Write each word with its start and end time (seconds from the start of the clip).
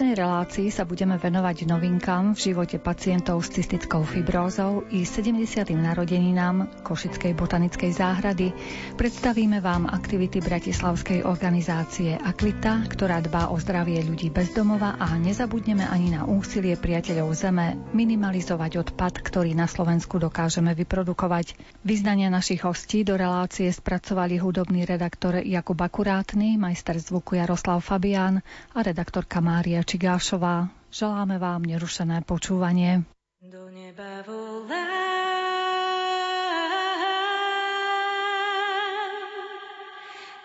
dnešnej 0.00 0.24
relácii 0.24 0.68
sa 0.72 0.88
budeme 0.88 1.20
venovať 1.20 1.68
novinkám 1.68 2.32
v 2.32 2.40
živote 2.40 2.80
pacientov 2.80 3.44
s 3.44 3.52
cystickou 3.52 4.00
fibrózou 4.00 4.88
i 4.88 5.04
70. 5.04 5.44
narodeninám 5.76 6.80
Košickej 6.80 7.36
botanickej 7.36 7.92
záhrady. 8.00 8.48
Predstavíme 8.96 9.60
vám 9.60 9.84
aktivity 9.84 10.40
Bratislavskej 10.40 11.28
organizácie 11.28 12.16
Aklita, 12.16 12.80
ktorá 12.88 13.20
dbá 13.20 13.52
o 13.52 13.60
zdravie 13.60 14.00
ľudí 14.00 14.32
bez 14.32 14.56
domova 14.56 14.96
a 14.96 15.20
nezabudneme 15.20 15.84
ani 15.84 16.16
na 16.16 16.24
úsilie 16.24 16.80
priateľov 16.80 17.36
Zeme 17.36 17.76
minimalizovať 17.92 18.88
odpad, 18.88 19.20
ktorý 19.20 19.52
na 19.52 19.68
Slovensku 19.68 20.16
dokážeme 20.16 20.72
vyprodukovať. 20.80 21.60
Vyznania 21.84 22.32
našich 22.32 22.64
hostí 22.64 23.04
do 23.04 23.20
relácie 23.20 23.68
spracovali 23.68 24.40
hudobný 24.40 24.88
redaktor 24.88 25.44
Jakub 25.44 25.76
Akurátny, 25.76 26.56
majster 26.56 26.96
zvuku 26.96 27.36
Jaroslav 27.36 27.84
Fabián 27.84 28.40
a 28.72 28.80
redaktorka 28.80 29.44
Mária 29.44 29.84
Čigášová. 29.90 30.70
Želáme 30.94 31.42
vám 31.42 31.66
nerušené 31.66 32.22
počúvanie. 32.22 33.02
Do 33.42 33.66
neba 33.74 34.22
volá 34.22 34.86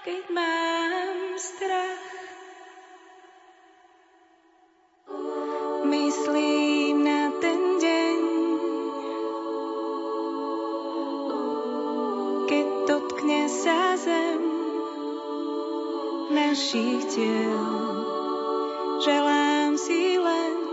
keď 0.01 0.23
mám 0.33 1.17
strach. 1.37 2.09
Myslím 5.93 7.05
na 7.05 7.29
ten 7.37 7.61
deň, 7.85 8.21
keď 12.49 12.67
dotkne 12.89 13.41
sa 13.45 13.93
zem 13.93 14.41
našich 16.33 17.13
tiel. 17.13 18.14
Želám 19.05 19.77
si 19.77 20.17
len 20.17 20.64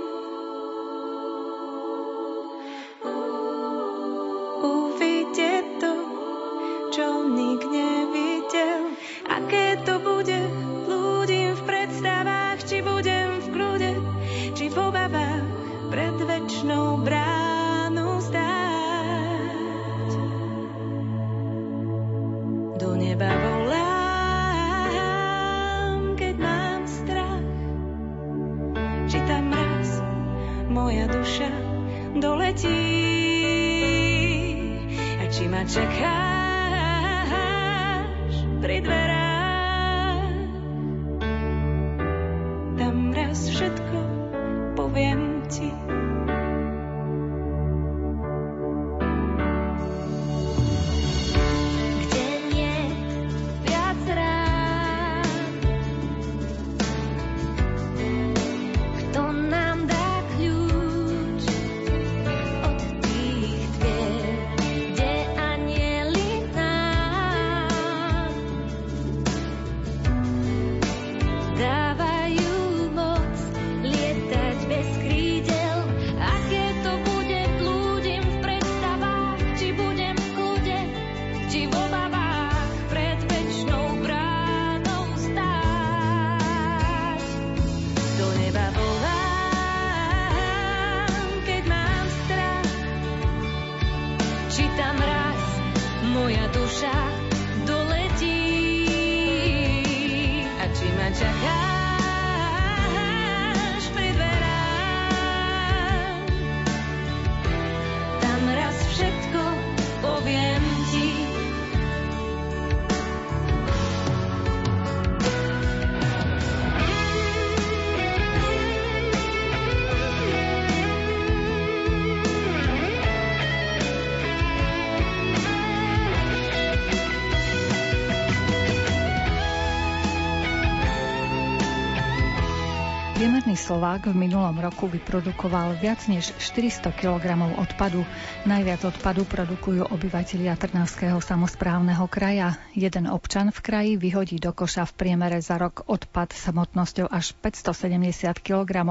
Slovák 133.53 134.11
v 134.11 134.27
minulom 134.27 134.59
roku 134.59 134.91
vyprodukoval 134.91 135.79
viac 135.79 136.11
než 136.11 136.35
400 136.43 136.91
kg 136.91 137.55
odpadu. 137.55 138.03
Najviac 138.43 138.83
odpadu 138.91 139.23
produkujú 139.23 139.87
obyvatelia 139.95 140.59
Trnavského 140.59 141.23
samozprávneho 141.23 142.03
kraja. 142.11 142.59
Jeden 142.75 143.07
občan 143.07 143.55
v 143.55 143.63
kraji 143.63 143.93
vyhodí 143.95 144.43
do 144.43 144.51
koša 144.51 144.91
v 144.91 144.93
priemere 144.99 145.39
za 145.39 145.63
rok 145.63 145.87
odpad 145.87 146.35
samotnosťou 146.35 147.07
až 147.07 147.39
570 147.39 148.43
kg. 148.43 148.91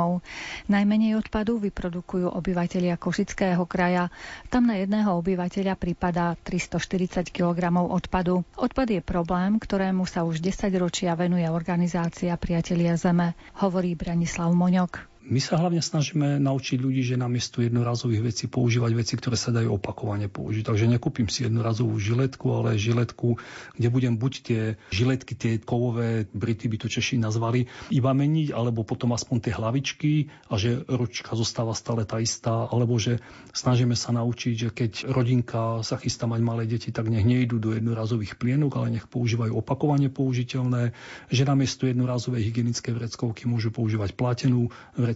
Najmenej 0.72 1.20
odpadu 1.20 1.60
vyprodukujú 1.60 2.32
obyvatelia 2.32 2.96
Košického 2.96 3.68
kraja. 3.68 4.08
Tam 4.48 4.64
na 4.64 4.80
jedného 4.80 5.12
obyvateľa 5.20 5.76
pripadá 5.76 6.40
340 6.40 7.28
kg 7.28 7.60
odpadu. 7.92 8.48
Odpad 8.56 8.88
je 8.88 9.02
problém, 9.04 9.60
ktorému 9.60 10.08
sa 10.08 10.24
už 10.24 10.40
10 10.40 10.72
ročia 10.80 11.12
venuje 11.20 11.44
organizácia 11.52 12.32
Priatelia 12.40 12.96
Zeme, 12.96 13.36
hovorí 13.60 14.00
Branislav 14.22 14.54
Moňok. 14.54 15.11
My 15.22 15.38
sa 15.38 15.62
hlavne 15.62 15.86
snažíme 15.86 16.42
naučiť 16.42 16.82
ľudí, 16.82 17.06
že 17.06 17.14
namiesto 17.14 17.62
jednorazových 17.62 18.34
vecí 18.34 18.46
používať 18.50 18.92
veci, 18.98 19.14
ktoré 19.14 19.38
sa 19.38 19.54
dajú 19.54 19.78
opakovane 19.78 20.26
použiť. 20.26 20.66
Takže 20.66 20.90
nekúpim 20.90 21.30
si 21.30 21.46
jednorazovú 21.46 21.94
žiletku, 22.02 22.50
ale 22.50 22.74
žiletku, 22.74 23.38
kde 23.78 23.88
budem 23.94 24.18
buď 24.18 24.34
tie 24.42 24.62
žiletky, 24.90 25.38
tie 25.38 25.52
kovové, 25.62 26.26
Brity 26.34 26.66
by 26.74 26.78
to 26.82 26.88
Češi 26.90 27.22
nazvali, 27.22 27.70
iba 27.94 28.12
meniť, 28.18 28.50
alebo 28.50 28.82
potom 28.82 29.14
aspoň 29.14 29.38
tie 29.46 29.54
hlavičky 29.54 30.12
a 30.50 30.58
že 30.58 30.82
ručka 30.90 31.38
zostáva 31.38 31.78
stále 31.78 32.02
tá 32.02 32.18
istá, 32.18 32.66
alebo 32.66 32.98
že 32.98 33.22
snažíme 33.54 33.94
sa 33.94 34.10
naučiť, 34.18 34.54
že 34.58 34.70
keď 34.74 34.92
rodinka 35.06 35.86
sa 35.86 36.02
chystá 36.02 36.26
mať 36.26 36.42
malé 36.42 36.66
deti, 36.66 36.90
tak 36.90 37.14
nech 37.14 37.30
nejdu 37.30 37.62
do 37.62 37.78
jednorazových 37.78 38.42
plienok, 38.42 38.74
ale 38.74 38.98
nech 38.98 39.06
používajú 39.06 39.54
opakovane 39.54 40.10
použiteľné, 40.10 40.98
že 41.30 41.46
namiesto 41.46 41.86
jednorazovej 41.86 42.42
hygienické 42.42 42.90
vreckovky 42.90 43.46
môžu 43.46 43.70
používať 43.70 44.18
platenú 44.18 44.74
vreckovku, 44.98 45.11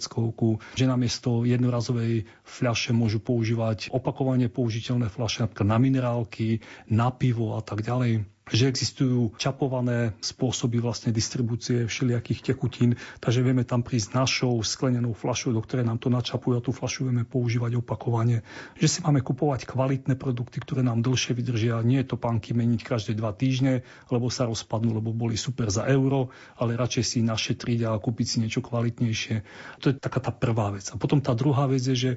že 0.75 0.85
namiesto 0.85 1.47
jednorazovej 1.47 2.27
fľaše 2.43 2.91
môžu 2.91 3.19
používať 3.19 3.89
opakovane 3.89 4.51
použiteľné 4.51 5.07
fľaše 5.07 5.47
napríklad 5.47 5.67
na 5.67 5.77
minerálky, 5.79 6.59
na 6.91 7.09
pivo 7.09 7.55
a 7.55 7.61
tak 7.63 7.81
ďalej. 7.81 8.34
Že 8.45 8.69
existujú 8.69 9.33
čapované 9.41 10.13
spôsoby 10.21 10.77
vlastne 10.77 11.09
distribúcie 11.09 11.89
všelijakých 11.89 12.53
tekutín, 12.53 12.93
takže 13.17 13.41
vieme 13.41 13.65
tam 13.65 13.81
prísť 13.81 14.13
našou 14.13 14.61
sklenenou 14.61 15.17
fľašou, 15.17 15.49
do 15.49 15.65
ktorej 15.65 15.89
nám 15.89 15.97
to 15.97 16.13
načapujú 16.13 16.53
a 16.53 16.61
tú 16.61 16.69
fľašu 16.69 17.09
vieme 17.09 17.25
používať 17.25 17.81
opakovane. 17.81 18.45
Že 18.77 18.87
si 18.87 18.99
máme 19.01 19.25
kupovať 19.25 19.65
kvalitné 19.65 20.13
produkty, 20.13 20.61
ktoré 20.61 20.85
nám 20.85 21.01
dlhšie 21.01 21.33
vydržia. 21.33 21.81
Nie 21.81 22.05
je 22.05 22.13
to 22.13 22.21
pánky 22.21 22.53
meniť 22.53 22.85
každé 22.85 23.17
dva 23.17 23.33
týždne, 23.33 23.81
lebo 24.13 24.29
sa 24.29 24.45
rozpadnú, 24.45 24.93
lebo 24.93 25.09
boli 25.09 25.33
super 25.41 25.73
za 25.73 25.89
euro, 25.89 26.29
ale 26.61 26.77
radšej 26.77 27.03
si 27.03 27.17
našetriť 27.25 27.89
a 27.89 27.97
kúpiť 27.97 28.25
si 28.29 28.37
niečo 28.45 28.61
kvalitnejšie. 28.61 29.35
To 29.81 29.89
je 29.89 29.97
taká 29.97 30.21
tá 30.21 30.29
prvá 30.29 30.69
vec. 30.69 30.93
A 30.93 31.01
potom 31.01 31.17
tá 31.17 31.33
druhá 31.33 31.65
vec 31.65 31.81
je, 31.81 31.97
že 31.97 32.11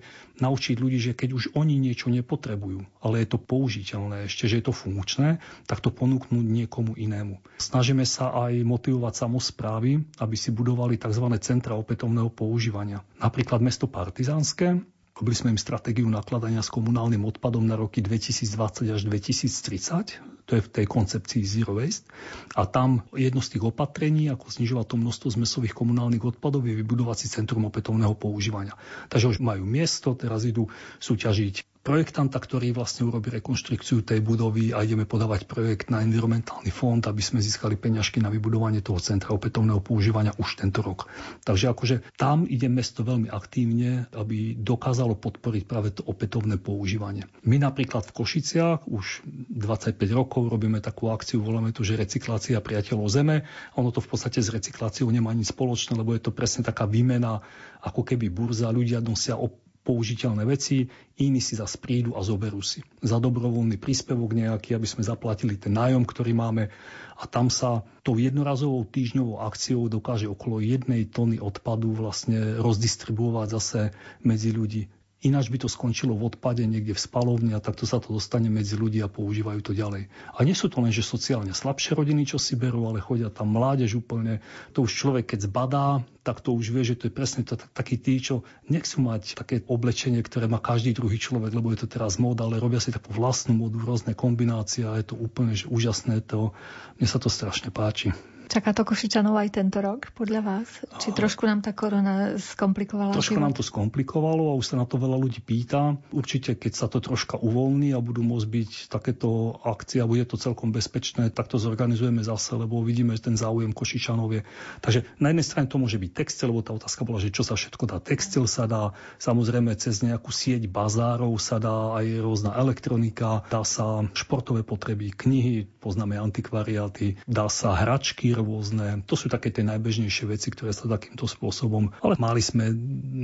naučiť 0.44 0.76
ľudí, 0.76 1.00
že 1.00 1.16
keď 1.16 1.30
už 1.32 1.44
oni 1.56 1.80
niečo 1.80 2.12
nepotrebujú, 2.12 2.84
ale 3.00 3.24
je 3.24 3.28
to 3.32 3.40
použiteľné, 3.40 4.28
ešte, 4.28 4.44
že 4.44 4.60
je 4.60 4.64
to 4.68 4.76
funkčné, 4.76 5.40
tak 5.64 5.80
to 5.80 5.88
ponúknuť 5.88 6.17
ponúknuť 6.18 6.46
niekomu 6.50 6.98
inému. 6.98 7.38
Snažíme 7.62 8.02
sa 8.02 8.34
aj 8.34 8.66
motivovať 8.66 9.14
samozprávy, 9.22 10.02
aby 10.18 10.34
si 10.34 10.50
budovali 10.50 10.98
tzv. 10.98 11.30
centra 11.38 11.78
opätovného 11.78 12.34
používania. 12.34 13.06
Napríklad 13.22 13.62
mesto 13.62 13.86
Partizánske 13.86 14.82
Robili 15.18 15.34
sme 15.34 15.50
im 15.50 15.58
stratégiu 15.58 16.06
nakladania 16.06 16.62
s 16.62 16.70
komunálnym 16.70 17.26
odpadom 17.26 17.66
na 17.66 17.74
roky 17.74 17.98
2020 17.98 18.86
až 18.86 19.02
2030. 19.02 20.46
To 20.46 20.52
je 20.54 20.62
v 20.62 20.70
tej 20.70 20.86
koncepcii 20.86 21.42
Zero 21.42 21.74
Waste. 21.74 22.06
A 22.54 22.70
tam 22.70 23.02
jedno 23.10 23.42
z 23.42 23.58
tých 23.58 23.66
opatrení, 23.66 24.30
ako 24.30 24.46
znižovať 24.46 24.94
to 24.94 24.96
množstvo 25.02 25.28
zmesových 25.34 25.74
komunálnych 25.74 26.22
odpadov, 26.22 26.62
je 26.70 26.78
vybudovať 26.78 27.16
si 27.18 27.34
centrum 27.34 27.66
opätovného 27.66 28.14
používania. 28.14 28.78
Takže 29.10 29.34
už 29.34 29.38
majú 29.42 29.66
miesto, 29.66 30.14
teraz 30.14 30.46
idú 30.46 30.70
súťažiť 31.02 31.77
projektanta, 31.88 32.36
ktorý 32.36 32.76
vlastne 32.76 33.08
urobí 33.08 33.32
rekonštrukciu 33.32 34.04
tej 34.04 34.20
budovy 34.20 34.76
a 34.76 34.84
ideme 34.84 35.08
podávať 35.08 35.48
projekt 35.48 35.88
na 35.88 36.04
environmentálny 36.04 36.68
fond, 36.68 37.00
aby 37.00 37.24
sme 37.24 37.40
získali 37.40 37.80
peňažky 37.80 38.20
na 38.20 38.28
vybudovanie 38.28 38.84
toho 38.84 39.00
centra 39.00 39.32
opätovného 39.32 39.80
používania 39.80 40.36
už 40.36 40.60
tento 40.60 40.84
rok. 40.84 41.08
Takže 41.48 41.72
akože 41.72 41.96
tam 42.20 42.44
ide 42.44 42.68
mesto 42.68 43.00
veľmi 43.00 43.32
aktívne, 43.32 44.04
aby 44.12 44.52
dokázalo 44.52 45.16
podporiť 45.16 45.64
práve 45.64 45.96
to 45.96 46.04
opätovné 46.04 46.60
používanie. 46.60 47.24
My 47.48 47.56
napríklad 47.56 48.04
v 48.04 48.20
Košiciach 48.20 48.84
už 48.84 49.24
25 49.56 49.96
rokov 50.12 50.52
robíme 50.52 50.84
takú 50.84 51.08
akciu, 51.08 51.40
voláme 51.40 51.72
to, 51.72 51.88
že 51.88 51.96
recyklácia 51.96 52.60
priateľov 52.60 53.08
zeme. 53.08 53.48
Ono 53.80 53.88
to 53.88 54.04
v 54.04 54.12
podstate 54.12 54.44
s 54.44 54.52
recykláciou 54.52 55.08
nemá 55.08 55.32
nič 55.32 55.56
spoločné, 55.56 55.96
lebo 55.96 56.12
je 56.12 56.20
to 56.20 56.36
presne 56.36 56.68
taká 56.68 56.84
výmena, 56.84 57.40
ako 57.80 58.04
keby 58.04 58.28
burza, 58.28 58.68
ľudia 58.68 59.00
nosia 59.00 59.40
použiteľné 59.88 60.44
veci, 60.44 60.84
iní 61.16 61.40
si 61.40 61.56
zase 61.56 61.80
prídu 61.80 62.12
a 62.12 62.20
zoberú 62.20 62.60
si. 62.60 62.84
Za 63.00 63.16
dobrovoľný 63.16 63.80
príspevok 63.80 64.36
nejaký, 64.36 64.76
aby 64.76 64.84
sme 64.84 65.00
zaplatili 65.00 65.56
ten 65.56 65.72
nájom, 65.72 66.04
ktorý 66.04 66.36
máme 66.36 66.68
a 67.16 67.24
tam 67.24 67.48
sa 67.48 67.88
tou 68.04 68.20
jednorazovou 68.20 68.84
týždňovou 68.84 69.40
akciou 69.40 69.88
dokáže 69.88 70.28
okolo 70.28 70.60
jednej 70.60 71.08
tony 71.08 71.40
odpadu 71.40 71.96
vlastne 71.96 72.60
rozdistribuovať 72.60 73.48
zase 73.48 73.80
medzi 74.20 74.52
ľudí. 74.52 74.92
Ináč 75.18 75.50
by 75.50 75.58
to 75.58 75.66
skončilo 75.66 76.14
v 76.14 76.30
odpade 76.30 76.62
niekde 76.62 76.94
v 76.94 77.02
spalovni 77.02 77.50
a 77.50 77.58
takto 77.58 77.90
sa 77.90 77.98
to 77.98 78.14
dostane 78.14 78.46
medzi 78.46 78.78
ľudí 78.78 79.02
a 79.02 79.10
používajú 79.10 79.60
to 79.66 79.72
ďalej. 79.74 80.06
A 80.06 80.38
nie 80.46 80.54
sú 80.54 80.70
to 80.70 80.78
len, 80.78 80.94
že 80.94 81.02
sociálne 81.02 81.50
slabšie 81.50 81.98
rodiny, 81.98 82.22
čo 82.22 82.38
si 82.38 82.54
berú, 82.54 82.86
ale 82.86 83.02
chodia 83.02 83.26
tam 83.26 83.50
mládež 83.50 83.98
úplne. 83.98 84.38
To 84.78 84.86
už 84.86 84.94
človek, 84.94 85.34
keď 85.34 85.50
zbadá, 85.50 86.06
tak 86.22 86.38
to 86.38 86.54
už 86.54 86.70
vie, 86.70 86.86
že 86.86 86.94
to 86.94 87.10
je 87.10 87.18
presne 87.18 87.42
to, 87.42 87.58
takí 87.58 87.98
tí, 87.98 88.22
čo 88.22 88.46
nechcú 88.70 89.02
mať 89.02 89.34
také 89.34 89.58
oblečenie, 89.66 90.22
ktoré 90.22 90.46
má 90.46 90.62
každý 90.62 90.94
druhý 90.94 91.18
človek, 91.18 91.50
lebo 91.50 91.74
je 91.74 91.82
to 91.82 91.90
teraz 91.90 92.14
móda, 92.22 92.46
ale 92.46 92.62
robia 92.62 92.78
si 92.78 92.94
takú 92.94 93.10
vlastnú 93.10 93.58
modu, 93.58 93.74
rôzne 93.82 94.14
kombinácie 94.14 94.86
a 94.86 94.94
je 95.02 95.10
to 95.10 95.18
úplne 95.18 95.50
že 95.50 95.66
úžasné. 95.66 96.22
To, 96.30 96.54
mne 97.02 97.08
sa 97.10 97.18
to 97.18 97.26
strašne 97.26 97.74
páči. 97.74 98.14
Čaká 98.48 98.72
to 98.72 98.88
Košičanov 98.88 99.36
aj 99.36 99.60
tento 99.60 99.84
rok, 99.84 100.08
podľa 100.16 100.40
vás? 100.40 100.68
Či 101.04 101.12
trošku 101.12 101.44
nám 101.44 101.60
tá 101.60 101.76
korona 101.76 102.40
skomplikovala? 102.40 103.12
Trošku 103.12 103.36
život? 103.36 103.44
nám 103.44 103.52
to 103.52 103.60
skomplikovalo 103.60 104.48
a 104.48 104.56
už 104.56 104.72
sa 104.72 104.80
na 104.80 104.88
to 104.88 104.96
veľa 104.96 105.20
ľudí 105.20 105.44
pýta. 105.44 106.00
Určite, 106.16 106.56
keď 106.56 106.72
sa 106.72 106.88
to 106.88 107.04
troška 107.04 107.36
uvoľní 107.36 107.92
a 107.92 108.00
budú 108.00 108.24
môcť 108.24 108.48
byť 108.48 108.70
takéto 108.88 109.52
akcie 109.68 110.00
a 110.00 110.08
bude 110.08 110.24
to 110.24 110.40
celkom 110.40 110.72
bezpečné, 110.72 111.28
tak 111.28 111.52
to 111.52 111.60
zorganizujeme 111.60 112.24
zase, 112.24 112.56
lebo 112.56 112.80
vidíme, 112.80 113.12
že 113.20 113.28
ten 113.28 113.36
záujem 113.36 113.68
Košičanov 113.76 114.40
je. 114.40 114.42
Takže 114.80 115.04
na 115.20 115.28
jednej 115.28 115.44
strane 115.44 115.68
to 115.68 115.76
môže 115.76 116.00
byť 116.00 116.10
textil, 116.16 116.48
lebo 116.48 116.64
tá 116.64 116.72
otázka 116.72 117.04
bola, 117.04 117.20
že 117.20 117.28
čo 117.28 117.44
sa 117.44 117.52
všetko 117.52 117.84
dá. 117.84 118.00
Textil 118.00 118.48
sa 118.48 118.64
dá, 118.64 118.96
samozrejme 119.20 119.76
cez 119.76 120.00
nejakú 120.00 120.32
sieť 120.32 120.64
bazárov 120.72 121.36
sa 121.36 121.60
dá 121.60 122.00
aj 122.00 122.24
rôzna 122.24 122.56
elektronika, 122.56 123.44
dá 123.52 123.60
sa 123.60 124.08
športové 124.16 124.64
potreby, 124.64 125.12
knihy, 125.12 125.68
poznáme 125.84 126.16
antikvariáty, 126.16 127.20
dá 127.28 127.52
sa 127.52 127.76
hračky, 127.76 128.37
rôzne. 128.38 129.02
To 129.04 129.18
sú 129.18 129.26
také 129.26 129.50
tie 129.50 129.66
najbežnejšie 129.66 130.24
veci, 130.30 130.48
ktoré 130.54 130.70
sa 130.70 130.86
takýmto 130.86 131.26
spôsobom. 131.26 131.90
Ale 131.98 132.14
mali 132.16 132.40
sme 132.40 132.70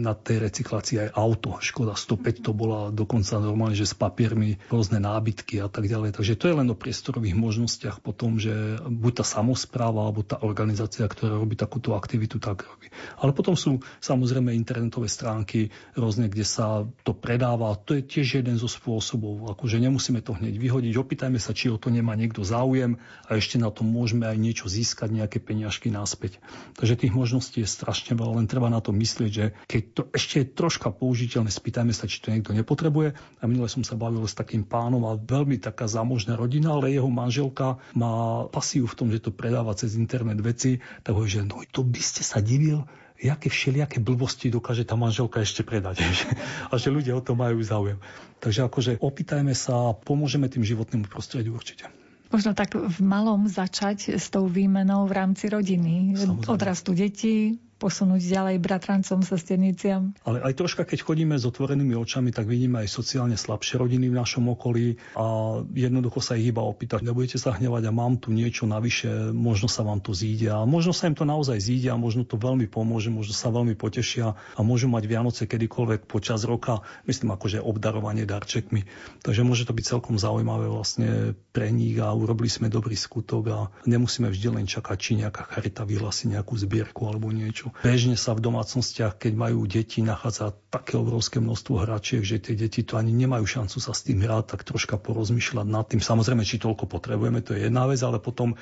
na 0.05 0.13
tej 0.13 0.43
recyklácii 0.51 1.09
aj 1.09 1.09
auto. 1.15 1.57
Škoda 1.63 1.95
105 1.95 2.45
to 2.45 2.51
bola 2.51 2.91
dokonca 2.91 3.39
normálne, 3.39 3.79
že 3.79 3.87
s 3.87 3.95
papiermi 3.95 4.59
rôzne 4.69 4.99
nábytky 4.99 5.63
a 5.63 5.71
tak 5.71 5.87
ďalej. 5.87 6.19
Takže 6.19 6.35
to 6.35 6.51
je 6.51 6.59
len 6.59 6.69
o 6.69 6.77
priestorových 6.77 7.37
možnostiach 7.39 8.03
potom, 8.03 8.37
že 8.37 8.83
buď 8.83 9.23
tá 9.23 9.25
samozpráva 9.25 10.05
alebo 10.05 10.27
tá 10.27 10.41
organizácia, 10.43 11.07
ktorá 11.07 11.39
robí 11.39 11.55
takúto 11.55 11.95
aktivitu, 11.95 12.43
tak 12.43 12.67
robí. 12.67 12.91
Ale 13.21 13.31
potom 13.31 13.55
sú 13.55 13.81
samozrejme 14.03 14.51
internetové 14.53 15.07
stránky 15.07 15.71
rôzne, 15.95 16.27
kde 16.29 16.45
sa 16.47 16.85
to 17.03 17.13
predáva. 17.15 17.77
To 17.87 17.97
je 17.97 18.03
tiež 18.05 18.43
jeden 18.43 18.57
zo 18.61 18.67
spôsobov. 18.67 19.53
Akože 19.55 19.79
nemusíme 19.81 20.21
to 20.21 20.37
hneď 20.37 20.57
vyhodiť. 20.57 20.93
Opýtajme 20.97 21.39
sa, 21.39 21.57
či 21.57 21.71
o 21.71 21.77
to 21.77 21.93
nemá 21.93 22.17
niekto 22.17 22.41
záujem 22.47 22.97
a 23.29 23.37
ešte 23.37 23.61
na 23.61 23.69
tom 23.69 23.91
môžeme 23.91 24.25
aj 24.25 24.39
niečo 24.41 24.67
získať 24.71 25.04
získať 25.05 25.21
nejaké 25.21 25.39
peniažky 25.45 25.93
naspäť. 25.93 26.41
Takže 26.81 26.97
tých 26.97 27.12
možností 27.12 27.61
je 27.61 27.69
strašne 27.69 28.17
veľa, 28.17 28.41
len 28.41 28.49
treba 28.49 28.73
na 28.73 28.81
to 28.81 28.97
myslieť, 28.97 29.31
že 29.31 29.53
keď 29.69 29.83
to 29.93 30.03
ešte 30.17 30.35
je 30.41 30.47
troška 30.56 30.89
použiteľné, 30.89 31.53
spýtajme 31.53 31.93
sa, 31.93 32.09
či 32.09 32.25
to 32.25 32.33
niekto 32.33 32.56
nepotrebuje. 32.56 33.12
A 33.12 33.45
minule 33.45 33.69
som 33.69 33.85
sa 33.85 34.01
bavil 34.01 34.25
s 34.25 34.33
takým 34.33 34.65
pánom 34.65 35.05
a 35.05 35.21
veľmi 35.21 35.61
taká 35.61 35.85
zámožná 35.85 36.41
rodina, 36.41 36.73
ale 36.73 36.97
jeho 36.97 37.12
manželka 37.12 37.77
má 37.93 38.49
pasiu 38.49 38.89
v 38.89 38.97
tom, 38.97 39.09
že 39.12 39.21
to 39.21 39.29
predáva 39.29 39.77
cez 39.77 40.01
internet 40.01 40.41
veci, 40.41 40.81
tak 41.05 41.12
hovorí, 41.12 41.29
že 41.29 41.45
no 41.45 41.61
to 41.69 41.85
by 41.85 42.01
ste 42.01 42.25
sa 42.25 42.41
divil, 42.41 42.89
jaké 43.21 43.53
všelijaké 43.53 44.01
blbosti 44.01 44.49
dokáže 44.49 44.89
tá 44.89 44.97
manželka 44.97 45.45
ešte 45.45 45.61
predať. 45.61 46.01
a 46.73 46.75
že 46.81 46.89
ľudia 46.89 47.12
o 47.12 47.21
to 47.21 47.37
majú 47.37 47.61
záujem. 47.61 48.01
Takže 48.41 48.65
akože 48.65 48.93
opýtajme 49.05 49.53
sa 49.53 49.93
pomôžeme 49.93 50.49
tým 50.49 50.65
životnému 50.65 51.09
prostrediu 51.09 51.53
určite. 51.56 52.04
Možno 52.35 52.51
tak 52.51 52.75
v 52.75 52.99
malom 52.99 53.47
začať 53.47 54.19
s 54.19 54.27
tou 54.27 54.51
výmenou 54.51 55.07
v 55.07 55.13
rámci 55.15 55.47
rodiny. 55.47 56.19
Samozrejme. 56.19 56.51
Odrastú 56.51 56.91
deti, 56.91 57.63
posunúť 57.85 58.25
ďalej 58.25 58.57
bratrancom, 58.65 59.21
sesterniciam. 59.21 60.17
Ale 60.25 60.41
aj 60.41 60.56
troška, 60.56 60.89
keď 60.89 61.05
chodíme 61.05 61.37
s 61.37 61.44
otvorenými 61.44 61.93
očami, 61.93 62.32
tak 62.32 62.49
vidíme 62.49 62.81
aj 62.81 62.89
sociálne 62.89 63.37
slabšie 63.37 63.77
rodiny 63.77 64.08
v 64.08 64.17
našom 64.17 64.49
okolí 64.49 64.97
a 65.13 65.61
jednoducho 65.69 66.25
sa 66.25 66.41
ich 66.41 66.49
iba 66.49 66.65
opýtať, 66.65 67.05
nebudete 67.05 67.37
sa 67.37 67.53
hnevať 67.53 67.85
a 67.85 67.93
mám 67.93 68.17
tu 68.17 68.32
niečo 68.32 68.65
navyše, 68.65 69.37
možno 69.37 69.69
sa 69.69 69.85
vám 69.85 70.01
to 70.01 70.17
zíde 70.17 70.49
a 70.49 70.65
možno 70.65 70.97
sa 70.97 71.13
im 71.13 71.17
to 71.19 71.29
naozaj 71.29 71.61
zíde 71.61 71.93
a 71.93 72.01
možno 72.01 72.25
to 72.25 72.41
veľmi 72.41 72.65
pomôže, 72.73 73.13
možno 73.13 73.37
sa 73.37 73.53
veľmi 73.53 73.77
potešia 73.77 74.32
a 74.32 74.61
môžu 74.65 74.89
mať 74.89 75.05
Vianoce 75.05 75.44
kedykoľvek 75.44 76.08
počas 76.08 76.41
roka, 76.49 76.81
myslím 77.05 77.37
akože 77.37 77.61
obdarovanie 77.61 78.25
darčekmi. 78.25 78.89
Takže 79.20 79.44
môže 79.44 79.69
to 79.69 79.77
byť 79.77 79.85
celkom 79.85 80.17
zaujímavé 80.17 80.73
vlastne 80.73 81.37
pre 81.53 81.69
nich 81.69 82.01
a 82.01 82.17
urobili 82.17 82.49
sme 82.49 82.73
dobrý 82.73 82.97
skutok 82.97 83.44
a 83.53 83.58
nemusíme 83.85 84.32
vždy 84.32 84.49
len 84.56 84.65
čakať, 84.65 84.97
či 84.97 85.20
nejaká 85.20 85.53
charita 85.53 85.85
vyhlási 85.85 86.32
nejakú 86.32 86.56
zbierku 86.56 87.05
alebo 87.05 87.29
niečo. 87.29 87.74
Bežne 87.83 88.15
sa 88.15 88.39
v 88.39 88.45
domácnostiach, 88.47 89.19
keď 89.19 89.33
majú 89.35 89.67
deti, 89.67 89.99
nachádza 89.99 90.55
také 90.71 90.95
obrovské 90.95 91.43
množstvo 91.43 91.83
hračiek, 91.83 92.23
že 92.23 92.39
tie 92.39 92.55
deti 92.55 92.87
to 92.87 92.95
ani 92.95 93.11
nemajú 93.11 93.43
šancu 93.43 93.83
sa 93.83 93.91
s 93.91 94.07
tým 94.07 94.23
hrať, 94.23 94.55
tak 94.55 94.61
troška 94.63 94.95
porozmýšľať 95.01 95.67
nad 95.67 95.85
tým. 95.91 95.99
Samozrejme, 95.99 96.47
či 96.47 96.63
toľko 96.63 96.87
potrebujeme, 96.87 97.43
to 97.43 97.59
je 97.59 97.67
jedna 97.67 97.91
vec, 97.91 97.99
ale 98.07 98.23
potom 98.23 98.55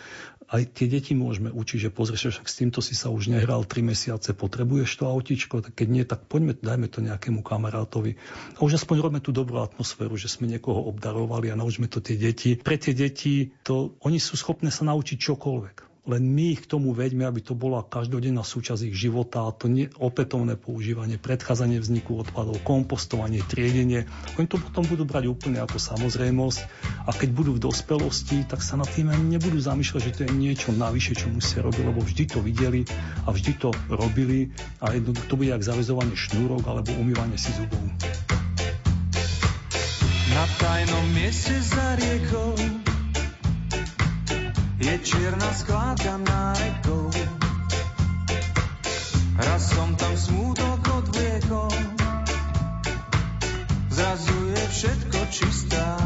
aj 0.48 0.68
tie 0.72 0.88
deti 0.88 1.12
môžeme 1.12 1.52
učiť, 1.52 1.88
že 1.88 1.90
pozri, 1.92 2.16
že 2.16 2.32
však 2.32 2.46
s 2.48 2.58
týmto 2.58 2.80
si 2.80 2.96
sa 2.96 3.12
už 3.12 3.28
nehral 3.28 3.68
3 3.68 3.84
mesiace, 3.84 4.32
potrebuješ 4.32 5.00
to 5.00 5.04
autičko, 5.08 5.60
tak 5.60 5.76
keď 5.76 5.88
nie, 5.92 6.04
tak 6.08 6.24
poďme, 6.28 6.56
dajme 6.56 6.88
to 6.88 7.04
nejakému 7.04 7.44
kamarátovi. 7.44 8.16
A 8.56 8.64
už 8.64 8.80
aspoň 8.80 8.96
robíme 9.04 9.20
tú 9.20 9.32
dobrú 9.32 9.60
atmosféru, 9.60 10.16
že 10.16 10.32
sme 10.32 10.48
niekoho 10.48 10.88
obdarovali 10.88 11.52
a 11.52 11.58
naučme 11.58 11.88
to 11.88 12.00
tie 12.00 12.16
deti. 12.16 12.56
Pre 12.60 12.76
tie 12.80 12.96
deti 12.96 13.52
to, 13.60 13.96
oni 14.04 14.16
sú 14.16 14.40
schopné 14.40 14.72
sa 14.72 14.88
naučiť 14.88 15.20
čokoľvek 15.20 15.91
len 16.02 16.22
my 16.34 16.58
ich 16.58 16.66
k 16.66 16.70
tomu 16.74 16.90
veďme, 16.90 17.30
aby 17.30 17.38
to 17.46 17.54
bola 17.54 17.86
každodenná 17.86 18.42
súčasť 18.42 18.90
ich 18.90 18.96
života 18.98 19.46
a 19.46 19.54
to 19.54 19.70
nie, 19.70 19.86
opätovné 20.02 20.58
používanie, 20.58 21.14
predchádzanie 21.14 21.78
vzniku 21.78 22.26
odpadov, 22.26 22.58
kompostovanie, 22.66 23.38
triedenie. 23.46 24.10
Oni 24.34 24.50
to 24.50 24.58
potom 24.58 24.82
budú 24.82 25.06
brať 25.06 25.30
úplne 25.30 25.62
ako 25.62 25.78
samozrejmosť 25.78 26.60
a 27.06 27.10
keď 27.14 27.28
budú 27.30 27.50
v 27.54 27.62
dospelosti, 27.70 28.42
tak 28.50 28.66
sa 28.66 28.74
nad 28.74 28.90
tým 28.90 29.14
ani 29.14 29.38
nebudú 29.38 29.62
zamýšľať, 29.62 30.00
že 30.02 30.14
to 30.18 30.20
je 30.26 30.34
niečo 30.34 30.74
navyše, 30.74 31.14
čo 31.14 31.30
musia 31.30 31.62
robiť, 31.62 31.84
lebo 31.86 32.02
vždy 32.02 32.24
to 32.26 32.38
videli 32.42 32.82
a 33.22 33.30
vždy 33.30 33.52
to 33.62 33.70
robili 33.86 34.50
a 34.82 34.90
jednoducho 34.98 35.30
to 35.30 35.38
bude 35.38 35.54
ako 35.54 35.70
zavezovanie 35.70 36.18
šnúrok 36.18 36.66
alebo 36.66 36.90
umývanie 36.98 37.38
si 37.38 37.54
zubov. 37.54 37.78
Na 40.34 40.44
tajnom 40.58 41.06
mieste 41.14 41.54
za 41.62 41.94
riekou 41.94 42.81
je 44.82 44.98
čierna 44.98 45.50
skládka 45.54 46.18
na 46.26 46.58
rekou. 46.58 47.06
Raz 49.38 49.62
som 49.70 49.94
tam 49.94 50.14
smútok 50.18 50.82
odvliekol, 50.82 51.70
zrazu 53.94 54.36
je 54.50 54.62
všetko 54.74 55.18
čistá. 55.30 56.01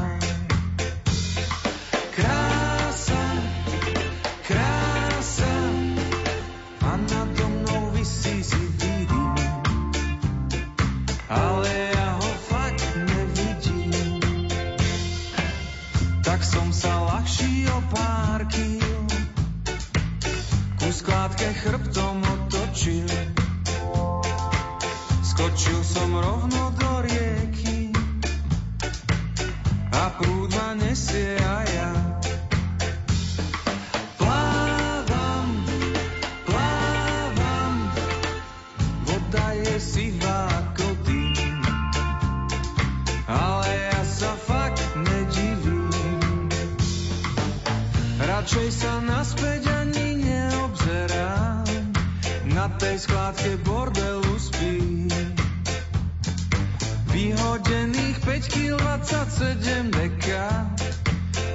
Otočil. 22.87 23.11
Skočil 25.23 25.81
som 25.83 26.11
rovno 26.15 26.71
do 26.79 26.93
rieky 27.03 27.91
a 29.91 30.03
prúd 30.15 30.55
ma 30.55 30.79
nesie 30.79 31.35
a 31.43 31.59
ja 31.67 31.91
plávam, 34.17 35.49
plávam, 36.47 37.75
voda 39.03 39.47
je 39.67 39.77
sivá 39.83 40.47
ako 40.47 40.87
dým, 41.05 41.59
ale 43.27 43.71
ja 43.91 44.03
sa 44.07 44.33
fakt 44.39 44.83
nedivím. 44.95 46.49
Radšej 48.23 48.69
sa 48.73 49.03
naspäť 49.03 49.66
na 52.67 52.75
tej 52.83 52.99
skládke 52.99 53.63
bordelu 53.63 54.35
spí. 54.43 55.07
Vyhodených 57.15 58.19
5 58.27 58.43
kg 58.51 58.83
27 59.07 59.95
deka 59.95 60.67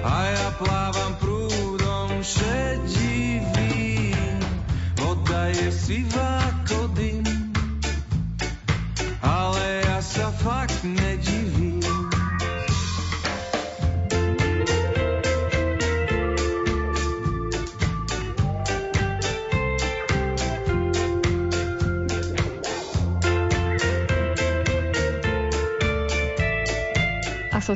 a 0.08 0.14
ja 0.32 0.48
plávam 0.56 1.12
prúdom 1.20 2.16
šedivý. 2.24 4.16
Voda 5.04 5.52
je 5.52 5.68
sivá 5.76 6.61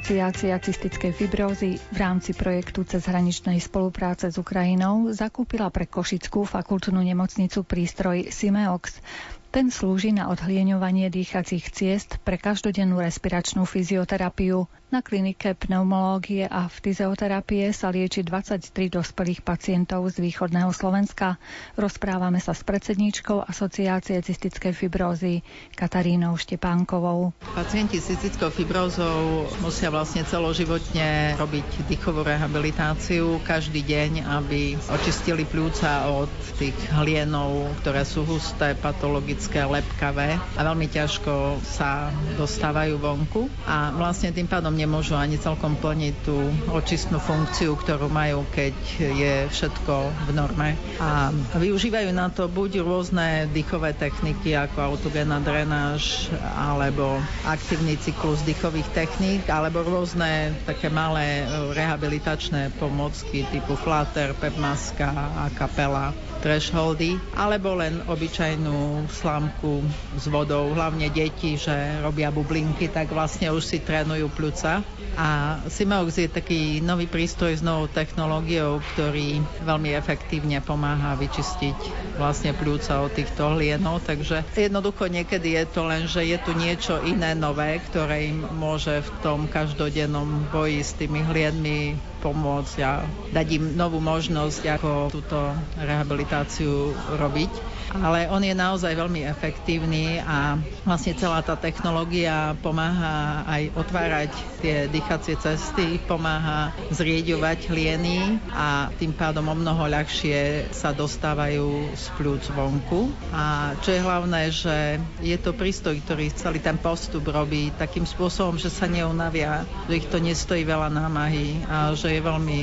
Asociácia 0.06 0.62
cystickej 0.62 1.18
fibrózy 1.18 1.82
v 1.90 1.98
rámci 1.98 2.38
projektu 2.38 2.86
cezhraničnej 2.86 3.58
spolupráce 3.58 4.30
s 4.30 4.38
Ukrajinou 4.38 5.10
zakúpila 5.10 5.74
pre 5.74 5.90
Košickú 5.90 6.46
fakultnú 6.46 7.02
nemocnicu 7.02 7.66
prístroj 7.66 8.30
Simeox. 8.30 9.02
Ten 9.50 9.74
slúži 9.74 10.14
na 10.14 10.30
odhlieňovanie 10.30 11.10
dýchacích 11.10 11.74
ciest 11.74 12.22
pre 12.22 12.38
každodennú 12.38 13.02
respiračnú 13.02 13.66
fyzioterapiu. 13.66 14.70
Na 14.96 15.04
klinike 15.04 15.60
pneumológie 15.60 16.48
a 16.48 16.72
fyzioterapie 16.72 17.76
sa 17.76 17.92
lieči 17.92 18.24
23 18.24 18.72
dospelých 18.88 19.44
pacientov 19.44 20.08
z 20.08 20.24
východného 20.24 20.72
Slovenska. 20.72 21.36
Rozprávame 21.76 22.40
sa 22.40 22.56
s 22.56 22.64
predsedníčkou 22.64 23.44
Asociácie 23.44 24.24
cystickej 24.24 24.72
fibrózy 24.72 25.44
Katarínou 25.76 26.40
Štepánkovou. 26.40 27.36
Pacienti 27.44 28.00
s 28.00 28.08
cystickou 28.08 28.48
fibrózou 28.56 29.52
musia 29.60 29.92
vlastne 29.92 30.24
celoživotne 30.24 31.36
robiť 31.44 31.92
dýchovú 31.92 32.24
rehabilitáciu 32.24 33.44
každý 33.44 33.84
deň, 33.84 34.24
aby 34.32 34.80
očistili 34.96 35.44
pľúca 35.44 36.08
od 36.08 36.32
tých 36.56 36.80
hlienov, 36.96 37.68
ktoré 37.84 38.08
sú 38.08 38.24
husté, 38.24 38.80
patologické, 38.80 39.60
lepkavé 39.60 40.40
a 40.56 40.60
veľmi 40.64 40.88
ťažko 40.88 41.60
sa 41.68 42.16
dostávajú 42.40 42.96
vonku 42.96 43.52
a 43.68 43.92
vlastne 43.92 44.32
tým 44.32 44.48
pádom 44.48 44.85
nemôžu 44.86 45.18
ani 45.18 45.42
celkom 45.42 45.74
plniť 45.82 46.16
tú 46.22 46.38
očistnú 46.70 47.18
funkciu, 47.18 47.74
ktorú 47.74 48.06
majú, 48.06 48.46
keď 48.54 48.76
je 49.02 49.36
všetko 49.50 49.94
v 50.30 50.32
norme. 50.38 50.78
A 51.02 51.34
využívajú 51.58 52.14
na 52.14 52.30
to 52.30 52.46
buď 52.46 52.86
rôzne 52.86 53.50
dýchové 53.50 53.98
techniky 53.98 54.54
ako 54.54 54.94
autogénna 54.94 55.42
drenáž 55.42 56.30
alebo 56.54 57.18
aktívny 57.50 57.98
cyklus 57.98 58.46
dýchových 58.46 58.86
techník 58.94 59.50
alebo 59.50 59.82
rôzne 59.82 60.54
také 60.70 60.94
malé 60.94 61.50
rehabilitačné 61.74 62.78
pomocky 62.78 63.42
typu 63.50 63.74
flatter, 63.74 64.38
pepmaska 64.38 65.10
a 65.10 65.50
kapela 65.58 66.14
thresholdy, 66.46 67.18
alebo 67.34 67.74
len 67.74 68.06
obyčajnú 68.06 69.10
slámku 69.10 69.82
s 70.14 70.30
vodou. 70.30 70.78
Hlavne 70.78 71.10
deti, 71.10 71.58
že 71.58 71.74
robia 72.06 72.30
bublinky, 72.30 72.86
tak 72.86 73.10
vlastne 73.10 73.50
už 73.50 73.66
si 73.66 73.82
trénujú 73.82 74.30
pľuca. 74.30 74.86
A 75.16 75.60
Simeox 75.72 76.20
je 76.20 76.28
taký 76.28 76.84
nový 76.84 77.08
prístroj 77.08 77.56
s 77.56 77.64
novou 77.64 77.88
technológiou, 77.88 78.84
ktorý 78.94 79.40
veľmi 79.64 79.96
efektívne 79.96 80.60
pomáha 80.60 81.16
vyčistiť 81.16 81.78
vlastne 82.20 82.52
pľúca 82.52 83.00
od 83.00 83.12
týchto 83.16 83.56
hlienov, 83.56 84.04
takže 84.04 84.44
jednoducho 84.56 85.08
niekedy 85.08 85.56
je 85.56 85.66
to 85.72 85.82
len, 85.88 86.04
že 86.08 86.24
je 86.28 86.38
tu 86.44 86.52
niečo 86.52 87.00
iné 87.04 87.32
nové, 87.32 87.80
ktoré 87.92 88.32
im 88.32 88.44
môže 88.60 89.04
v 89.04 89.10
tom 89.24 89.40
každodennom 89.48 90.52
boji 90.52 90.84
s 90.84 90.92
tými 91.00 91.24
hlienmi 91.24 91.96
pomôcť 92.20 92.76
a 92.82 93.06
dať 93.32 93.48
im 93.62 93.66
novú 93.78 94.02
možnosť, 94.02 94.82
ako 94.82 95.14
túto 95.14 95.38
rehabilitáciu 95.78 96.92
robiť. 97.22 97.75
Ale 97.94 98.26
on 98.34 98.42
je 98.42 98.56
naozaj 98.58 98.94
veľmi 98.98 99.28
efektívny 99.30 100.18
a 100.22 100.58
vlastne 100.88 101.14
celá 101.14 101.46
tá 101.46 101.54
technológia 101.54 102.58
pomáha 102.60 103.46
aj 103.46 103.64
otvárať 103.78 104.32
tie 104.64 104.90
dýchacie 104.90 105.38
cesty, 105.38 106.02
pomáha 106.02 106.74
zrieďovať 106.90 107.70
hlieny 107.70 108.42
a 108.50 108.90
tým 108.98 109.14
pádom 109.14 109.46
o 109.46 109.56
mnoho 109.56 109.86
ľahšie 109.86 110.72
sa 110.74 110.90
dostávajú 110.96 111.94
z 111.94 112.06
pľúc 112.18 112.44
vonku. 112.56 113.14
A 113.30 113.76
čo 113.86 113.94
je 113.94 114.02
hlavné, 114.02 114.50
že 114.50 114.98
je 115.22 115.38
to 115.38 115.54
prístroj, 115.54 116.02
ktorý 116.02 116.34
celý 116.34 116.60
ten 116.64 116.82
postup 116.82 117.30
robí 117.30 117.70
takým 117.78 118.10
spôsobom, 118.10 118.58
že 118.58 118.74
sa 118.74 118.90
neunavia, 118.90 119.68
že 119.86 120.02
ich 120.02 120.08
to 120.10 120.18
nestojí 120.18 120.66
veľa 120.66 120.90
námahy 120.90 121.62
a 121.70 121.94
že 121.94 122.18
je 122.18 122.22
veľmi 122.22 122.60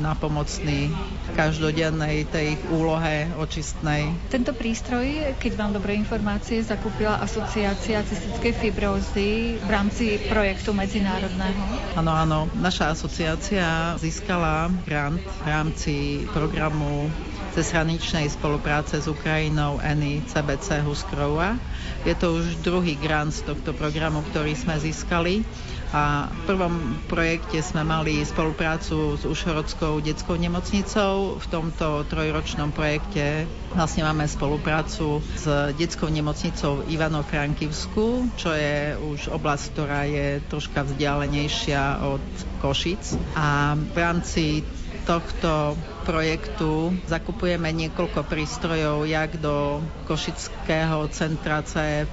napomocný 0.00 0.92
každodennej 1.34 2.28
tej 2.28 2.56
úlohe 2.72 3.28
očistnej. 3.36 4.12
Tento 4.28 4.56
prístroj, 4.56 5.36
keď 5.36 5.52
mám 5.58 5.72
dobré 5.76 5.96
informácie, 5.98 6.62
zakúpila 6.62 7.20
Asociácia 7.20 8.00
cystickej 8.04 8.52
fibrózy 8.56 9.56
v 9.60 9.68
rámci 9.68 10.16
projektu 10.28 10.72
medzinárodného. 10.72 11.62
Áno, 11.96 12.12
áno. 12.12 12.38
Naša 12.56 12.92
asociácia 12.94 13.96
získala 13.98 14.70
grant 14.84 15.20
v 15.20 15.42
rámci 15.44 15.94
programu 16.30 17.08
cezhraničnej 17.52 18.32
spolupráce 18.32 18.96
s 18.96 19.04
Ukrajinou 19.04 19.76
ENI 19.84 20.24
CBC 20.24 20.80
Huskrova. 20.88 21.60
Je 22.08 22.16
to 22.16 22.40
už 22.40 22.64
druhý 22.64 22.96
grant 22.96 23.36
z 23.36 23.44
tohto 23.44 23.76
programu, 23.76 24.24
ktorý 24.32 24.56
sme 24.56 24.80
získali 24.80 25.44
a 25.92 26.32
v 26.32 26.40
prvom 26.48 26.74
projekte 27.04 27.60
sme 27.60 27.84
mali 27.84 28.24
spoluprácu 28.24 29.20
s 29.20 29.28
Ušhorodskou 29.28 30.00
detskou 30.00 30.40
nemocnicou. 30.40 31.36
V 31.36 31.46
tomto 31.52 32.08
trojročnom 32.08 32.72
projekte 32.72 33.44
vlastne 33.76 34.08
máme 34.08 34.24
spoluprácu 34.24 35.20
s 35.36 35.44
detskou 35.76 36.08
nemocnicou 36.08 36.88
Ivano 36.88 37.20
Frankivsku, 37.20 38.32
čo 38.40 38.56
je 38.56 38.96
už 38.96 39.36
oblasť, 39.36 39.64
ktorá 39.76 40.08
je 40.08 40.40
troška 40.48 40.88
vzdialenejšia 40.88 42.00
od 42.08 42.24
Košic. 42.64 43.20
A 43.36 43.76
v 43.76 43.96
rámci 43.96 44.64
tohto 45.04 45.76
projektu 46.02 46.90
zakupujeme 47.06 47.70
niekoľko 47.70 48.26
prístrojov, 48.26 49.06
jak 49.06 49.38
do 49.38 49.80
Košického 50.10 51.06
centra 51.14 51.62
CF 51.62 52.10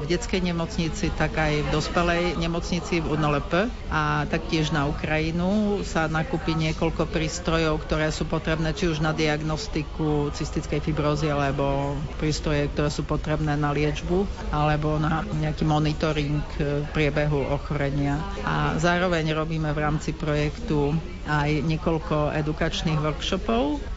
v 0.00 0.02
detskej 0.08 0.40
nemocnici, 0.42 1.12
tak 1.14 1.36
aj 1.36 1.68
v 1.68 1.68
dospelej 1.70 2.22
nemocnici 2.40 3.04
v 3.04 3.14
UNLP 3.14 3.68
a 3.92 4.24
taktiež 4.26 4.72
na 4.72 4.88
Ukrajinu 4.88 5.80
sa 5.84 6.08
nakúpi 6.08 6.56
niekoľko 6.56 7.06
prístrojov, 7.12 7.84
ktoré 7.84 8.08
sú 8.10 8.24
potrebné 8.24 8.72
či 8.72 8.88
už 8.88 9.04
na 9.04 9.12
diagnostiku 9.12 10.32
cystickej 10.32 10.80
fibrózy 10.80 11.28
alebo 11.28 11.94
prístroje, 12.16 12.72
ktoré 12.72 12.88
sú 12.88 13.04
potrebné 13.04 13.54
na 13.54 13.70
liečbu 13.70 14.50
alebo 14.50 14.96
na 14.96 15.22
nejaký 15.38 15.68
monitoring 15.68 16.40
priebehu 16.96 17.44
ochorenia. 17.52 18.16
A 18.42 18.74
zároveň 18.80 19.30
robíme 19.36 19.70
v 19.76 19.82
rámci 19.84 20.16
projektu 20.16 20.96
aj 21.28 21.60
niekoľko 21.60 22.32
edukačných 22.32 22.98
workshopov. 22.98 23.17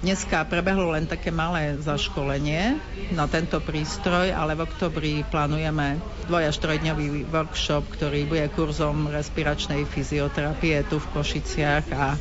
Dneska 0.02 0.50
prebehlo 0.50 0.90
len 0.92 1.06
také 1.06 1.30
malé 1.30 1.78
zaškolenie 1.78 2.82
na 3.14 3.30
tento 3.30 3.62
prístroj, 3.62 4.34
ale 4.34 4.58
v 4.58 4.66
oktobri 4.66 5.14
plánujeme 5.22 6.02
dvoj 6.26 6.50
až 6.50 6.58
trojdňový 6.58 7.30
workshop, 7.30 7.86
ktorý 7.94 8.26
bude 8.26 8.50
kurzom 8.50 9.14
respiračnej 9.14 9.86
fyzioterapie 9.86 10.82
tu 10.90 10.98
v 10.98 11.08
Košiciach 11.14 11.86
a 11.94 12.18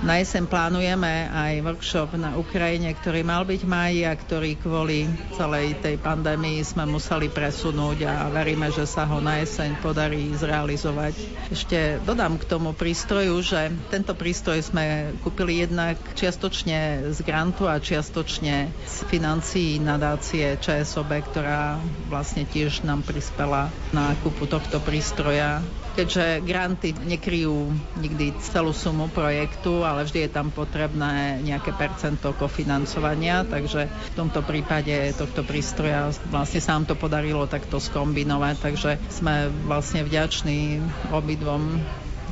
na 0.00 0.16
jeseň 0.16 0.48
plánujeme 0.48 1.28
aj 1.28 1.60
workshop 1.60 2.16
na 2.16 2.32
Ukrajine, 2.36 2.88
ktorý 2.96 3.20
mal 3.20 3.44
byť 3.44 3.62
máji 3.68 4.08
a 4.08 4.16
ktorý 4.16 4.56
kvôli 4.56 5.04
celej 5.36 5.76
tej 5.84 6.00
pandémii 6.00 6.64
sme 6.64 6.88
museli 6.88 7.28
presunúť 7.28 8.08
a 8.08 8.32
veríme, 8.32 8.72
že 8.72 8.88
sa 8.88 9.04
ho 9.04 9.20
na 9.20 9.44
jeseň 9.44 9.76
podarí 9.84 10.32
zrealizovať. 10.32 11.14
Ešte 11.52 12.00
dodám 12.04 12.40
k 12.40 12.48
tomu 12.48 12.72
prístroju, 12.72 13.44
že 13.44 13.68
tento 13.92 14.16
prístroj 14.16 14.64
sme 14.64 15.12
kúpili 15.20 15.68
jednak 15.68 16.00
čiastočne 16.16 17.12
z 17.12 17.18
grantu 17.20 17.68
a 17.68 17.76
čiastočne 17.76 18.72
z 18.72 18.96
financií 19.12 19.76
nadácie 19.76 20.56
ČSOB, 20.56 21.10
ktorá 21.28 21.76
vlastne 22.08 22.48
tiež 22.48 22.88
nám 22.88 23.04
prispela 23.04 23.68
na 23.92 24.16
kúpu 24.24 24.48
tohto 24.48 24.80
prístroja 24.80 25.60
keďže 25.94 26.42
granty 26.46 26.94
nekryjú 26.94 27.72
nikdy 27.98 28.36
celú 28.40 28.70
sumu 28.70 29.10
projektu, 29.10 29.82
ale 29.82 30.06
vždy 30.06 30.26
je 30.26 30.30
tam 30.30 30.48
potrebné 30.54 31.42
nejaké 31.42 31.74
percento 31.74 32.32
kofinancovania, 32.36 33.42
takže 33.46 33.90
v 33.90 34.16
tomto 34.16 34.40
prípade 34.46 35.14
tohto 35.16 35.42
prístroja 35.42 36.12
vlastne 36.30 36.60
sa 36.62 36.78
nám 36.78 36.90
to 36.90 36.94
podarilo 36.94 37.46
takto 37.50 37.82
skombinovať, 37.82 38.56
takže 38.60 38.90
sme 39.10 39.50
vlastne 39.66 40.06
vďační 40.06 40.80
obidvom 41.10 41.82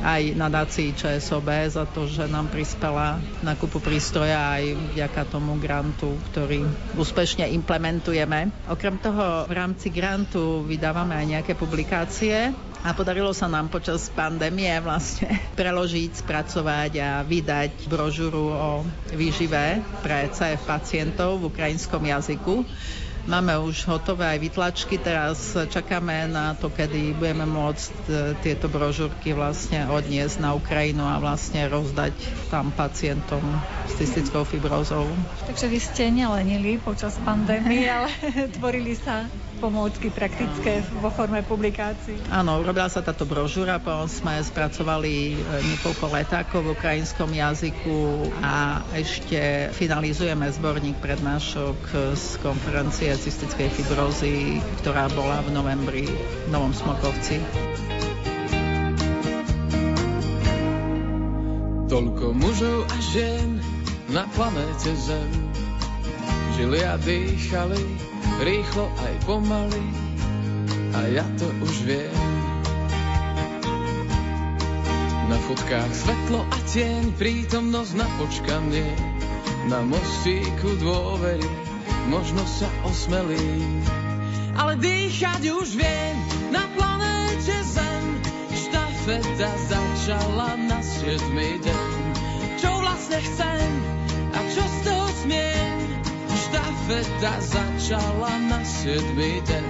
aj 0.02 0.38
nadácii 0.38 0.94
ČSOB 0.94 1.48
za 1.70 1.82
to, 1.90 2.06
že 2.06 2.30
nám 2.30 2.46
prispela 2.50 3.18
na 3.42 3.58
kúpu 3.58 3.82
prístroja 3.82 4.54
aj 4.58 4.94
vďaka 4.94 5.22
tomu 5.26 5.58
grantu, 5.58 6.14
ktorý 6.30 6.62
úspešne 6.94 7.50
implementujeme. 7.58 8.54
Okrem 8.70 8.98
toho 9.02 9.46
v 9.50 9.52
rámci 9.54 9.90
grantu 9.90 10.62
vydávame 10.62 11.18
aj 11.18 11.26
nejaké 11.26 11.52
publikácie 11.58 12.54
a 12.84 12.94
podarilo 12.94 13.34
sa 13.34 13.50
nám 13.50 13.66
počas 13.66 14.06
pandémie 14.12 14.70
vlastne 14.78 15.28
preložiť, 15.58 16.22
spracovať 16.22 16.92
a 17.02 17.10
vydať 17.26 17.90
brožúru 17.90 18.54
o 18.54 18.70
výžive 19.10 19.82
pre 20.04 20.30
CF 20.30 20.62
pacientov 20.62 21.42
v 21.42 21.50
ukrajinskom 21.50 22.02
jazyku. 22.06 22.62
Máme 23.28 23.60
už 23.60 23.84
hotové 23.92 24.24
aj 24.24 24.40
vytlačky, 24.40 24.96
teraz 24.96 25.52
čakáme 25.52 26.32
na 26.32 26.56
to, 26.56 26.72
kedy 26.72 27.12
budeme 27.12 27.44
môcť 27.44 27.92
e, 28.08 28.12
tieto 28.40 28.72
brožúrky 28.72 29.36
vlastne 29.36 29.84
odniesť 29.84 30.40
na 30.40 30.56
Ukrajinu 30.56 31.04
a 31.04 31.20
vlastne 31.20 31.68
rozdať 31.68 32.16
tam 32.48 32.72
pacientom 32.72 33.44
s 33.84 34.00
cystickou 34.00 34.48
fibrózou. 34.48 35.04
Takže 35.44 35.66
vy 35.68 35.76
ste 35.76 36.08
nelenili 36.08 36.80
počas 36.80 37.20
pandémie, 37.20 37.84
ale 37.84 38.08
tvorili 38.56 38.96
sa 38.96 39.28
pomôcky 39.58 40.14
praktické 40.14 40.80
vo 41.02 41.10
forme 41.10 41.42
publikácií. 41.42 42.16
Áno, 42.30 42.62
robila 42.62 42.86
sa 42.86 43.02
táto 43.02 43.26
brožúra, 43.26 43.82
potom 43.82 44.06
sme 44.06 44.38
spracovali 44.38 45.34
e, 45.34 45.36
niekoľko 45.74 46.04
letákov 46.08 46.60
v 46.62 46.72
ukrajinskom 46.78 47.28
jazyku 47.34 48.30
a 48.40 48.86
ešte 48.94 49.68
finalizujeme 49.74 50.46
zborník 50.48 51.02
prednášok 51.02 52.14
z 52.14 52.26
konferencie 52.40 53.10
cystickej 53.12 53.68
fibrózy, 53.74 54.62
ktorá 54.80 55.10
bola 55.12 55.42
v 55.42 55.50
novembri 55.50 56.06
v 56.06 56.48
Novom 56.54 56.70
Smokovci. 56.70 57.42
Toľko 61.90 62.36
mužov 62.36 62.86
a 62.86 62.96
žien 63.00 63.58
na 64.12 64.24
planéte 64.36 64.92
Zem 64.94 65.32
žili 66.58 66.82
a 66.84 66.98
dýchali 66.98 67.80
rýchlo 68.42 68.86
aj 69.02 69.14
pomaly 69.26 69.84
a 70.94 71.00
ja 71.10 71.26
to 71.38 71.46
už 71.62 71.74
viem. 71.86 72.18
Na 75.28 75.36
fotkách 75.44 75.92
svetlo 75.92 76.40
a 76.40 76.56
tieň, 76.72 77.12
prítomnosť 77.20 77.92
na 78.00 78.08
počkanie, 78.16 78.88
na 79.68 79.84
mostíku 79.84 80.80
dôvery, 80.80 81.44
možno 82.08 82.40
sa 82.48 82.66
osmelí. 82.88 83.84
Ale 84.56 84.80
dýchať 84.80 85.42
už 85.52 85.76
viem, 85.76 86.16
na 86.48 86.64
planéte 86.72 87.54
Zem, 87.62 88.06
štafeta 88.56 89.50
začala 89.68 90.56
na 90.56 90.80
7. 90.80 91.20
deň. 91.36 91.90
Čo 92.56 92.70
vlastne 92.80 93.20
chcem 93.20 93.68
a 94.32 94.38
čo 94.48 94.64
z 94.64 94.76
toho 94.88 95.06
smiem, 95.22 95.57
štafeta 96.88 97.36
začala 97.44 98.32
na 98.48 98.64
siedmy 98.64 99.44
deň. 99.44 99.68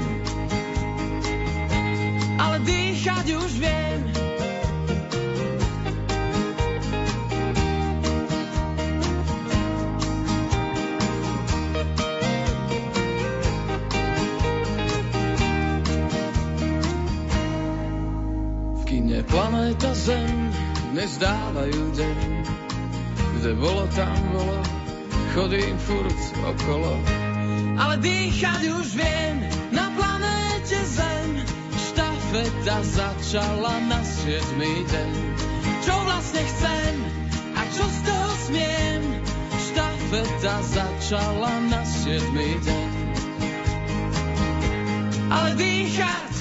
Ale 2.39 2.57
dýchať 2.63 3.27
už 3.35 3.51
viem. 3.59 4.01
V 18.79 19.27
Planéta 19.27 19.91
Zem 19.91 20.55
nezdávajú 20.95 21.83
deň, 21.99 22.19
kde 23.43 23.51
bolo, 23.59 23.91
tam 23.99 24.15
bolo, 24.31 24.78
chodím 25.39 25.79
furt 25.79 26.21
okolo. 26.43 26.99
Ale 27.79 28.03
dýchať 28.03 28.63
už 28.75 28.87
viem 28.99 29.47
na 29.71 29.87
planéte 29.95 30.83
Zem. 30.83 31.47
Štafeta 31.79 32.83
začala 32.83 33.79
na 33.87 34.03
siedmy 34.03 34.83
deň. 34.91 35.13
Čo 35.87 35.95
vlastne 36.11 36.43
chcem 36.43 36.95
a 37.55 37.63
čo 37.71 37.87
z 37.87 37.99
toho 38.03 38.31
smiem? 38.51 39.01
Štafeta 39.71 40.57
začala 40.67 41.55
na 41.71 41.87
siedmy 41.87 42.59
deň. 42.59 42.91
Ale 45.31 45.51
dýchať 45.55 46.38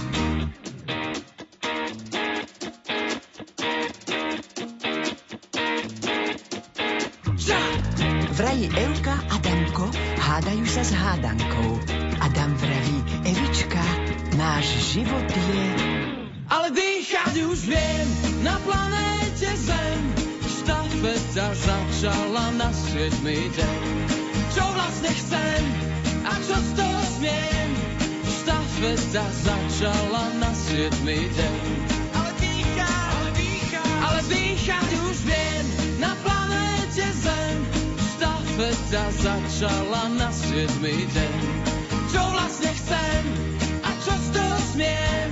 život 14.98 15.30
je... 15.30 15.66
Ale 16.50 16.74
dýchať 16.74 17.34
už 17.46 17.70
viem 17.70 18.08
na 18.42 18.58
planéte 18.66 19.52
Zem. 19.54 20.02
Štafeta 20.42 21.54
začala 21.54 22.50
na 22.58 22.74
siedmy 22.74 23.46
deň. 23.54 23.82
Čo 24.58 24.66
vlastne 24.74 25.12
chcem 25.14 25.62
a 26.26 26.34
čo 26.42 26.58
z 26.58 26.70
toho 26.82 27.02
smiem? 27.20 27.70
Štafeta 28.42 29.26
začala 29.46 30.24
na 30.42 30.50
siedmy 30.56 31.30
deň. 31.30 31.62
Ale 32.18 32.32
dýchať, 32.42 32.98
ale 33.14 33.30
dýchať, 33.38 33.90
ale 34.02 34.22
dýchať 34.26 34.90
už 34.98 35.18
viem 35.30 35.66
na 36.02 36.18
planéte 36.26 37.06
Zem. 37.22 37.58
Štafeta 38.18 39.04
začala 39.14 40.10
na 40.18 40.34
siedmy 40.34 41.06
deň. 41.06 41.38
Čo 42.10 42.24
vlastne 42.34 42.72
chcem 42.74 43.57
z 44.78 44.86
toho 44.86 44.86
smiem? 44.86 45.30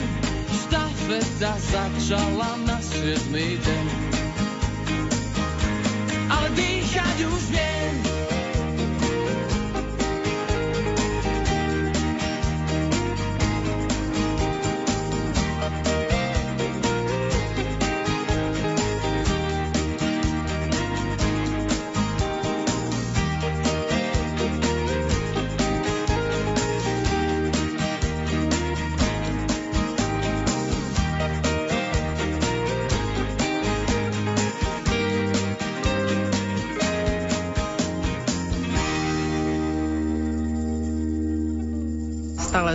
Štafeta 0.49 1.53
začala 1.69 2.57
na 2.65 2.81
siedmy 2.81 3.61
deň. 3.61 3.85
Ale 6.33 6.49
dýchať 6.57 7.17
už 7.29 7.43
viem. 7.53 7.74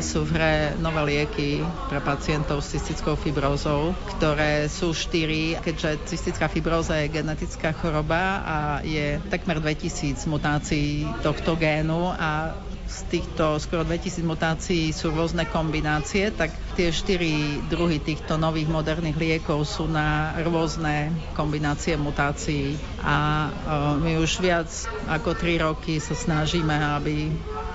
Sú 0.01 0.25
v 0.27 0.37
hre 0.37 0.55
nové 0.81 1.01
lieky 1.15 1.65
pre 1.89 2.01
pacientov 2.01 2.65
s 2.65 2.77
cystickou 2.77 3.17
fibrózou, 3.17 3.93
ktoré 4.17 4.69
sú 4.69 4.93
štyri, 4.93 5.57
keďže 5.61 6.09
cystická 6.09 6.49
fibróza 6.49 7.01
je 7.01 7.13
genetická 7.13 7.73
choroba 7.77 8.43
a 8.45 8.57
je 8.85 9.21
takmer 9.29 9.61
2000 9.61 10.25
mutácií 10.27 11.05
tohto 11.25 11.57
génu 11.57 12.13
a 12.13 12.57
z 12.91 12.99
týchto 13.07 13.63
skoro 13.63 13.87
2000 13.87 14.27
mutácií 14.27 14.91
sú 14.91 15.15
rôzne 15.15 15.47
kombinácie, 15.47 16.35
tak 16.35 16.51
tie 16.75 16.91
štyri 16.91 17.63
druhy 17.71 18.03
týchto 18.03 18.35
nových 18.35 18.67
moderných 18.67 19.15
liekov 19.15 19.63
sú 19.63 19.87
na 19.87 20.35
rôzne 20.43 21.15
kombinácie 21.39 21.95
mutácií. 21.95 22.75
A 23.07 23.47
e, 23.47 23.51
my 24.03 24.13
už 24.19 24.43
viac 24.43 24.67
ako 25.07 25.39
3 25.39 25.63
roky 25.63 26.03
sa 26.03 26.19
snažíme, 26.19 26.75
aby 26.75 27.31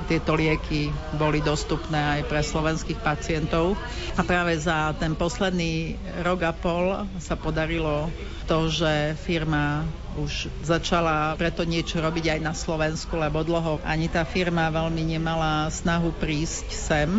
tieto 0.06 0.38
lieky 0.38 0.94
boli 1.18 1.41
dostupné 1.41 2.22
aj 2.22 2.22
pre 2.30 2.41
slovenských 2.46 3.02
pacientov. 3.02 3.74
A 4.15 4.22
práve 4.22 4.56
za 4.62 4.94
ten 4.96 5.18
posledný 5.18 5.98
rok 6.22 6.39
a 6.46 6.54
pol 6.54 7.10
sa 7.18 7.34
podarilo 7.36 8.08
to, 8.46 8.70
že 8.70 9.18
firma 9.26 9.84
už 10.15 10.48
začala 10.63 11.36
preto 11.36 11.65
niečo 11.68 12.00
robiť 12.00 12.38
aj 12.38 12.39
na 12.39 12.54
Slovensku, 12.56 13.18
lebo 13.18 13.44
dlho 13.44 13.84
ani 13.84 14.08
tá 14.08 14.24
firma 14.24 14.72
veľmi 14.72 15.18
nemala 15.18 15.68
snahu 15.68 16.13
prísť 16.15 16.72
sem 16.72 17.10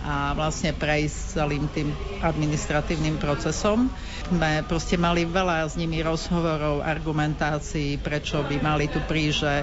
a 0.00 0.32
vlastne 0.32 0.72
prejsť 0.72 1.16
celým 1.36 1.68
tým 1.68 1.92
administratívnym 2.24 3.20
procesom. 3.20 3.92
Sme 4.30 4.62
proste 4.62 4.94
mali 4.94 5.26
veľa 5.26 5.66
s 5.66 5.74
nimi 5.74 5.98
rozhovorov, 6.06 6.86
argumentácií, 6.86 7.98
prečo 7.98 8.46
by 8.46 8.62
mali 8.62 8.86
tu 8.86 9.02
prísť, 9.02 9.36
že 9.42 9.54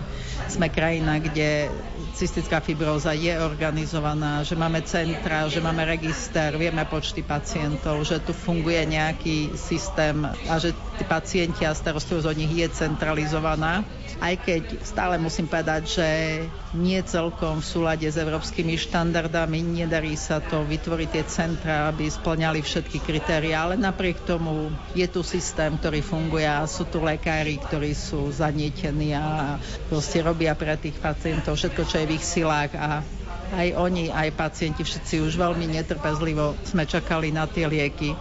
sme 0.51 0.67
krajina, 0.67 1.23
kde 1.23 1.71
cystická 2.11 2.59
fibróza 2.59 3.15
je 3.15 3.31
organizovaná, 3.31 4.43
že 4.43 4.59
máme 4.59 4.83
centra, 4.83 5.47
že 5.47 5.63
máme 5.63 5.87
register, 5.87 6.51
vieme 6.59 6.83
počty 6.83 7.23
pacientov, 7.23 8.03
že 8.03 8.19
tu 8.19 8.35
funguje 8.35 8.83
nejaký 8.91 9.55
systém 9.55 10.25
a 10.25 10.59
že 10.59 10.75
tí 10.97 11.05
pacienti 11.05 11.61
a 11.63 11.71
starostlivosť 11.71 12.27
od 12.27 12.35
nich 12.35 12.53
je 12.57 12.67
centralizovaná. 12.67 13.85
Aj 14.17 14.33
keď 14.33 14.81
stále 14.81 15.21
musím 15.21 15.45
povedať, 15.45 15.81
že 15.85 16.07
nie 16.73 16.97
celkom 17.05 17.61
v 17.61 17.69
súlade 17.69 18.07
s 18.09 18.17
európskymi 18.17 18.73
štandardami, 18.75 19.61
nedarí 19.61 20.17
sa 20.17 20.41
to 20.41 20.65
vytvoriť 20.65 21.09
tie 21.13 21.23
centra, 21.29 21.85
aby 21.87 22.09
splňali 22.09 22.65
všetky 22.65 22.97
kritéria, 22.97 23.61
ale 23.61 23.77
napriek 23.77 24.25
tomu 24.25 24.56
je 24.93 25.07
tu 25.07 25.21
systém, 25.23 25.73
ktorý 25.75 26.01
funguje 26.01 26.45
a 26.45 26.65
sú 26.65 26.85
tu 26.87 27.01
lekári, 27.03 27.57
ktorí 27.57 27.93
sú 27.93 28.29
zanietení 28.31 29.13
a 29.17 29.57
proste 29.87 30.21
robia 30.21 30.53
pre 30.57 30.75
tých 30.77 30.97
pacientov 30.97 31.57
všetko, 31.57 31.81
čo 31.85 31.95
je 32.01 32.09
v 32.09 32.15
ich 32.15 32.25
silách 32.25 32.73
a 32.77 33.01
aj 33.47 33.79
oni, 33.79 34.11
aj 34.11 34.35
pacienti, 34.35 34.83
všetci 34.83 35.23
už 35.23 35.39
veľmi 35.39 35.71
netrpezlivo 35.71 36.59
sme 36.67 36.83
čakali 36.83 37.31
na 37.31 37.47
tie 37.47 37.63
lieky. 37.63 38.11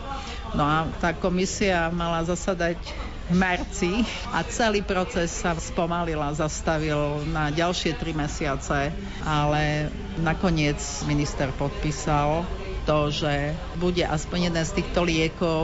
No 0.54 0.62
a 0.62 0.86
tá 1.02 1.10
komisia 1.10 1.90
mala 1.90 2.22
zasadať 2.22 2.78
v 3.26 3.34
marci 3.34 3.92
a 4.30 4.46
celý 4.46 4.86
proces 4.86 5.34
sa 5.34 5.58
spomalil 5.58 6.22
a 6.22 6.30
zastavil 6.30 7.26
na 7.34 7.50
ďalšie 7.50 7.98
tri 7.98 8.14
mesiace, 8.14 8.94
ale 9.26 9.90
nakoniec 10.22 10.78
minister 11.10 11.50
podpísal 11.58 12.46
to, 12.86 13.10
že 13.10 13.50
bude 13.74 14.00
aspoň 14.00 14.48
jeden 14.48 14.64
z 14.64 14.72
týchto 14.78 15.02
liekov 15.02 15.62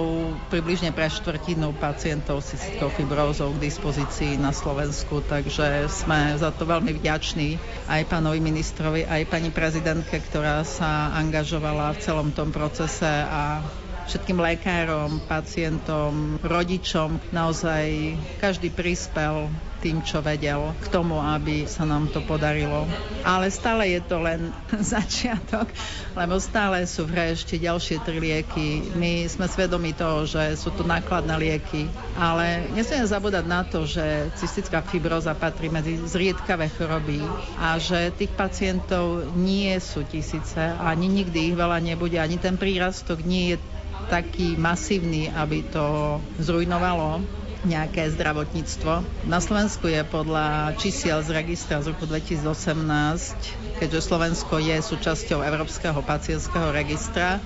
približne 0.50 0.90
pre 0.90 1.06
štvrtinu 1.06 1.70
pacientov 1.78 2.42
s 2.42 2.52
cystickou 2.58 2.90
fibrózou 2.90 3.54
k 3.54 3.62
dispozícii 3.62 4.36
na 4.36 4.50
Slovensku, 4.50 5.22
takže 5.22 5.86
sme 5.86 6.34
za 6.34 6.50
to 6.50 6.66
veľmi 6.66 6.98
vďační 6.98 7.56
aj 7.86 8.02
pánovi 8.10 8.42
ministrovi, 8.42 9.06
aj 9.06 9.22
pani 9.30 9.54
prezidentke, 9.54 10.18
ktorá 10.18 10.66
sa 10.66 11.14
angažovala 11.14 11.94
v 11.94 12.02
celom 12.02 12.28
tom 12.34 12.50
procese 12.50 13.06
a 13.06 13.62
všetkým 14.06 14.38
lekárom, 14.38 15.22
pacientom, 15.26 16.38
rodičom. 16.42 17.18
Naozaj 17.30 18.16
každý 18.42 18.70
prispel 18.72 19.50
tým, 19.82 19.98
čo 20.06 20.22
vedel 20.22 20.70
k 20.78 20.86
tomu, 20.94 21.18
aby 21.18 21.66
sa 21.66 21.82
nám 21.82 22.06
to 22.14 22.22
podarilo. 22.22 22.86
Ale 23.26 23.50
stále 23.50 23.90
je 23.90 24.00
to 24.06 24.22
len 24.22 24.54
začiatok, 24.94 25.66
lebo 26.14 26.38
stále 26.38 26.86
sú 26.86 27.10
v 27.10 27.18
hre 27.18 27.26
ešte 27.34 27.58
ďalšie 27.58 27.98
tri 28.06 28.22
lieky. 28.22 28.94
My 28.94 29.26
sme 29.26 29.50
svedomi 29.50 29.90
toho, 29.90 30.22
že 30.22 30.54
sú 30.54 30.70
to 30.70 30.86
nákladné 30.86 31.34
lieky, 31.34 31.90
ale 32.14 32.70
nesmieme 32.78 33.10
zabúdať 33.10 33.44
na 33.44 33.66
to, 33.66 33.82
že 33.82 34.30
cystická 34.38 34.86
fibroza 34.86 35.34
patrí 35.34 35.66
medzi 35.66 35.98
zriedkavé 35.98 36.70
choroby 36.78 37.18
a 37.58 37.74
že 37.82 38.14
tých 38.14 38.30
pacientov 38.38 39.34
nie 39.34 39.74
sú 39.82 40.06
tisíce, 40.06 40.62
ani 40.78 41.10
nikdy 41.10 41.52
ich 41.52 41.56
veľa 41.58 41.82
nebude, 41.82 42.22
ani 42.22 42.38
ten 42.38 42.54
prírastok 42.54 43.26
nie 43.26 43.54
je 43.54 43.71
taký 44.10 44.58
masívny, 44.58 45.30
aby 45.30 45.66
to 45.66 46.18
zrujnovalo 46.38 47.22
nejaké 47.62 48.10
zdravotníctvo. 48.10 49.06
Na 49.30 49.38
Slovensku 49.38 49.86
je 49.86 50.02
podľa 50.02 50.74
čísiel 50.82 51.22
z 51.22 51.30
registra 51.30 51.78
z 51.78 51.94
roku 51.94 52.10
2018, 52.10 53.78
keďže 53.78 54.00
Slovensko 54.02 54.58
je 54.58 54.82
súčasťou 54.82 55.46
Európskeho 55.46 56.02
pacientského 56.02 56.74
registra, 56.74 57.38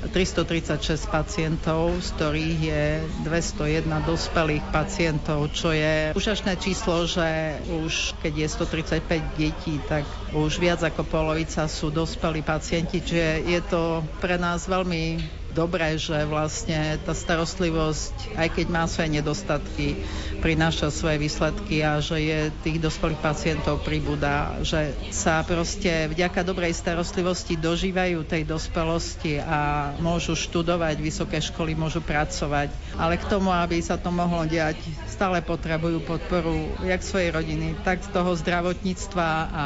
336 0.00 1.12
pacientov, 1.12 1.92
z 2.00 2.08
ktorých 2.16 2.58
je 2.64 2.84
201 3.28 3.84
dospelých 4.08 4.64
pacientov, 4.72 5.52
čo 5.52 5.76
je 5.76 6.16
úžasné 6.16 6.56
číslo, 6.56 7.04
že 7.04 7.60
už 7.68 8.16
keď 8.24 8.32
je 8.32 8.48
135 8.48 9.36
detí, 9.36 9.76
tak 9.84 10.08
už 10.32 10.56
viac 10.56 10.80
ako 10.80 11.04
polovica 11.04 11.68
sú 11.68 11.92
dospelí 11.92 12.40
pacienti, 12.40 13.04
čiže 13.04 13.44
je 13.44 13.60
to 13.68 14.00
pre 14.24 14.40
nás 14.40 14.64
veľmi 14.64 15.20
dobré, 15.60 16.00
že 16.00 16.24
vlastne 16.24 16.96
tá 17.04 17.12
starostlivosť, 17.12 18.40
aj 18.40 18.48
keď 18.56 18.66
má 18.72 18.88
svoje 18.88 19.20
nedostatky, 19.20 20.00
prináša 20.40 20.88
svoje 20.88 21.20
výsledky 21.20 21.84
a 21.84 22.00
že 22.00 22.16
je 22.16 22.40
tých 22.64 22.80
dospelých 22.80 23.20
pacientov 23.20 23.84
pribúda, 23.84 24.56
že 24.64 24.96
sa 25.12 25.44
proste 25.44 26.08
vďaka 26.08 26.40
dobrej 26.40 26.72
starostlivosti 26.72 27.60
dožívajú 27.60 28.24
tej 28.24 28.48
dospelosti 28.48 29.36
a 29.36 29.92
môžu 30.00 30.32
študovať 30.32 30.96
vysoké 30.96 31.44
školy, 31.44 31.76
môžu 31.76 32.00
pracovať. 32.00 32.72
Ale 32.96 33.20
k 33.20 33.28
tomu, 33.28 33.52
aby 33.52 33.84
sa 33.84 34.00
to 34.00 34.08
mohlo 34.08 34.48
diať, 34.48 34.80
stále 35.12 35.44
potrebujú 35.44 36.00
podporu 36.08 36.72
jak 36.88 37.04
svojej 37.04 37.36
rodiny, 37.36 37.76
tak 37.84 38.00
toho 38.08 38.32
zdravotníctva 38.32 39.28
a 39.52 39.64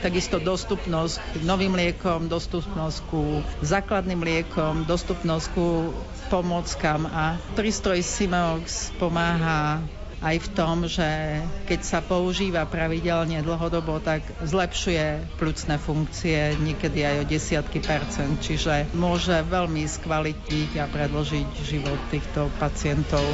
takisto 0.00 0.40
dostupnosť 0.40 1.44
novým 1.44 1.76
liekom, 1.76 2.32
dostupnosť 2.32 2.98
ku 3.12 3.44
základným 3.60 4.24
liekom, 4.24 4.88
dostupnosť 4.88 5.33
dostupnosť 5.34 6.78
ku 6.78 7.10
a 7.10 7.34
prístroj 7.58 8.06
Simeox 8.06 8.94
pomáha 9.02 9.82
aj 10.22 10.36
v 10.40 10.48
tom, 10.54 10.86
že 10.86 11.42
keď 11.66 11.80
sa 11.82 11.98
používa 12.00 12.62
pravidelne 12.64 13.42
dlhodobo, 13.42 13.98
tak 13.98 14.22
zlepšuje 14.46 15.36
plúcne 15.36 15.76
funkcie 15.76 16.54
niekedy 16.62 17.02
aj 17.02 17.14
o 17.20 17.24
desiatky 17.26 17.82
percent, 17.82 18.38
čiže 18.38 18.94
môže 18.94 19.34
veľmi 19.50 19.82
skvalitiť 19.84 20.78
a 20.80 20.86
predložiť 20.86 21.50
život 21.66 21.98
týchto 22.14 22.46
pacientov. 22.62 23.26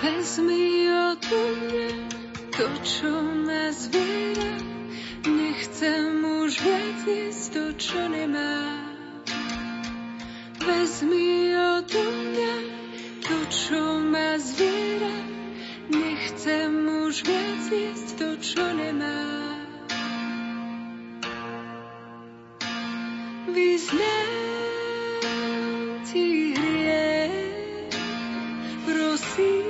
Vezmi 0.00 0.88
od 0.88 1.22
mňa 1.22 1.88
to, 2.56 2.66
čo 2.82 3.12
ma 3.20 3.68
zviera, 3.70 4.58
Nechcem 5.26 6.22
už 6.22 6.62
viac 6.62 7.02
jesť 7.02 7.50
to, 7.50 7.64
čo 7.74 8.06
nemá. 8.06 8.78
Vezmi 10.62 11.50
odo 11.58 12.04
mňa 12.06 12.54
to, 13.26 13.38
čo 13.50 13.98
ma 13.98 14.38
zviera. 14.38 15.18
Nechcem 15.90 16.70
už 17.02 17.26
viac 17.26 17.64
jesť 17.66 18.08
to, 18.14 18.28
čo 18.38 18.62
nemá. 18.62 19.58
Vyznám 23.50 24.30
ti 26.06 26.54
hriech, 26.54 27.90
prosím, 28.86 29.67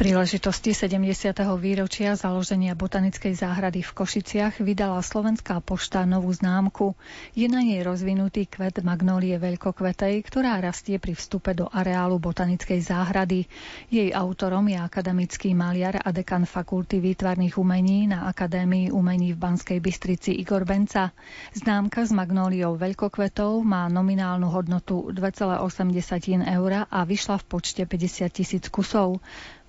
príležitosti 0.00 0.72
70. 0.72 1.36
výročia 1.60 2.16
založenia 2.16 2.72
botanickej 2.72 3.36
záhrady 3.36 3.84
v 3.84 3.92
Košiciach 3.92 4.64
vydala 4.64 5.04
Slovenská 5.04 5.60
pošta 5.60 6.08
novú 6.08 6.32
známku. 6.32 6.96
Je 7.36 7.44
na 7.52 7.60
nej 7.60 7.84
rozvinutý 7.84 8.48
kvet 8.48 8.80
magnólie 8.80 9.36
veľkokvetej, 9.36 10.24
ktorá 10.24 10.56
rastie 10.56 10.96
pri 10.96 11.12
vstupe 11.12 11.52
do 11.52 11.68
areálu 11.68 12.16
botanickej 12.16 12.80
záhrady. 12.80 13.44
Jej 13.92 14.16
autorom 14.16 14.72
je 14.72 14.80
akademický 14.80 15.52
maliar 15.52 16.00
a 16.00 16.08
dekan 16.16 16.48
Fakulty 16.48 16.96
výtvarných 16.96 17.60
umení 17.60 18.08
na 18.08 18.24
Akadémii 18.24 18.88
umení 18.88 19.36
v 19.36 19.42
Banskej 19.44 19.84
Bystrici 19.84 20.32
Igor 20.32 20.64
Benca. 20.64 21.12
Známka 21.52 22.08
s 22.08 22.12
magnóliou 22.16 22.72
veľkokvetov 22.80 23.60
má 23.68 23.84
nominálnu 23.92 24.48
hodnotu 24.48 25.12
2,80 25.12 26.40
eur 26.40 26.88
a 26.88 26.98
vyšla 27.04 27.36
v 27.36 27.44
počte 27.44 27.84
50 27.84 28.32
tisíc 28.32 28.64
kusov. 28.72 29.20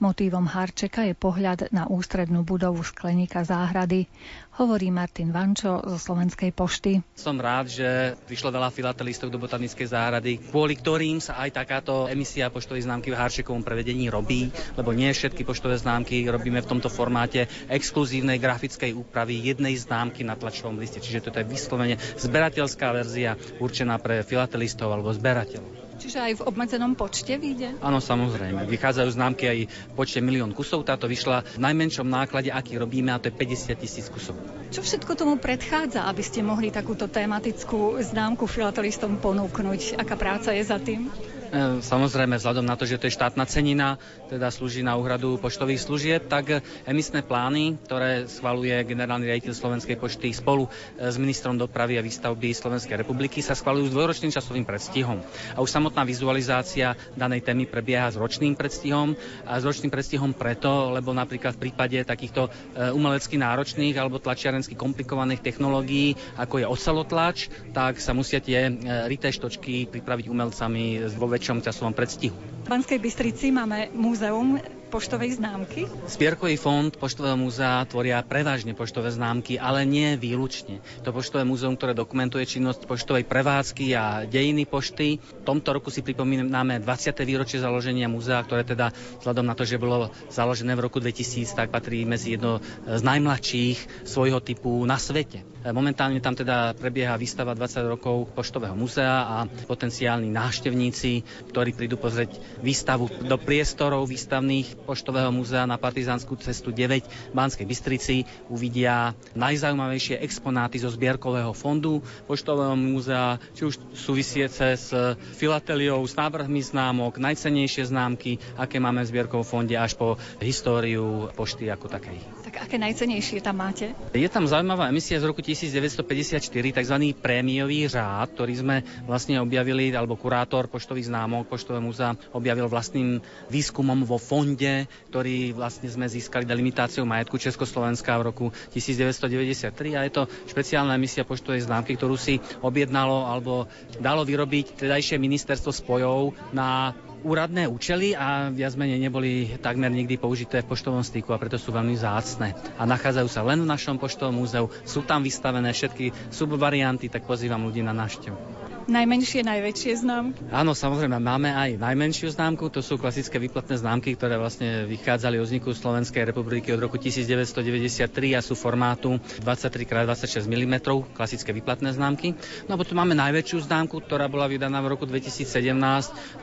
Motívom 0.02 0.50
Harčeka 0.50 1.06
je 1.06 1.14
pohľad 1.14 1.70
na 1.70 1.86
ústrednú 1.86 2.42
budovu 2.42 2.82
skleníka 2.82 3.46
záhrady, 3.46 4.10
hovorí 4.58 4.90
Martin 4.90 5.30
Vančo 5.30 5.78
zo 5.78 6.02
Slovenskej 6.02 6.50
pošty. 6.58 7.06
Som 7.14 7.38
rád, 7.38 7.70
že 7.70 8.18
prišlo 8.26 8.50
veľa 8.50 8.74
filatelistov 8.74 9.30
do 9.30 9.38
botanickej 9.38 9.94
záhrady, 9.94 10.42
kvôli 10.50 10.74
ktorým 10.74 11.22
sa 11.22 11.38
aj 11.46 11.54
takáto 11.54 12.10
emisia 12.10 12.50
poštovej 12.50 12.90
známky 12.90 13.14
v 13.14 13.20
Harčekovom 13.22 13.62
prevedení 13.62 14.10
robí, 14.10 14.50
lebo 14.74 14.90
nie 14.90 15.14
všetky 15.14 15.46
poštové 15.46 15.78
známky 15.78 16.26
robíme 16.26 16.66
v 16.66 16.70
tomto 16.74 16.90
formáte 16.90 17.46
exkluzívnej 17.70 18.42
grafickej 18.42 18.98
úpravy 18.98 19.38
jednej 19.38 19.78
známky 19.78 20.26
na 20.26 20.34
tlačovom 20.34 20.82
liste. 20.82 20.98
Čiže 20.98 21.30
toto 21.30 21.38
je 21.38 21.46
vyslovene 21.46 22.02
zberateľská 22.18 22.90
verzia 22.90 23.38
určená 23.62 24.02
pre 24.02 24.26
filatelistov 24.26 24.90
alebo 24.90 25.14
zberateľov. 25.14 25.91
Čiže 26.02 26.18
aj 26.18 26.34
v 26.42 26.46
obmedzenom 26.50 26.98
počte 26.98 27.38
vyjde? 27.38 27.78
Áno, 27.78 28.02
samozrejme. 28.02 28.66
Vychádzajú 28.66 29.10
známky 29.14 29.46
aj 29.46 29.60
v 29.70 29.94
počte 29.94 30.18
milión 30.18 30.50
kusov. 30.50 30.82
Táto 30.82 31.06
vyšla 31.06 31.46
v 31.46 31.62
najmenšom 31.62 32.10
náklade, 32.10 32.50
aký 32.50 32.82
robíme, 32.82 33.14
a 33.14 33.22
to 33.22 33.30
je 33.30 33.38
50 33.38 33.78
tisíc 33.78 34.10
kusov. 34.10 34.34
Čo 34.74 34.82
všetko 34.82 35.14
tomu 35.14 35.38
predchádza, 35.38 36.10
aby 36.10 36.26
ste 36.26 36.42
mohli 36.42 36.74
takúto 36.74 37.06
tematickú 37.06 38.02
známku 38.02 38.50
filatelistom 38.50 39.22
ponúknuť? 39.22 40.02
Aká 40.02 40.18
práca 40.18 40.50
je 40.58 40.66
za 40.66 40.82
tým? 40.82 41.14
E, 41.52 41.84
Samozrejme, 41.84 42.40
vzhľadom 42.40 42.64
na 42.64 42.80
to, 42.80 42.88
že 42.88 42.96
to 42.96 43.12
je 43.12 43.18
štátna 43.20 43.44
cenina, 43.44 44.00
teda 44.32 44.48
slúži 44.48 44.88
na 44.88 44.96
úhradu 44.96 45.36
poštových 45.36 45.84
služieb, 45.84 46.22
tak 46.32 46.64
emisné 46.88 47.28
plány, 47.28 47.76
ktoré 47.84 48.24
schvaluje 48.32 48.72
generálny 48.88 49.28
riaditeľ 49.28 49.52
Slovenskej 49.52 50.00
pošty 50.00 50.32
spolu 50.32 50.72
e, 50.96 51.12
s 51.12 51.20
ministrom 51.20 51.60
dopravy 51.60 52.00
a 52.00 52.06
výstavby 52.08 52.56
Slovenskej 52.56 53.04
republiky, 53.04 53.44
sa 53.44 53.52
schvalujú 53.52 53.92
s 53.92 53.96
dvojročným 54.00 54.32
časovým 54.32 54.64
predstihom. 54.64 55.20
A 55.52 55.60
už 55.60 55.68
samotná 55.68 56.08
vizualizácia 56.08 56.96
danej 57.20 57.44
témy 57.44 57.68
prebieha 57.68 58.08
s 58.08 58.16
ročným 58.16 58.56
predstihom 58.56 59.20
a 59.44 59.60
s 59.60 59.68
ročným 59.68 59.92
predstihom 59.92 60.32
preto, 60.32 60.96
lebo 60.96 61.12
napríklad 61.12 61.60
v 61.60 61.68
prípade 61.68 62.00
takýchto 62.08 62.48
e, 62.48 62.96
umelecky 62.96 63.36
náročných 63.36 64.00
alebo 64.00 64.24
tlačiarensky 64.24 64.80
komplikovaných 64.80 65.44
technológií, 65.44 66.16
ako 66.40 66.64
je 66.64 66.72
ocelotlač, 66.72 67.38
tak 67.76 68.00
sa 68.00 68.16
musia 68.16 68.40
tie 68.40 68.72
e, 68.72 68.72
rité 69.12 69.36
štočky 69.36 69.92
pripraviť 69.92 70.32
umelcami 70.32 71.12
vo 71.12 71.28
väčšom 71.42 71.66
časovom 71.66 71.98
predstihu. 71.98 72.38
V 72.38 72.70
Banskej 72.70 73.02
Bystrici 73.02 73.50
máme 73.50 73.90
múzeum 73.98 74.62
poštovej 74.94 75.42
známky. 75.42 75.90
Spierkový 76.06 76.60
fond 76.60 76.94
Poštového 76.94 77.40
múzea 77.40 77.82
tvoria 77.90 78.22
prevažne 78.22 78.78
poštové 78.78 79.10
známky, 79.10 79.58
ale 79.58 79.88
nie 79.88 80.20
výlučne. 80.20 80.84
To 81.02 81.10
poštové 81.10 81.42
múzeum, 81.48 81.74
ktoré 81.74 81.98
dokumentuje 81.98 82.44
činnosť 82.46 82.86
poštovej 82.86 83.26
prevádzky 83.26 83.96
a 83.98 84.28
dejiny 84.30 84.70
pošty. 84.70 85.18
V 85.18 85.48
tomto 85.48 85.74
roku 85.74 85.90
si 85.90 86.06
pripomíname 86.06 86.78
20. 86.84 87.18
výročie 87.26 87.58
založenia 87.58 88.12
múzea, 88.12 88.44
ktoré 88.46 88.62
teda 88.62 88.94
vzhľadom 89.24 89.48
na 89.48 89.56
to, 89.58 89.64
že 89.66 89.82
bolo 89.82 90.14
založené 90.30 90.78
v 90.78 90.86
roku 90.86 91.02
2000, 91.02 91.58
tak 91.58 91.74
patrí 91.74 92.06
medzi 92.06 92.38
jedno 92.38 92.62
z 92.86 93.02
najmladších 93.02 94.06
svojho 94.06 94.44
typu 94.44 94.84
na 94.86 95.00
svete. 95.00 95.42
Momentálne 95.62 96.18
tam 96.18 96.34
teda 96.34 96.74
prebieha 96.74 97.14
výstava 97.22 97.54
20 97.54 97.86
rokov 97.86 98.34
Poštového 98.34 98.74
múzea 98.74 99.14
a 99.30 99.38
potenciálni 99.70 100.26
návštevníci, 100.34 101.22
ktorí 101.54 101.78
prídu 101.78 102.02
pozrieť 102.02 102.42
výstavu 102.66 103.06
do 103.30 103.38
priestorov 103.38 104.10
výstavných 104.10 104.74
Poštového 104.90 105.30
múzea 105.30 105.70
na 105.70 105.78
Partizánskú 105.78 106.34
cestu 106.42 106.74
9 106.74 107.06
v 107.06 107.34
Banskej 107.38 107.70
Bystrici, 107.70 108.26
uvidia 108.50 109.14
najzaujímavejšie 109.38 110.18
exponáty 110.26 110.82
zo 110.82 110.90
zbierkového 110.90 111.54
fondu 111.54 112.02
Poštového 112.26 112.74
múzea, 112.74 113.38
či 113.54 113.70
už 113.70 113.78
súvisiece 113.94 114.74
s 114.74 114.90
filateliou, 115.38 116.02
s 116.02 116.18
návrhmi 116.18 116.58
známok, 116.66 117.22
najcennejšie 117.22 117.86
známky, 117.86 118.42
aké 118.58 118.82
máme 118.82 119.06
v 119.06 119.10
zbierkovom 119.14 119.46
fonde, 119.46 119.78
až 119.78 119.94
po 119.94 120.18
históriu 120.42 121.30
pošty 121.38 121.70
ako 121.70 121.86
takej. 121.86 122.41
Tak 122.52 122.68
aké 122.68 122.76
najcenejšie 122.84 123.40
tam 123.40 123.64
máte? 123.64 123.96
Je 124.12 124.28
tam 124.28 124.44
zaujímavá 124.44 124.92
emisia 124.92 125.16
z 125.16 125.24
roku 125.24 125.40
1954, 125.40 126.52
tzv. 126.52 126.98
prémiový 127.16 127.88
řád, 127.88 128.36
ktorý 128.36 128.60
sme 128.60 128.84
vlastne 129.08 129.40
objavili, 129.40 129.88
alebo 129.96 130.20
kurátor 130.20 130.68
poštových 130.68 131.08
známok 131.08 131.48
Poštového 131.48 131.80
múzea 131.80 132.12
objavil 132.36 132.68
vlastným 132.68 133.24
výskumom 133.48 134.04
vo 134.04 134.20
fonde, 134.20 134.84
ktorý 135.08 135.56
vlastne 135.56 135.88
sme 135.88 136.12
získali 136.12 136.44
delimitáciou 136.44 137.08
majetku 137.08 137.40
Československa 137.40 138.20
v 138.20 138.36
roku 138.36 138.46
1993 138.76 139.72
a 139.96 140.04
je 140.04 140.12
to 140.12 140.28
špeciálna 140.52 141.00
emisia 141.00 141.24
poštovej 141.24 141.72
známky, 141.72 141.96
ktorú 141.96 142.20
si 142.20 142.44
objednalo 142.60 143.32
alebo 143.32 143.72
dalo 144.04 144.28
vyrobiť 144.28 144.76
tedajšie 144.76 145.16
ministerstvo 145.24 145.72
spojov 145.72 146.36
na 146.52 146.92
úradné 147.22 147.70
účely 147.70 148.14
a 148.14 148.50
viac 148.50 148.74
menej 148.74 149.00
neboli 149.00 149.32
takmer 149.58 149.90
nikdy 149.90 150.18
použité 150.18 150.62
v 150.62 150.70
poštovom 150.74 151.06
styku 151.06 151.34
a 151.34 151.42
preto 151.42 151.58
sú 151.62 151.70
veľmi 151.70 151.94
zácne. 151.94 152.54
A 152.78 152.84
nachádzajú 152.86 153.28
sa 153.30 153.46
len 153.46 153.62
v 153.62 153.70
našom 153.70 154.02
poštovom 154.02 154.42
múzeu, 154.42 154.70
sú 154.84 155.06
tam 155.06 155.22
vystavené 155.22 155.70
všetky 155.72 156.34
subvarianty, 156.34 157.08
tak 157.08 157.26
pozývam 157.26 157.66
ľudí 157.70 157.86
na 157.86 157.94
návštevu 157.94 158.71
najmenšie, 158.92 159.42
najväčšie 159.48 160.04
známky? 160.04 160.40
Áno, 160.52 160.76
samozrejme, 160.76 161.18
máme 161.18 161.56
aj 161.56 161.80
najmenšiu 161.80 162.36
známku, 162.36 162.68
to 162.68 162.84
sú 162.84 163.00
klasické 163.00 163.40
výplatné 163.40 163.80
známky, 163.80 164.14
ktoré 164.20 164.36
vlastne 164.36 164.84
vychádzali 164.86 165.40
od 165.40 165.48
vzniku 165.48 165.72
Slovenskej 165.72 166.28
republiky 166.28 166.76
od 166.76 166.84
roku 166.84 167.00
1993 167.00 168.12
a 168.36 168.44
sú 168.44 168.54
formátu 168.60 169.16
23x26 169.42 170.44
mm, 170.46 170.76
klasické 171.16 171.56
výplatné 171.56 171.96
známky. 171.96 172.36
No 172.68 172.76
a 172.76 172.78
potom 172.78 173.00
máme 173.00 173.16
najväčšiu 173.16 173.64
známku, 173.66 174.04
ktorá 174.04 174.28
bola 174.28 174.52
vydaná 174.52 174.84
v 174.84 174.92
roku 174.92 175.08
2017 175.08 175.48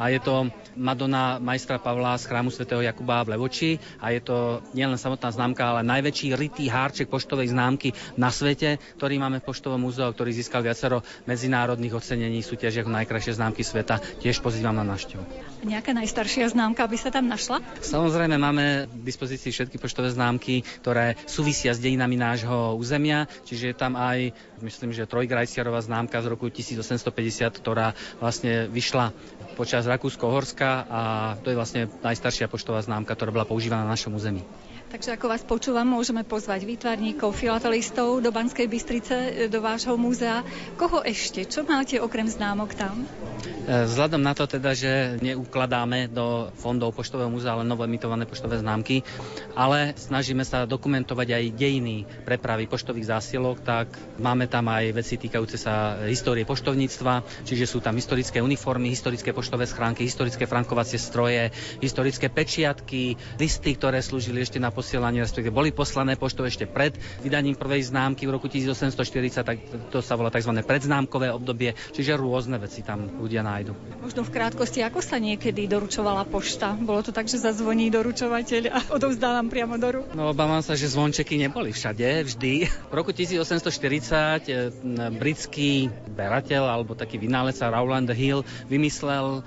a 0.00 0.04
je 0.08 0.18
to 0.24 0.48
Madonna 0.72 1.36
majstra 1.36 1.76
Pavla 1.76 2.16
z 2.16 2.26
chrámu 2.26 2.48
svätého 2.48 2.80
Jakuba 2.80 3.22
v 3.28 3.36
Levoči 3.36 3.70
a 4.00 4.10
je 4.10 4.24
to 4.24 4.64
nielen 4.72 4.96
samotná 4.96 5.28
známka, 5.28 5.68
ale 5.68 5.84
najväčší 5.84 6.32
rytý 6.32 6.72
hárček 6.72 7.12
poštovej 7.12 7.52
známky 7.52 7.92
na 8.16 8.32
svete, 8.32 8.80
ktorý 8.96 9.20
máme 9.20 9.44
v 9.44 9.48
Poštovom 9.52 9.84
múzeu, 9.84 10.08
ktorý 10.08 10.32
získal 10.32 10.64
viacero 10.64 11.04
medzinárodných 11.28 11.92
ocenení 11.92 12.37
ocenení 12.38 12.46
súťaži 12.46 12.86
ako 12.86 12.94
najkrajšie 12.94 13.34
známky 13.34 13.62
sveta. 13.66 13.98
Tiež 14.22 14.38
pozývam 14.38 14.74
na 14.74 14.86
návštevu. 14.86 15.22
Nejaká 15.66 15.90
najstaršia 15.90 16.54
známka 16.54 16.86
by 16.86 16.98
sa 16.98 17.10
tam 17.10 17.26
našla? 17.26 17.58
Samozrejme 17.82 18.38
máme 18.38 18.86
k 18.86 19.02
dispozícii 19.02 19.50
všetky 19.50 19.76
poštové 19.82 20.14
známky, 20.14 20.62
ktoré 20.78 21.18
súvisia 21.26 21.74
s 21.74 21.82
dejinami 21.82 22.14
nášho 22.14 22.78
územia, 22.78 23.26
čiže 23.42 23.74
je 23.74 23.76
tam 23.76 23.98
aj, 23.98 24.30
myslím, 24.62 24.94
že 24.94 25.10
trojgrajciarová 25.10 25.82
známka 25.82 26.22
z 26.22 26.30
roku 26.30 26.46
1850, 26.46 27.58
ktorá 27.58 27.98
vlastne 28.22 28.70
vyšla 28.70 29.10
počas 29.58 29.90
Rakúsko-Horska 29.90 30.70
a 30.86 31.00
to 31.42 31.50
je 31.50 31.58
vlastne 31.58 31.90
najstaršia 32.06 32.46
poštová 32.46 32.78
známka, 32.86 33.18
ktorá 33.18 33.34
bola 33.34 33.48
používaná 33.48 33.82
na 33.82 33.98
našom 33.98 34.14
území. 34.14 34.46
Takže 34.88 35.20
ako 35.20 35.26
vás 35.28 35.44
počúvam, 35.44 35.84
môžeme 35.84 36.24
pozvať 36.24 36.64
výtvarníkov, 36.64 37.36
filatelistov 37.36 38.24
do 38.24 38.32
Banskej 38.32 38.64
Bystrice, 38.64 39.16
e, 39.36 39.52
do 39.52 39.60
vášho 39.60 40.00
múzea. 40.00 40.40
Koho 40.80 41.04
ešte? 41.04 41.44
Čo 41.44 41.68
máte 41.68 42.00
okrem 42.00 42.24
známok 42.24 42.72
tam? 42.72 43.04
E, 43.68 43.84
vzhľadom 43.84 44.24
na 44.24 44.32
to 44.32 44.48
teda, 44.48 44.72
že 44.72 45.20
neukladáme 45.20 46.08
do 46.08 46.48
fondov 46.56 46.96
Poštového 46.96 47.28
múzea 47.28 47.60
len 47.60 47.68
emitované 47.68 48.24
poštové 48.24 48.64
známky, 48.64 49.04
ale 49.52 49.92
snažíme 49.92 50.40
sa 50.40 50.64
dokumentovať 50.64 51.36
aj 51.36 51.44
dejiny 51.52 52.08
prepravy 52.24 52.64
poštových 52.64 53.12
zásielok, 53.12 53.60
tak 53.60 53.92
máme 54.16 54.48
tam 54.48 54.72
aj 54.72 54.96
veci 54.96 55.20
týkajúce 55.20 55.60
sa 55.60 56.00
histórie 56.08 56.48
poštovníctva, 56.48 57.44
čiže 57.44 57.68
sú 57.68 57.84
tam 57.84 57.92
historické 57.92 58.40
uniformy, 58.40 58.88
historické 58.88 59.36
poštové 59.36 59.68
schránky, 59.68 60.08
historické 60.08 60.48
frankovacie 60.48 60.96
stroje, 60.96 61.52
historické 61.84 62.32
pečiatky, 62.32 63.20
listy, 63.36 63.76
ktoré 63.76 64.00
slúžili 64.00 64.40
ešte 64.40 64.56
na 64.56 64.77
posielanie, 64.78 65.26
respektíve 65.26 65.50
boli 65.50 65.74
poslané 65.74 66.14
poštou 66.14 66.46
ešte 66.46 66.70
pred 66.70 66.94
vydaním 67.26 67.58
prvej 67.58 67.90
známky 67.90 68.30
v 68.30 68.38
roku 68.38 68.46
1840, 68.46 69.42
tak 69.42 69.58
to 69.90 69.98
sa 69.98 70.14
volá 70.14 70.30
tzv. 70.30 70.54
predznámkové 70.62 71.34
obdobie, 71.34 71.74
čiže 71.90 72.14
rôzne 72.14 72.62
veci 72.62 72.86
tam 72.86 73.10
ľudia 73.18 73.42
nájdu. 73.42 73.74
Možno 73.98 74.22
v 74.22 74.30
krátkosti, 74.30 74.86
ako 74.86 75.02
sa 75.02 75.18
niekedy 75.18 75.66
doručovala 75.66 76.22
pošta? 76.30 76.78
Bolo 76.78 77.02
to 77.02 77.10
tak, 77.10 77.26
že 77.26 77.42
zazvoní 77.42 77.90
doručovateľ 77.90 78.62
a 78.70 78.78
odovzdávam 78.96 79.50
priamo 79.50 79.74
do 79.74 79.88
rúk? 79.98 80.14
No 80.14 80.30
obávam 80.30 80.62
sa, 80.62 80.78
že 80.78 80.86
zvončeky 80.86 81.34
neboli 81.34 81.74
všade, 81.74 82.22
vždy. 82.30 82.54
V 82.88 82.94
roku 82.94 83.10
1840 83.10 84.46
e, 84.46 84.70
britský 85.18 85.90
berateľ 86.14 86.70
alebo 86.70 86.94
taký 86.94 87.18
vynálec 87.18 87.58
Rowland 87.58 88.14
Hill 88.14 88.46
vymyslel 88.70 89.42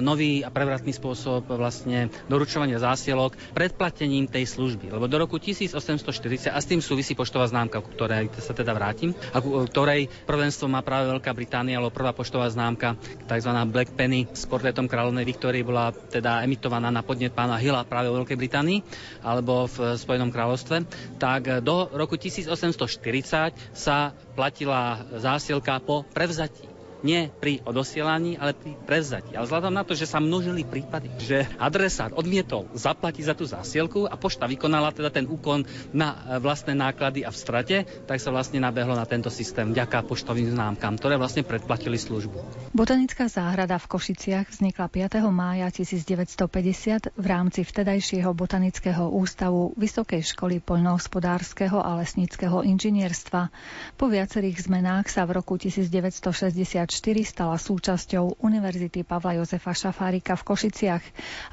nový 0.00 0.46
a 0.46 0.50
prevratný 0.50 0.94
spôsob 0.94 1.50
vlastne 1.54 2.12
doručovania 2.30 2.78
zásielok 2.78 3.34
predplatením 3.52 4.30
tej 4.30 4.46
služby. 4.46 4.94
Lebo 4.94 5.10
do 5.10 5.16
roku 5.18 5.38
1840, 5.38 6.50
a 6.50 6.58
s 6.58 6.66
tým 6.68 6.78
súvisí 6.78 7.12
poštová 7.18 7.50
známka, 7.50 7.82
ku 7.82 7.90
ktorej 7.92 8.30
sa 8.38 8.54
teda 8.54 8.74
vrátim, 8.74 9.12
a 9.34 9.42
ku 9.42 9.66
ktorej 9.66 10.10
prvenstvo 10.26 10.70
má 10.70 10.80
práve 10.80 11.10
Veľká 11.10 11.34
Británia, 11.34 11.78
alebo 11.78 11.94
prvá 11.94 12.14
poštová 12.14 12.46
známka, 12.50 12.94
tzv. 13.26 13.50
Black 13.70 13.94
Penny 13.98 14.26
s 14.30 14.46
portrétom 14.46 14.86
kráľovnej 14.86 15.26
Viktórie 15.26 15.66
bola 15.66 15.90
teda 15.90 16.42
emitovaná 16.46 16.90
na 16.90 17.02
podnet 17.02 17.34
pána 17.34 17.58
Hilla 17.58 17.86
práve 17.86 18.10
vo 18.10 18.22
Veľkej 18.22 18.38
Británii 18.38 18.78
alebo 19.22 19.66
v 19.70 19.96
Spojenom 19.98 20.30
kráľovstve, 20.30 20.76
tak 21.18 21.64
do 21.64 21.90
roku 21.94 22.14
1840 22.18 23.74
sa 23.74 24.12
platila 24.34 25.02
zásielka 25.16 25.80
po 25.82 26.04
prevzatí 26.12 26.73
nie 27.04 27.28
pri 27.28 27.60
odosielaní, 27.68 28.40
ale 28.40 28.56
pri 28.56 28.72
prevzatí. 28.88 29.36
Ale 29.36 29.44
vzhľadom 29.44 29.76
na 29.76 29.84
to, 29.84 29.92
že 29.92 30.08
sa 30.08 30.24
množili 30.24 30.64
prípady, 30.64 31.12
že 31.20 31.44
adresát 31.60 32.16
odmietol 32.16 32.72
zaplatiť 32.72 33.24
za 33.28 33.34
tú 33.36 33.44
zásielku 33.44 34.08
a 34.08 34.16
pošta 34.16 34.48
vykonala 34.48 34.88
teda 34.96 35.12
ten 35.12 35.28
úkon 35.28 35.68
na 35.92 36.16
e, 36.16 36.40
vlastné 36.40 36.72
náklady 36.72 37.28
a 37.28 37.30
v 37.30 37.36
strate, 37.36 37.76
tak 38.08 38.16
sa 38.16 38.32
vlastne 38.32 38.64
nabehlo 38.64 38.96
na 38.96 39.04
tento 39.04 39.28
systém 39.28 39.68
vďaka 39.68 40.08
poštovým 40.08 40.56
známkam, 40.56 40.96
ktoré 40.96 41.20
vlastne 41.20 41.44
predplatili 41.44 42.00
službu. 42.00 42.72
Botanická 42.72 43.28
záhrada 43.28 43.76
v 43.76 43.86
Košiciach 43.92 44.48
vznikla 44.48 44.88
5. 44.88 45.20
mája 45.28 45.68
1950 45.68 47.12
v 47.12 47.26
rámci 47.28 47.60
vtedajšieho 47.68 48.32
botanického 48.32 49.12
ústavu 49.12 49.76
Vysokej 49.76 50.24
školy 50.24 50.64
poľnohospodárskeho 50.64 51.76
a 51.76 52.00
lesníckého 52.00 52.64
inžinierstva. 52.64 53.52
Po 54.00 54.06
viacerých 54.08 54.64
zmenách 54.64 55.12
sa 55.12 55.28
v 55.28 55.36
roku 55.42 55.60
1964 55.60 56.93
stala 57.24 57.58
súčasťou 57.58 58.38
Univerzity 58.38 59.02
Pavla 59.02 59.34
Jozefa 59.40 59.74
Šafárika 59.74 60.38
v 60.38 60.46
Košiciach. 60.46 61.04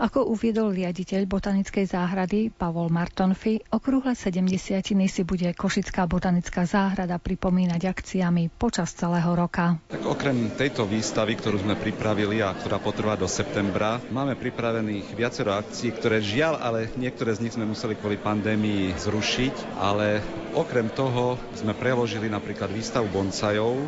Ako 0.06 0.30
uviedol 0.30 0.70
riaditeľ 0.70 1.26
botanickej 1.26 1.90
záhrady 1.90 2.54
Pavol 2.54 2.94
Martonfi, 2.94 3.58
okrúhle 3.74 4.14
70 4.14 4.86
si 4.86 5.22
bude 5.26 5.50
Košická 5.58 6.06
botanická 6.06 6.70
záhrada 6.70 7.18
pripomínať 7.18 7.82
akciami 7.90 8.54
počas 8.54 8.94
celého 8.94 9.34
roka. 9.34 9.82
Tak 9.90 10.06
okrem 10.06 10.54
tejto 10.54 10.86
výstavy, 10.86 11.34
ktorú 11.40 11.66
sme 11.66 11.74
pripravili 11.74 12.46
a 12.46 12.54
ktorá 12.54 12.78
potrvá 12.78 13.18
do 13.18 13.26
septembra, 13.26 13.98
máme 14.14 14.38
pripravených 14.38 15.18
viacero 15.18 15.58
akcií, 15.58 15.90
ktoré 15.96 16.22
žiaľ, 16.22 16.62
ale 16.62 16.94
niektoré 17.00 17.34
z 17.34 17.42
nich 17.48 17.56
sme 17.58 17.66
museli 17.66 17.98
kvôli 17.98 18.22
pandémii 18.22 18.94
zrušiť, 18.94 19.80
ale 19.82 20.22
okrem 20.54 20.92
toho 20.92 21.40
sme 21.58 21.74
preložili 21.74 22.28
napríklad 22.28 22.70
výstavu 22.70 23.08
boncajov, 23.10 23.88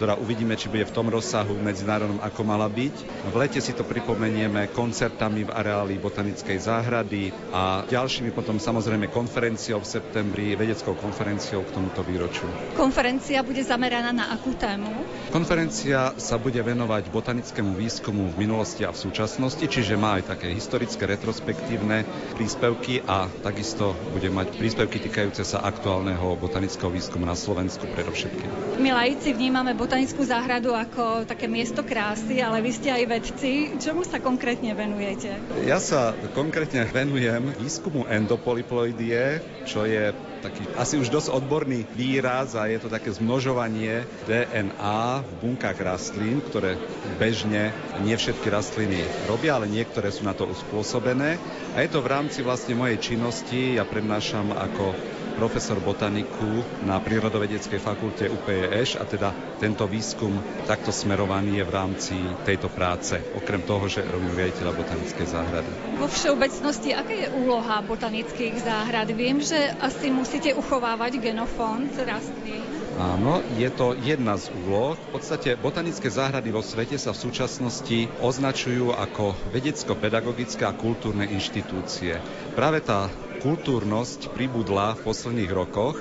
ktorá 0.00 0.16
uvidíme, 0.16 0.56
či 0.56 0.72
bude 0.72 0.88
v 0.88 0.96
tom 0.96 1.12
rozsahu 1.12 1.60
medzinárodnom, 1.60 2.24
ako 2.24 2.40
mala 2.40 2.72
byť. 2.72 3.28
V 3.28 3.36
lete 3.36 3.60
si 3.60 3.76
to 3.76 3.84
pripomenieme 3.84 4.72
koncertami 4.72 5.44
v 5.44 5.52
areáli 5.52 6.00
Botanickej 6.00 6.56
záhrady 6.56 7.28
a 7.52 7.84
ďalšími 7.84 8.32
potom 8.32 8.56
samozrejme 8.56 9.12
konferenciou 9.12 9.84
v 9.84 10.00
septembri, 10.00 10.56
vedeckou 10.56 10.96
konferenciou 10.96 11.68
k 11.68 11.76
tomuto 11.76 12.00
výročiu. 12.00 12.48
Konferencia 12.80 13.44
bude 13.44 13.60
zameraná 13.60 14.08
na 14.08 14.32
akú 14.32 14.56
tému? 14.56 14.88
Konferencia 15.28 16.16
sa 16.16 16.40
bude 16.40 16.64
venovať 16.64 17.12
botanickému 17.12 17.76
výskumu 17.76 18.32
v 18.32 18.48
minulosti 18.48 18.88
a 18.88 18.96
v 18.96 19.04
súčasnosti, 19.04 19.68
čiže 19.68 20.00
má 20.00 20.16
aj 20.16 20.32
také 20.32 20.48
historické 20.48 21.04
retrospektívne 21.04 22.08
príspevky 22.40 23.04
a 23.04 23.28
takisto 23.44 23.92
bude 24.16 24.32
mať 24.32 24.56
príspevky 24.56 24.96
týkajúce 24.96 25.44
sa 25.44 25.60
aktuálneho 25.60 26.40
botanického 26.40 26.88
výskumu 26.88 27.28
na 27.28 27.36
Slovensku 27.36 27.84
predovšetkým. 27.84 28.80
My 28.80 28.96
laici 28.96 29.36
vnímame 29.36 29.76
botanickú 29.90 30.22
záhradu 30.22 30.70
ako 30.70 31.26
také 31.26 31.50
miesto 31.50 31.82
krásy, 31.82 32.38
ale 32.38 32.62
vy 32.62 32.70
ste 32.70 32.94
aj 32.94 33.04
vedci. 33.10 33.74
Čomu 33.74 34.06
sa 34.06 34.22
konkrétne 34.22 34.70
venujete? 34.70 35.34
Ja 35.66 35.82
sa 35.82 36.14
konkrétne 36.30 36.86
venujem 36.86 37.50
výskumu 37.58 38.06
endopolyploidie, 38.06 39.42
čo 39.66 39.82
je 39.82 40.14
taký 40.46 40.62
asi 40.78 40.94
už 40.94 41.10
dosť 41.10 41.34
odborný 41.34 41.90
výraz 41.98 42.54
a 42.54 42.70
je 42.70 42.78
to 42.78 42.86
také 42.86 43.10
zmnožovanie 43.10 44.06
DNA 44.30 45.26
v 45.26 45.30
bunkách 45.42 45.82
rastlín, 45.82 46.38
ktoré 46.38 46.78
bežne 47.18 47.74
nie 48.06 48.14
všetky 48.14 48.46
rastliny 48.46 49.02
robia, 49.26 49.58
ale 49.58 49.66
niektoré 49.66 50.14
sú 50.14 50.22
na 50.22 50.38
to 50.38 50.46
uspôsobené. 50.46 51.34
A 51.74 51.82
je 51.82 51.90
to 51.90 51.98
v 51.98 52.14
rámci 52.14 52.46
vlastne 52.46 52.78
mojej 52.78 53.02
činnosti, 53.02 53.74
ja 53.74 53.82
prednášam 53.82 54.54
ako 54.54 54.94
profesor 55.40 55.80
botaniku 55.80 56.60
na 56.84 57.00
Prírodovedeckej 57.00 57.80
fakulte 57.80 58.28
UPEŠ 58.28 59.00
a 59.00 59.08
teda 59.08 59.32
tento 59.56 59.88
výskum 59.88 60.36
takto 60.68 60.92
smerovaný 60.92 61.56
je 61.56 61.64
v 61.64 61.72
rámci 61.72 62.16
tejto 62.44 62.68
práce, 62.68 63.16
okrem 63.32 63.64
toho, 63.64 63.88
že 63.88 64.04
robím 64.04 64.36
riaditeľa 64.36 64.76
botanickej 64.76 65.26
záhrady. 65.32 65.70
Vo 65.96 66.12
všeobecnosti, 66.12 66.92
aká 66.92 67.14
je 67.16 67.28
úloha 67.32 67.80
botanických 67.80 68.60
záhrad? 68.60 69.08
Viem, 69.16 69.40
že 69.40 69.56
asi 69.80 70.12
musíte 70.12 70.52
uchovávať 70.52 71.16
genofond 71.16 71.88
rastlín. 72.04 72.60
Áno, 73.00 73.40
je 73.56 73.72
to 73.72 73.96
jedna 73.96 74.36
z 74.36 74.52
úloh. 74.52 74.92
V 74.92 75.08
podstate 75.16 75.56
botanické 75.56 76.12
záhrady 76.12 76.52
vo 76.52 76.60
svete 76.60 77.00
sa 77.00 77.16
v 77.16 77.22
súčasnosti 77.32 78.12
označujú 78.20 78.92
ako 78.92 79.32
vedecko-pedagogické 79.56 80.68
a 80.68 80.76
kultúrne 80.76 81.24
inštitúcie. 81.24 82.20
Práve 82.52 82.84
tá 82.84 83.08
kultúrnosť 83.40 84.30
pribudla 84.36 84.94
v 84.94 85.04
posledných 85.08 85.50
rokoch, 85.50 85.96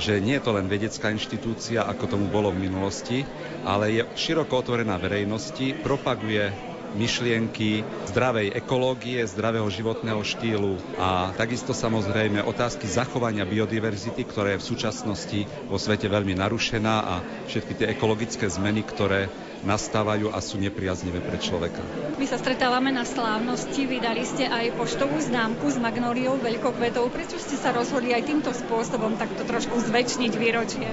že 0.00 0.22
nie 0.22 0.40
je 0.40 0.44
to 0.48 0.56
len 0.56 0.66
vedecká 0.66 1.12
inštitúcia, 1.12 1.84
ako 1.84 2.16
tomu 2.16 2.26
bolo 2.32 2.48
v 2.50 2.66
minulosti, 2.66 3.28
ale 3.68 4.00
je 4.00 4.02
široko 4.16 4.64
otvorená 4.64 4.96
verejnosti, 4.96 5.76
propaguje 5.84 6.48
myšlienky 6.90 7.86
zdravej 8.10 8.50
ekológie, 8.58 9.22
zdravého 9.22 9.66
životného 9.70 10.22
štýlu 10.26 10.74
a 10.98 11.30
takisto 11.38 11.70
samozrejme 11.70 12.42
otázky 12.42 12.90
zachovania 12.90 13.46
biodiverzity, 13.46 14.26
ktorá 14.26 14.58
je 14.58 14.62
v 14.62 14.68
súčasnosti 14.74 15.40
vo 15.70 15.78
svete 15.78 16.10
veľmi 16.10 16.34
narušená 16.34 16.94
a 16.98 17.14
všetky 17.46 17.72
tie 17.78 17.86
ekologické 17.94 18.50
zmeny, 18.50 18.82
ktoré 18.82 19.30
nastávajú 19.62 20.32
a 20.32 20.38
sú 20.40 20.56
nepriaznivé 20.56 21.20
pre 21.20 21.36
človeka. 21.36 21.80
My 22.16 22.26
sa 22.28 22.36
stretávame 22.36 22.92
na 22.92 23.04
slávnosti, 23.04 23.88
vydali 23.88 24.24
ste 24.24 24.48
aj 24.48 24.76
poštovú 24.76 25.20
známku 25.20 25.68
s 25.68 25.76
magnóliou 25.80 26.36
veľkokvetov. 26.40 27.08
Prečo 27.12 27.40
ste 27.40 27.56
sa 27.56 27.72
rozhodli 27.72 28.12
aj 28.12 28.28
týmto 28.28 28.52
spôsobom 28.52 29.16
takto 29.16 29.44
trošku 29.44 29.80
zväčšniť 29.88 30.32
výročie? 30.36 30.88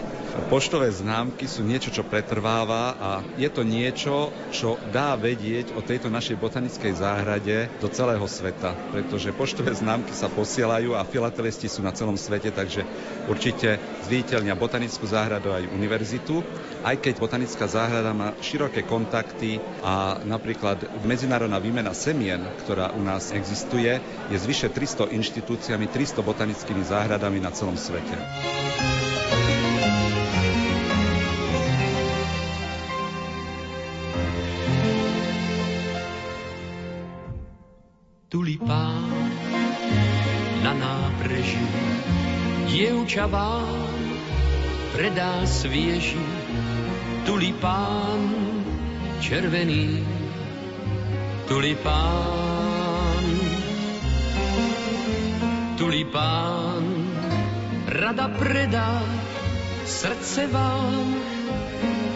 Poštové 0.47 0.91
známky 0.91 1.49
sú 1.49 1.67
niečo, 1.67 1.91
čo 1.91 2.07
pretrváva 2.07 2.95
a 2.95 3.09
je 3.35 3.49
to 3.51 3.67
niečo, 3.67 4.31
čo 4.55 4.79
dá 4.91 5.19
vedieť 5.19 5.75
o 5.75 5.81
tejto 5.83 6.07
našej 6.07 6.39
botanickej 6.39 6.93
záhrade 6.95 7.67
do 7.83 7.87
celého 7.91 8.23
sveta, 8.27 8.75
pretože 8.91 9.35
poštové 9.35 9.75
známky 9.75 10.15
sa 10.15 10.31
posielajú 10.31 10.95
a 10.95 11.07
filatelisti 11.07 11.67
sú 11.67 11.83
na 11.83 11.91
celom 11.91 12.15
svete, 12.15 12.53
takže 12.53 12.85
určite 13.27 13.81
zviditeľnia 14.07 14.55
botanickú 14.55 15.03
záhradu 15.03 15.51
aj 15.51 15.67
univerzitu, 15.67 16.39
aj 16.87 16.95
keď 17.03 17.13
botanická 17.19 17.67
záhrada 17.67 18.15
má 18.15 18.31
široké 18.39 18.87
kontakty 18.87 19.59
a 19.83 20.23
napríklad 20.23 21.03
medzinárodná 21.03 21.59
výmena 21.59 21.91
semien, 21.91 22.39
ktorá 22.63 22.95
u 22.95 23.03
nás 23.03 23.35
existuje, 23.35 23.99
je 24.31 24.37
zvyše 24.39 24.71
300 24.71 25.11
inštitúciami, 25.11 25.91
300 25.91 26.23
botanickými 26.23 26.87
záhradami 26.87 27.43
na 27.43 27.51
celom 27.51 27.75
svete. 27.75 28.15
Tulipán 38.27 39.07
na 40.63 40.71
nábreží 40.75 41.63
dievča 42.67 43.25
vám 43.25 43.86
predá 44.97 45.45
svieži 45.45 46.17
tulipán 47.21 48.33
červený, 49.21 50.01
tulipán, 51.45 53.25
tulipán, 55.77 56.81
rada 57.85 58.25
predá 58.41 59.05
srdce 59.85 60.49
vám, 60.49 61.05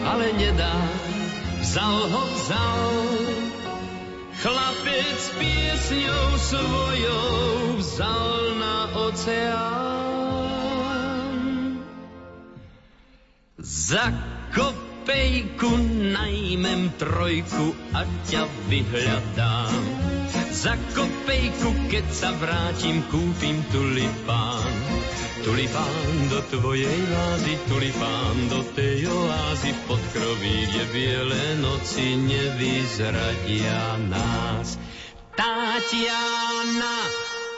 ale 0.02 0.34
nedá, 0.34 0.74
vzal 1.62 2.02
ho, 2.10 2.22
vzal. 2.34 2.90
Chlapec 4.42 5.22
piesňou 5.38 6.28
svojou 6.34 7.78
vzal 7.78 8.58
na 8.58 8.76
oceán. 9.06 10.11
Zakop 13.92 14.72
pejku 15.04 15.68
najmem 16.16 16.96
trojku 16.96 17.76
a 17.92 18.08
ťa 18.24 18.48
vyhľadám. 18.72 19.84
Za 20.48 20.80
kopejku, 20.96 21.92
keď 21.92 22.06
sa 22.08 22.32
vrátim, 22.32 23.04
kúpim 23.12 23.60
tulipán. 23.68 24.72
Tulipán 25.44 26.08
do 26.32 26.40
tvojej 26.56 27.00
vázy, 27.12 27.60
tulipán 27.68 28.36
do 28.48 28.64
tej 28.72 29.12
oázy 29.12 29.76
v 29.76 29.80
podkroví, 29.84 30.56
kde 30.72 30.84
biele 30.88 31.44
noci 31.60 32.16
nevyzradia 32.16 34.00
nás. 34.08 34.80
Tatiana, 35.36 36.96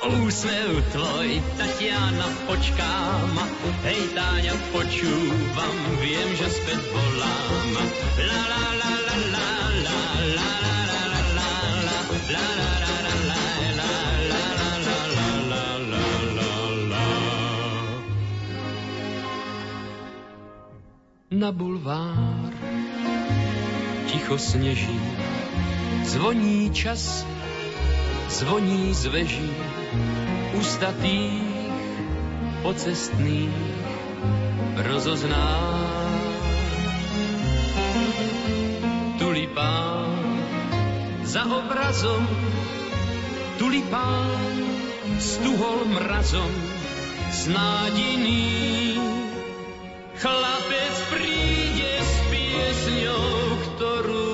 úsmev 0.09 0.85
tvoj, 0.93 1.41
Tatiana, 1.57 2.29
počkám. 2.49 3.33
Hej, 3.85 4.01
Táňa, 4.13 4.55
počúvam, 4.73 5.77
viem, 6.01 6.29
že 6.37 6.49
späť 6.53 6.81
volám. 6.93 7.71
La, 8.21 8.43
la, 8.45 8.65
la, 8.81 8.93
la, 9.01 9.17
la, 9.33 9.47
la, 9.85 10.01
la, 10.37 10.51
la, 10.53 10.65
Na 21.35 21.51
bulvár 21.51 22.55
ticho 24.07 24.39
sneží, 24.39 25.01
zvoní 26.07 26.71
čas, 26.71 27.27
zvoní 28.31 28.95
z 28.95 29.03
veží, 29.11 29.51
ustatých, 30.55 31.43
pocestných 32.63 33.55
rozozná. 34.87 35.51
Tulipán 39.19 40.15
za 41.27 41.43
obrazom, 41.49 42.25
tulipán 43.59 44.55
stuhol 45.19 45.87
mrazom, 45.91 46.53
snádiný. 47.35 48.97
Chlapec 50.15 50.95
príde 51.13 51.93
s 52.01 52.15
piesňou, 52.31 53.27
ktorú 53.75 54.31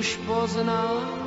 už 0.00 0.06
pozná. 0.26 1.19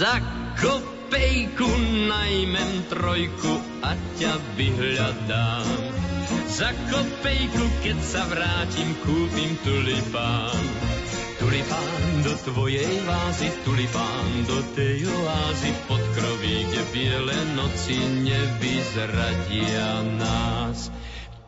Za 0.00 0.16
kopejku 0.56 1.68
najmem 2.08 2.88
trojku 2.88 3.52
a 3.84 3.92
ťa 4.16 4.32
vyhľadám. 4.56 5.68
Za 6.48 6.72
kopejku, 6.88 7.84
keď 7.84 7.98
sa 8.00 8.24
vrátim, 8.24 8.96
kúpim 9.04 9.60
tulipán. 9.60 10.64
Tulipán 11.36 12.00
do 12.24 12.32
tvojej 12.32 12.88
vázy, 13.04 13.52
tulipán 13.60 14.48
do 14.48 14.64
tej 14.72 15.04
oázy 15.04 15.68
pod 15.84 16.00
kroví, 16.16 16.64
kde 16.72 16.80
biele 16.96 17.36
noci 17.60 18.00
nevyzradia 18.24 20.00
nás. 20.16 20.88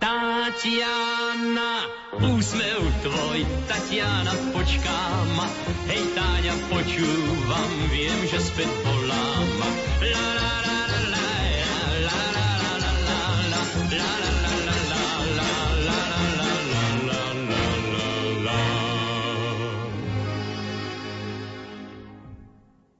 Tatiana, 0.02 1.86
úsmev 2.18 2.82
tvoj, 3.06 3.46
Tatiana, 3.70 4.34
počkám. 4.50 5.30
Hej, 5.86 6.02
Táňa, 6.18 6.58
počúvam, 6.74 7.70
viem, 7.86 8.18
že 8.26 8.42
späť 8.42 8.66
volám. 8.82 9.46
La, 10.02 10.26
la, 10.34 10.50
la, 10.66 10.80
la, 10.90 10.98
la, 11.06 11.30
la, 12.02 12.18
la, 12.82 12.82
la, 12.82 12.90
la, 13.46 13.62
la, 13.62 13.62
la, 13.62 13.62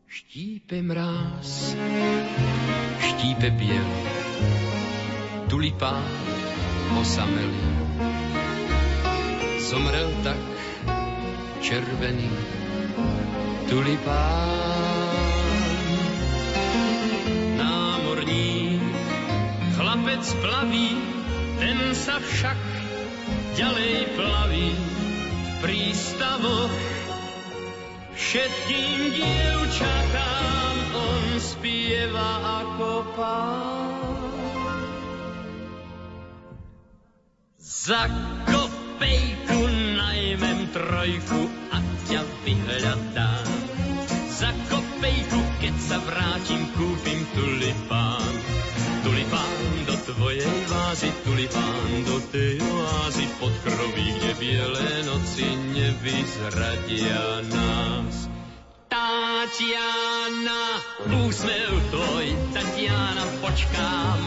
Štípe 0.07 0.79
mráz, 0.87 1.75
štípe 3.03 3.51
biel, 3.59 3.91
tulipán, 5.51 6.32
osamelý. 7.01 7.65
Zomrel 9.63 10.11
tak 10.21 10.41
červený 11.63 12.29
tulipán. 13.71 15.09
Námorník, 17.57 18.83
chlapec 19.79 20.25
plaví, 20.45 20.99
ten 21.63 21.79
sa 21.97 22.21
však 22.21 22.59
ďalej 23.57 23.95
plaví 24.19 24.69
v 24.77 25.49
prístavoch. 25.65 26.75
Všetkým 28.13 28.99
dievčatám 29.17 30.77
on 30.93 31.25
spieva 31.41 32.31
ako 32.65 32.91
pán. 33.17 34.22
Za 37.83 38.07
kopejku 38.47 39.59
najmem 39.99 40.71
trojku 40.71 41.51
a 41.75 41.83
ťa 42.07 42.23
vyhľadám. 42.47 43.51
Za 44.31 44.55
kopejku, 44.71 45.43
keď 45.59 45.75
sa 45.83 45.99
vrátim, 45.99 46.63
kúpim 46.79 47.27
tulipán. 47.35 48.35
Tulipán 49.03 49.67
do 49.91 49.99
tvojej 49.99 50.59
vázy, 50.71 51.11
tulipán 51.27 51.91
do 52.07 52.23
tej 52.31 52.63
oázy 52.63 53.27
pod 53.43 53.51
kroví, 53.67 54.15
kde 54.15 54.31
biele 54.39 55.03
noci 55.03 55.51
nevyzradia 55.75 57.43
nás. 57.51 58.32
Tatiana, 59.13 60.81
úsmev 61.05 61.73
tvoj, 61.93 62.33
Tatiana, 62.57 63.29
počkám. 63.45 64.25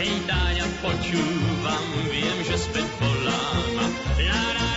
Hej, 0.00 0.24
Táňa, 0.24 0.64
počúvam, 0.80 1.84
viem, 2.08 2.38
že 2.40 2.56
späť 2.56 2.88
volám. 2.96 3.92
La, 4.16 4.40
la, 4.56 4.71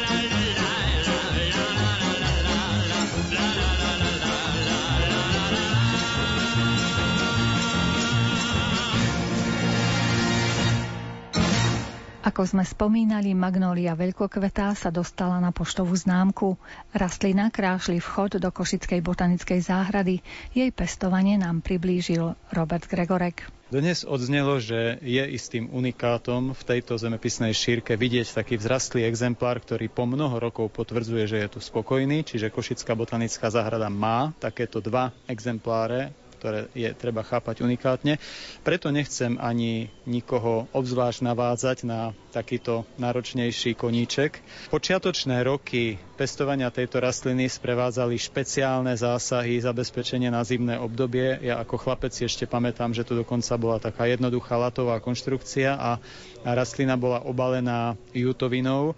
Ako 12.25 12.41
sme 12.41 12.65
spomínali, 12.65 13.37
Magnolia 13.37 13.93
veľkokvetá 13.93 14.73
sa 14.73 14.89
dostala 14.89 15.37
na 15.37 15.53
poštovú 15.53 15.93
známku. 15.93 16.57
Rastlina 16.89 17.53
krášli 17.53 18.01
vchod 18.01 18.41
do 18.41 18.49
Košickej 18.49 18.97
botanickej 19.05 19.61
záhrady. 19.61 20.25
Jej 20.57 20.73
pestovanie 20.73 21.37
nám 21.37 21.61
priblížil 21.61 22.33
Robert 22.49 22.89
Gregorek. 22.89 23.45
Dnes 23.69 24.01
odznelo, 24.01 24.57
že 24.57 24.97
je 25.05 25.21
istým 25.37 25.69
unikátom 25.69 26.57
v 26.57 26.61
tejto 26.65 26.97
zemepisnej 26.97 27.53
šírke 27.53 27.93
vidieť 27.93 28.41
taký 28.41 28.57
vzrastlý 28.57 29.05
exemplár, 29.05 29.61
ktorý 29.61 29.85
po 29.93 30.09
mnoho 30.09 30.41
rokov 30.41 30.73
potvrdzuje, 30.73 31.29
že 31.29 31.37
je 31.45 31.47
tu 31.53 31.59
spokojný, 31.61 32.25
čiže 32.25 32.49
Košická 32.49 32.97
botanická 32.97 33.53
záhrada 33.53 33.93
má 33.93 34.33
takéto 34.41 34.81
dva 34.81 35.13
exempláre 35.29 36.24
ktoré 36.35 36.67
je 36.75 36.91
treba 36.91 37.23
chápať 37.23 37.63
unikátne. 37.63 38.19
Preto 38.61 38.91
nechcem 38.91 39.39
ani 39.39 39.87
nikoho 40.03 40.67
obzvlášť 40.75 41.23
navádzať 41.23 41.77
na 41.87 42.11
takýto 42.29 42.83
náročnejší 42.99 43.73
koníček. 43.73 44.43
Počiatočné 44.67 45.41
roky 45.41 45.95
pestovania 46.19 46.67
tejto 46.67 46.99
rastliny 46.99 47.47
sprevádzali 47.47 48.19
špeciálne 48.19 48.91
zásahy, 48.95 49.63
zabezpečenie 49.63 50.27
na 50.27 50.43
zimné 50.43 50.75
obdobie. 50.75 51.39
Ja 51.39 51.63
ako 51.63 51.79
chlapec 51.79 52.11
ešte 52.11 52.43
pamätám, 52.43 52.91
že 52.91 53.07
to 53.07 53.15
dokonca 53.15 53.55
bola 53.55 53.79
taká 53.79 54.07
jednoduchá 54.11 54.59
latová 54.59 54.99
konštrukcia 54.99 55.79
a 55.79 55.91
rastlina 56.43 56.99
bola 56.99 57.23
obalená 57.23 57.95
jutovinou 58.11 58.95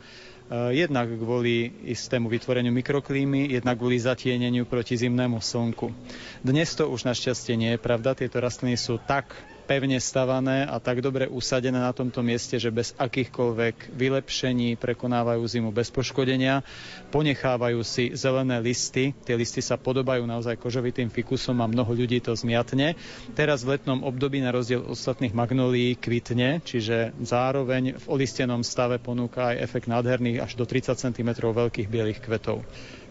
jednak 0.52 1.12
kvôli 1.20 1.72
istému 1.92 2.32
vytvoreniu 2.32 2.72
mikroklímy, 2.72 3.52
jednak 3.52 3.76
kvôli 3.76 4.00
zatieneniu 4.00 4.64
proti 4.64 4.96
zimnému 4.96 5.44
slnku. 5.44 5.92
Dnes 6.40 6.72
to 6.72 6.88
už 6.88 7.04
našťastie 7.04 7.60
nie 7.60 7.76
je 7.76 7.80
pravda, 7.80 8.16
tieto 8.16 8.40
rastliny 8.40 8.80
sú 8.80 8.96
tak 9.04 9.36
pevne 9.68 10.00
stavané 10.00 10.64
a 10.64 10.80
tak 10.80 11.04
dobre 11.04 11.28
usadené 11.28 11.76
na 11.76 11.92
tomto 11.92 12.24
mieste, 12.24 12.56
že 12.56 12.72
bez 12.72 12.96
akýchkoľvek 12.96 13.92
vylepšení 13.92 14.80
prekonávajú 14.80 15.44
zimu 15.44 15.70
bez 15.76 15.92
poškodenia, 15.92 16.64
ponechávajú 17.12 17.84
si 17.84 18.16
zelené 18.16 18.64
listy, 18.64 19.12
tie 19.28 19.36
listy 19.36 19.60
sa 19.60 19.76
podobajú 19.76 20.24
naozaj 20.24 20.56
kožovitým 20.56 21.12
fikusom 21.12 21.60
a 21.60 21.68
mnoho 21.68 21.92
ľudí 21.92 22.24
to 22.24 22.32
zmiatne. 22.32 22.96
Teraz 23.36 23.68
v 23.68 23.76
letnom 23.76 24.08
období 24.08 24.40
na 24.40 24.56
rozdiel 24.56 24.88
ostatných 24.88 25.36
magnolí 25.36 26.00
kvitne, 26.00 26.64
čiže 26.64 27.12
zároveň 27.20 28.00
v 28.00 28.06
olistenom 28.08 28.64
stave 28.64 29.04
ponúka 29.04 29.52
aj 29.52 29.60
efekt 29.60 29.92
nádherných 29.92 30.40
až 30.40 30.56
do 30.56 30.64
30 30.64 30.96
cm 30.96 31.30
veľkých 31.44 31.92
bielých 31.92 32.24
kvetov. 32.24 32.64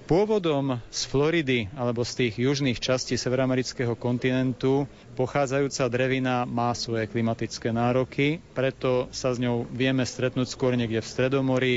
Pôvodom 0.06 0.78
z 0.86 1.02
Floridy 1.10 1.66
alebo 1.74 2.06
z 2.06 2.12
tých 2.14 2.38
južných 2.38 2.78
častí 2.78 3.18
severoamerického 3.18 3.98
kontinentu 3.98 4.86
pochádzajúca 5.18 5.82
drevina 5.90 6.46
má 6.46 6.70
svoje 6.78 7.10
klimatické 7.10 7.74
nároky, 7.74 8.38
preto 8.54 9.10
sa 9.10 9.34
s 9.34 9.42
ňou 9.42 9.66
vieme 9.74 10.06
stretnúť 10.06 10.46
skôr 10.46 10.78
niekde 10.78 11.02
v 11.02 11.10
Stredomorí, 11.10 11.76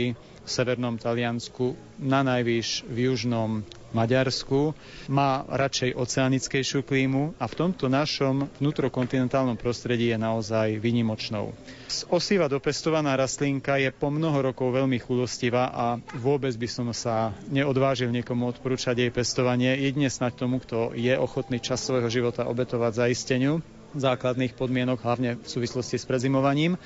v 0.50 0.58
severnom 0.58 0.98
Taliansku, 0.98 1.78
na 2.02 2.26
najvýš 2.26 2.90
v 2.90 3.14
južnom 3.14 3.62
Maďarsku. 3.94 4.74
Má 5.06 5.46
radšej 5.46 5.94
oceanickejšiu 5.94 6.82
klímu 6.82 7.38
a 7.38 7.46
v 7.46 7.54
tomto 7.54 7.86
našom 7.86 8.50
vnútrokontinentálnom 8.58 9.62
prostredí 9.62 10.10
je 10.10 10.18
naozaj 10.18 10.82
vynimočnou. 10.82 11.54
Z 11.86 12.10
osiva 12.10 12.50
dopestovaná 12.50 13.14
rastlinka 13.14 13.78
je 13.78 13.94
po 13.94 14.10
mnoho 14.10 14.50
rokov 14.50 14.74
veľmi 14.74 14.98
chulostivá 14.98 15.70
a 15.70 16.02
vôbec 16.18 16.58
by 16.58 16.66
som 16.66 16.90
sa 16.98 17.30
neodvážil 17.54 18.10
niekomu 18.10 18.50
odporúčať 18.50 19.06
jej 19.06 19.12
pestovanie, 19.14 19.78
jedine 19.78 20.10
snať 20.10 20.34
tomu, 20.34 20.58
kto 20.58 20.98
je 20.98 21.14
ochotný 21.14 21.62
čas 21.62 21.86
svojho 21.86 22.10
života 22.10 22.50
obetovať 22.50 23.06
zaisteniu 23.06 23.62
základných 23.94 24.54
podmienok, 24.54 25.02
hlavne 25.02 25.42
v 25.42 25.48
súvislosti 25.50 25.98
s 25.98 26.06
prezimovaním. 26.06 26.78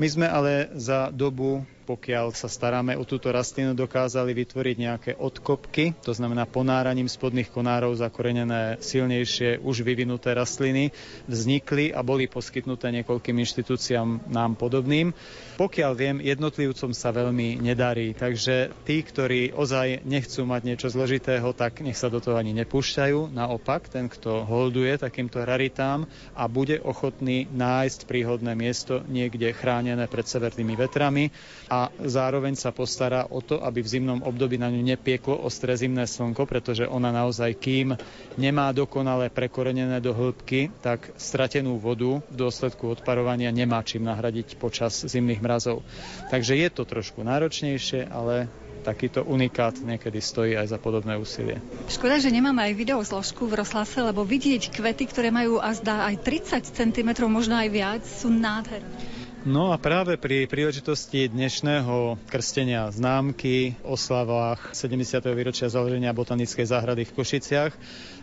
My 0.00 0.08
sme 0.08 0.24
ale 0.24 0.72
za 0.80 1.12
dobu 1.12 1.60
pokiaľ 1.84 2.36
sa 2.36 2.46
staráme 2.46 2.94
o 2.94 3.04
túto 3.04 3.32
rastlinu, 3.32 3.74
dokázali 3.74 4.32
vytvoriť 4.36 4.76
nejaké 4.76 5.12
odkopky, 5.18 5.96
to 6.00 6.14
znamená 6.14 6.46
ponáraním 6.46 7.08
spodných 7.08 7.50
konárov 7.50 7.96
zakorenené 7.98 8.78
silnejšie 8.78 9.58
už 9.60 9.82
vyvinuté 9.82 10.32
rastliny, 10.36 10.94
vznikli 11.26 11.90
a 11.90 12.04
boli 12.04 12.30
poskytnuté 12.30 12.92
niekoľkým 13.00 13.36
inštitúciám 13.42 14.30
nám 14.30 14.54
podobným. 14.54 15.12
Pokiaľ 15.60 15.92
viem, 15.92 16.16
jednotlivcom 16.24 16.96
sa 16.96 17.12
veľmi 17.12 17.60
nedarí, 17.60 18.16
takže 18.16 18.72
tí, 18.88 19.04
ktorí 19.04 19.52
ozaj 19.52 20.06
nechcú 20.08 20.48
mať 20.48 20.62
niečo 20.64 20.88
zložitého, 20.88 21.52
tak 21.52 21.84
nech 21.84 22.00
sa 22.00 22.08
do 22.08 22.22
toho 22.22 22.40
ani 22.40 22.56
nepúšťajú. 22.56 23.28
Naopak, 23.28 23.92
ten, 23.92 24.08
kto 24.08 24.48
holduje 24.48 24.96
takýmto 24.96 25.44
raritám 25.44 26.08
a 26.32 26.48
bude 26.48 26.80
ochotný 26.80 27.44
nájsť 27.52 28.08
príhodné 28.08 28.56
miesto 28.56 29.04
niekde 29.04 29.52
chránené 29.52 30.08
pred 30.08 30.24
severnými 30.24 30.74
vetrami 30.80 31.28
a 31.70 31.94
zároveň 32.02 32.58
sa 32.58 32.74
postará 32.74 33.30
o 33.30 33.38
to, 33.38 33.62
aby 33.62 33.78
v 33.78 33.92
zimnom 33.94 34.26
období 34.26 34.58
na 34.58 34.66
ňu 34.66 34.82
nepieklo 34.82 35.38
ostré 35.38 35.78
zimné 35.78 36.02
slnko, 36.02 36.42
pretože 36.42 36.82
ona 36.82 37.14
naozaj, 37.14 37.54
kým 37.62 37.94
nemá 38.34 38.74
dokonale 38.74 39.30
prekorenené 39.30 40.02
do 40.02 40.10
hĺbky, 40.10 40.74
tak 40.82 41.14
stratenú 41.14 41.78
vodu 41.78 42.18
v 42.26 42.34
dôsledku 42.34 42.90
odparovania 42.90 43.54
nemá 43.54 43.86
čím 43.86 44.02
nahradiť 44.02 44.58
počas 44.58 45.06
zimných 45.06 45.38
mrazov. 45.38 45.86
Takže 46.34 46.58
je 46.58 46.68
to 46.74 46.82
trošku 46.82 47.22
náročnejšie, 47.22 48.10
ale 48.10 48.50
takýto 48.82 49.22
unikát 49.22 49.76
niekedy 49.78 50.18
stojí 50.18 50.56
aj 50.56 50.74
za 50.74 50.78
podobné 50.80 51.14
úsilie. 51.20 51.60
Škoda, 51.86 52.18
že 52.18 52.32
nemám 52.32 52.56
aj 52.58 52.72
video 52.74 52.98
zložku 53.04 53.46
v 53.46 53.60
rozhlase, 53.60 54.00
lebo 54.00 54.24
vidieť 54.24 54.72
kvety, 54.72 55.04
ktoré 55.06 55.28
majú 55.28 55.60
a 55.60 55.70
zdá 55.76 56.08
aj 56.08 56.24
30 56.24 56.66
cm, 56.66 57.10
možno 57.28 57.60
aj 57.60 57.68
viac, 57.68 58.02
sú 58.02 58.32
nádherné. 58.32 59.19
No 59.40 59.72
a 59.72 59.80
práve 59.80 60.20
pri 60.20 60.44
príležitosti 60.44 61.24
dnešného 61.24 62.20
krstenia 62.28 62.92
známky, 62.92 63.72
oslavách 63.80 64.76
70. 64.76 65.16
výročia 65.32 65.72
založenia 65.72 66.12
botanickej 66.12 66.68
záhrady 66.68 67.08
v 67.08 67.14
Košiciach 67.16 67.72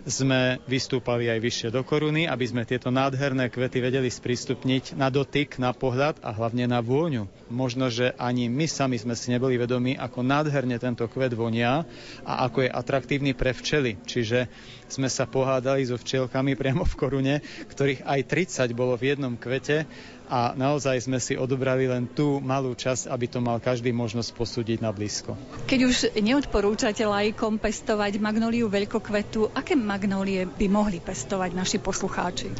sme 0.08 0.64
vystúpali 0.64 1.28
aj 1.28 1.43
vyššie 1.43 1.70
do 1.76 1.84
koruny, 1.84 2.32
aby 2.32 2.47
sme 2.47 2.64
tieto 2.64 2.88
nádherné 2.88 3.51
kvety 3.51 3.84
vedeli 3.84 4.08
sprístupniť 4.08 4.95
na 4.95 5.12
dotyk, 5.12 5.60
na 5.60 5.76
pohľad 5.76 6.24
a 6.24 6.32
hlavne 6.32 6.64
na 6.64 6.80
vôňu. 6.80 7.28
Možno, 7.51 7.91
že 7.91 8.16
ani 8.16 8.47
my 8.47 8.72
sami 8.72 8.95
sme 8.95 9.20
si 9.20 9.36
neboli 9.36 9.60
vedomi, 9.60 9.99
ako 9.99 10.24
nádherne 10.24 10.80
tento 10.80 11.03
kvet 11.12 11.36
vonia 11.36 11.84
a 12.24 12.47
ako 12.47 12.64
je 12.64 12.70
atraktívny 12.72 13.36
pre 13.36 13.51
včely. 13.51 13.99
Čiže 14.08 14.47
sme 14.88 15.12
sa 15.12 15.28
pohádali 15.28 15.84
so 15.84 15.99
včielkami 15.99 16.55
priamo 16.55 16.88
v 16.88 16.95
korune, 16.95 17.36
ktorých 17.68 18.08
aj 18.08 18.20
30 18.32 18.72
bolo 18.72 18.95
v 18.95 19.12
jednom 19.12 19.36
kvete 19.36 19.84
a 20.28 20.51
naozaj 20.55 21.08
sme 21.08 21.24
si 21.24 21.39
odobrali 21.39 21.88
len 21.88 22.03
tú 22.08 22.43
malú 22.43 22.76
časť, 22.76 23.08
aby 23.08 23.26
to 23.32 23.39
mal 23.39 23.64
každý 23.64 23.95
možnosť 23.95 24.36
posúdiť 24.36 24.84
na 24.84 24.91
blízko. 24.91 25.39
Keď 25.72 25.80
už 25.88 25.95
neodporúčate 26.20 27.03
lajkom 27.08 27.55
pestovať 27.60 28.20
magnóliu 28.20 28.68
veľkokvetu, 28.68 29.55
aké 29.55 29.80
magnólie 29.98 30.45
by 30.45 30.70
mohli 30.70 31.02
pestovať 31.02 31.58
naši 31.58 31.82
poslucháči? 31.82 32.54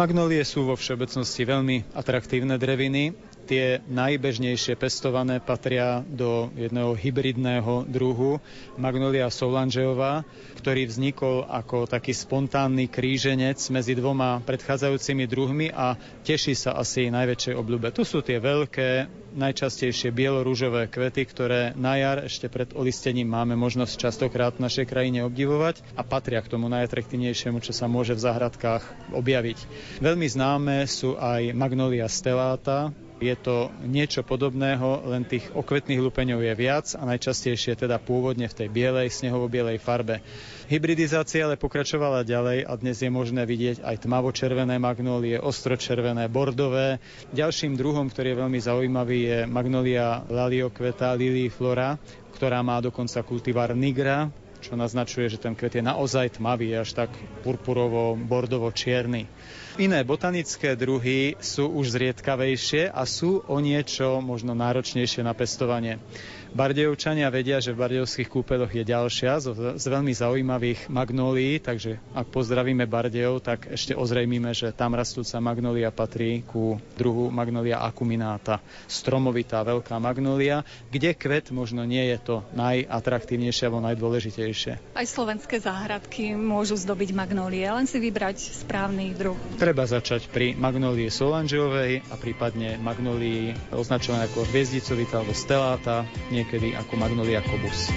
Magnólie 0.00 0.40
sú 0.40 0.64
vo 0.64 0.72
všeobecnosti 0.72 1.44
veľmi 1.44 1.92
atraktívne 1.92 2.56
dreviny. 2.56 3.12
Tie 3.48 3.80
najbežnejšie 3.88 4.76
pestované 4.76 5.40
patria 5.40 6.04
do 6.04 6.52
jedného 6.52 6.92
hybridného 6.92 7.88
druhu 7.88 8.44
Magnolia 8.76 9.32
solangeová, 9.32 10.28
ktorý 10.60 10.84
vznikol 10.84 11.48
ako 11.48 11.88
taký 11.88 12.12
spontánny 12.12 12.92
kríženec 12.92 13.56
medzi 13.72 13.96
dvoma 13.96 14.44
predchádzajúcimi 14.44 15.24
druhmi 15.24 15.72
a 15.72 15.96
teší 16.28 16.52
sa 16.52 16.76
asi 16.76 17.08
najväčšej 17.08 17.56
obľúbe. 17.56 17.88
Tu 17.88 18.04
sú 18.04 18.20
tie 18.20 18.36
veľké, 18.36 19.08
najčastejšie 19.32 20.12
bielorúžové 20.12 20.92
kvety, 20.92 21.24
ktoré 21.24 21.72
na 21.72 21.96
jar 21.96 22.28
ešte 22.28 22.52
pred 22.52 22.68
olistením 22.76 23.32
máme 23.32 23.56
možnosť 23.56 23.96
častokrát 23.96 24.60
v 24.60 24.68
našej 24.68 24.84
krajine 24.84 25.24
obdivovať 25.24 25.80
a 25.96 26.04
patria 26.04 26.44
k 26.44 26.52
tomu 26.52 26.68
najatraktívnejšiemu, 26.68 27.64
čo 27.64 27.72
sa 27.72 27.88
môže 27.88 28.12
v 28.12 28.28
záhradkách 28.28 29.16
objaviť. 29.16 29.58
Veľmi 30.04 30.28
známe 30.28 30.84
sú 30.84 31.16
aj 31.16 31.56
Magnolia 31.56 32.12
stellata, 32.12 32.92
je 33.18 33.34
to 33.34 33.74
niečo 33.82 34.22
podobného, 34.22 35.06
len 35.10 35.26
tých 35.26 35.50
okvetných 35.50 35.98
lupeňov 35.98 36.40
je 36.42 36.54
viac 36.54 36.86
a 36.94 37.02
najčastejšie 37.02 37.74
teda 37.74 37.98
pôvodne 37.98 38.46
v 38.46 38.56
tej 38.64 38.68
bielej, 38.70 39.10
snehovo-bielej 39.10 39.82
farbe. 39.82 40.22
Hybridizácia 40.70 41.44
ale 41.46 41.58
pokračovala 41.58 42.22
ďalej 42.22 42.66
a 42.66 42.72
dnes 42.78 42.98
je 43.02 43.10
možné 43.10 43.42
vidieť 43.42 43.82
aj 43.82 44.06
tmavo-červené 44.06 44.78
magnólie, 44.78 45.42
ostročervené, 45.42 46.30
bordové. 46.30 47.02
Ďalším 47.34 47.74
druhom, 47.74 48.06
ktorý 48.06 48.34
je 48.34 48.40
veľmi 48.40 48.60
zaujímavý, 48.62 49.18
je 49.18 49.38
magnolia 49.50 50.22
laliokveta 50.30 51.14
liliflora, 51.18 51.98
ktorá 52.38 52.62
má 52.62 52.78
dokonca 52.78 53.18
kultivar 53.26 53.74
nigra, 53.74 54.30
čo 54.58 54.74
naznačuje, 54.74 55.30
že 55.30 55.42
ten 55.42 55.54
kvet 55.54 55.78
je 55.78 55.82
naozaj 55.82 56.38
tmavý, 56.38 56.74
až 56.74 56.94
tak 56.94 57.10
purpurovo-bordovo-čierny. 57.46 59.30
Iné 59.78 60.02
botanické 60.02 60.74
druhy 60.74 61.38
sú 61.38 61.70
už 61.70 61.94
zriedkavejšie 61.94 62.90
a 62.90 63.06
sú 63.06 63.46
o 63.46 63.62
niečo 63.62 64.18
možno 64.18 64.50
náročnejšie 64.50 65.22
na 65.22 65.30
pestovanie. 65.38 66.02
Bardejovčania 66.48 67.28
vedia, 67.28 67.60
že 67.60 67.76
v 67.76 67.84
Bardejovských 67.84 68.28
kúpeloch 68.32 68.72
je 68.72 68.80
ďalšia 68.80 69.36
z, 69.44 69.52
veľmi 69.76 70.12
zaujímavých 70.16 70.88
magnólií, 70.88 71.60
takže 71.60 72.00
ak 72.16 72.32
pozdravíme 72.32 72.88
Bardejov, 72.88 73.44
tak 73.44 73.68
ešte 73.68 73.92
ozrejmime, 73.92 74.56
že 74.56 74.72
tam 74.72 74.96
rastúca 74.96 75.36
magnólia 75.44 75.92
patrí 75.92 76.40
ku 76.48 76.80
druhu 76.96 77.28
magnólia 77.28 77.84
acuminata. 77.84 78.64
Stromovitá 78.88 79.60
veľká 79.60 80.00
magnólia, 80.00 80.64
kde 80.88 81.12
kvet 81.12 81.52
možno 81.52 81.84
nie 81.84 82.00
je 82.16 82.18
to 82.24 82.36
najatraktívnejšie 82.56 83.68
alebo 83.68 83.84
najdôležitejšie. 83.84 84.96
Aj 84.96 85.06
slovenské 85.06 85.60
záhradky 85.60 86.32
môžu 86.32 86.80
zdobiť 86.80 87.12
magnólie, 87.12 87.68
len 87.68 87.84
si 87.84 88.00
vybrať 88.00 88.64
správny 88.64 89.12
druh. 89.12 89.36
Treba 89.60 89.84
začať 89.84 90.32
pri 90.32 90.56
magnólii 90.56 91.12
solangeovej 91.12 92.08
a 92.08 92.14
prípadne 92.16 92.80
magnólii 92.80 93.52
označované 93.76 94.24
ako 94.32 94.48
hviezdicovita 94.48 95.20
alebo 95.20 95.36
steláta, 95.36 96.08
niekedy 96.38 96.78
ako 96.78 96.94
Magnolia 96.94 97.42
Kobus. 97.42 97.90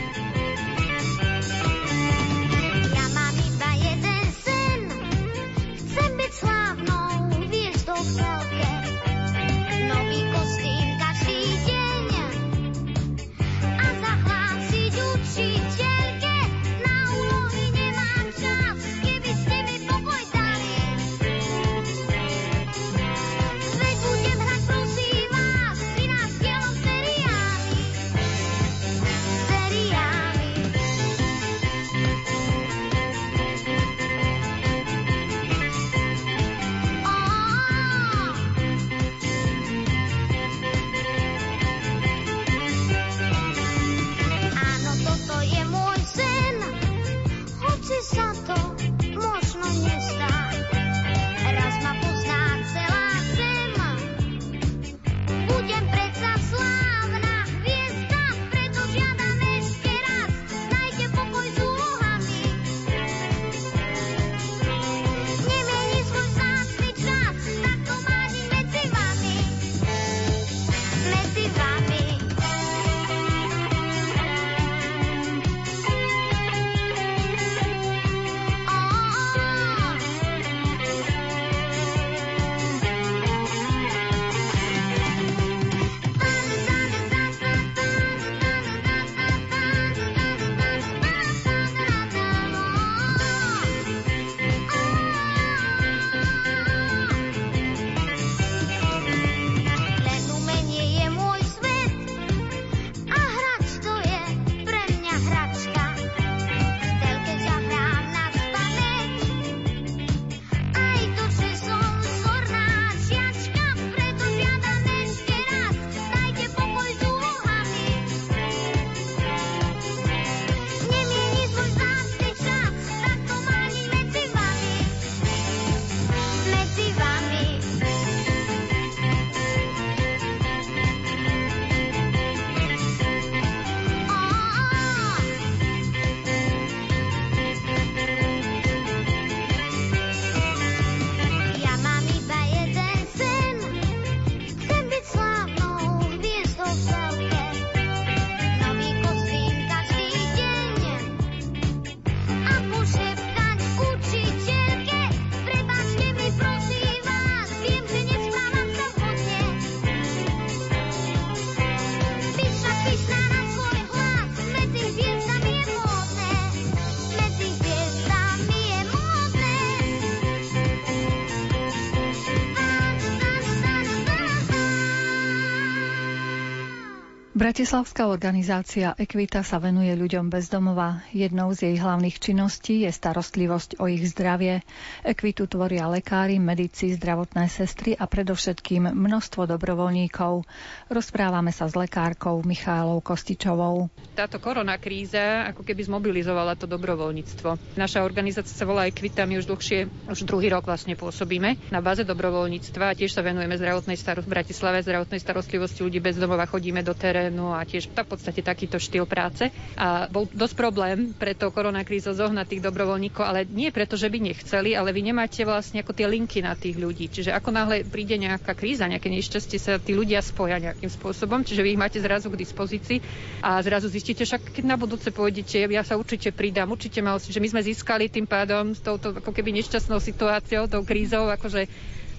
Bratislavská 177.42 178.06
organizácia 178.06 178.94
Equita 179.02 179.42
sa 179.42 179.58
venuje 179.58 179.90
ľuďom 179.98 180.30
bez 180.30 180.46
domova. 180.46 181.02
Jednou 181.10 181.50
z 181.58 181.74
jej 181.74 181.82
hlavných 181.82 182.22
činností 182.22 182.86
je 182.86 182.94
starostlivosť 182.94 183.82
o 183.82 183.90
ich 183.90 184.06
zdravie. 184.14 184.62
Equitu 185.02 185.50
tvoria 185.50 185.90
lekári, 185.90 186.38
medici, 186.38 186.94
zdravotné 186.94 187.50
sestry 187.50 187.98
a 187.98 188.06
predovšetkým 188.06 188.94
množstvo 188.94 189.50
dobrovoľníkov. 189.50 190.46
Rozprávame 190.94 191.50
sa 191.50 191.66
s 191.66 191.74
lekárkou 191.74 192.46
Michálou 192.46 193.02
Kostičovou. 193.02 193.90
Táto 194.14 194.38
korona 194.38 194.78
kríza 194.78 195.50
ako 195.50 195.66
keby 195.66 195.82
zmobilizovala 195.90 196.54
to 196.54 196.70
dobrovoľníctvo. 196.70 197.74
Naša 197.74 198.06
organizácia 198.06 198.54
sa 198.54 198.70
volá 198.70 198.86
Equita, 198.86 199.26
my 199.26 199.42
už 199.42 199.50
dlhšie, 199.50 199.90
už 200.14 200.30
druhý 200.30 200.54
rok 200.54 200.70
vlastne 200.70 200.94
pôsobíme 200.94 201.74
na 201.74 201.82
báze 201.82 202.06
dobrovoľníctva 202.06 202.94
a 202.94 202.98
tiež 203.02 203.18
sa 203.18 203.26
venujeme 203.26 203.58
zdravotnej 203.58 203.98
starosti 203.98 204.30
v 204.30 204.34
Bratislave, 204.38 204.86
zdravotnej 204.86 205.18
starostlivosti 205.18 205.82
ľudí 205.82 205.98
bez 205.98 206.22
domova, 206.22 206.46
chodíme 206.46 206.86
do 206.86 206.94
terénu 206.94 207.31
no 207.32 207.56
a 207.56 207.64
tiež 207.64 207.90
v 207.90 208.04
podstate 208.04 208.44
takýto 208.44 208.78
štýl 208.78 209.08
práce. 209.08 209.48
A 209.80 210.06
bol 210.06 210.28
dosť 210.28 210.56
problém 210.60 211.16
pre 211.16 211.34
to 211.34 211.50
koronakrízou 211.50 212.14
zohnať 212.14 212.46
tých 212.52 212.66
dobrovoľníkov, 212.68 213.24
ale 213.24 213.48
nie 213.48 213.72
preto, 213.72 213.96
že 213.96 214.12
by 214.12 214.20
nechceli, 214.20 214.76
ale 214.76 214.92
vy 214.92 215.02
nemáte 215.08 215.42
vlastne 215.42 215.82
ako 215.82 215.96
tie 215.96 216.06
linky 216.06 216.44
na 216.44 216.54
tých 216.54 216.78
ľudí. 216.78 217.08
Čiže 217.08 217.32
ako 217.32 217.50
náhle 217.50 217.88
príde 217.88 218.20
nejaká 218.20 218.54
kríza, 218.54 218.86
nejaké 218.86 219.08
nešťastie, 219.08 219.58
sa 219.58 219.80
tí 219.80 219.96
ľudia 219.96 220.20
spoja 220.22 220.60
nejakým 220.60 220.92
spôsobom, 220.92 221.42
čiže 221.42 221.64
vy 221.64 221.74
ich 221.74 221.82
máte 221.82 221.98
zrazu 221.98 222.28
k 222.30 222.42
dispozícii 222.42 222.98
a 223.40 223.58
zrazu 223.64 223.88
zistíte, 223.88 224.28
však 224.28 224.52
keď 224.52 224.64
na 224.68 224.76
budúce 224.76 225.10
pôjdete, 225.10 225.64
ja 225.66 225.84
sa 225.86 225.96
určite 225.96 226.34
pridám, 226.36 226.70
určite 226.70 227.00
mal 227.00 227.18
že 227.22 227.38
my 227.40 227.48
sme 227.48 227.62
získali 227.62 228.10
tým 228.10 228.26
pádom 228.26 228.74
s 228.74 228.82
touto 228.82 229.14
ako 229.14 229.32
keby 229.32 229.54
nešťastnou 229.62 230.02
situáciou, 230.02 230.66
tou 230.66 230.82
krízou, 230.82 231.30
akože 231.30 231.70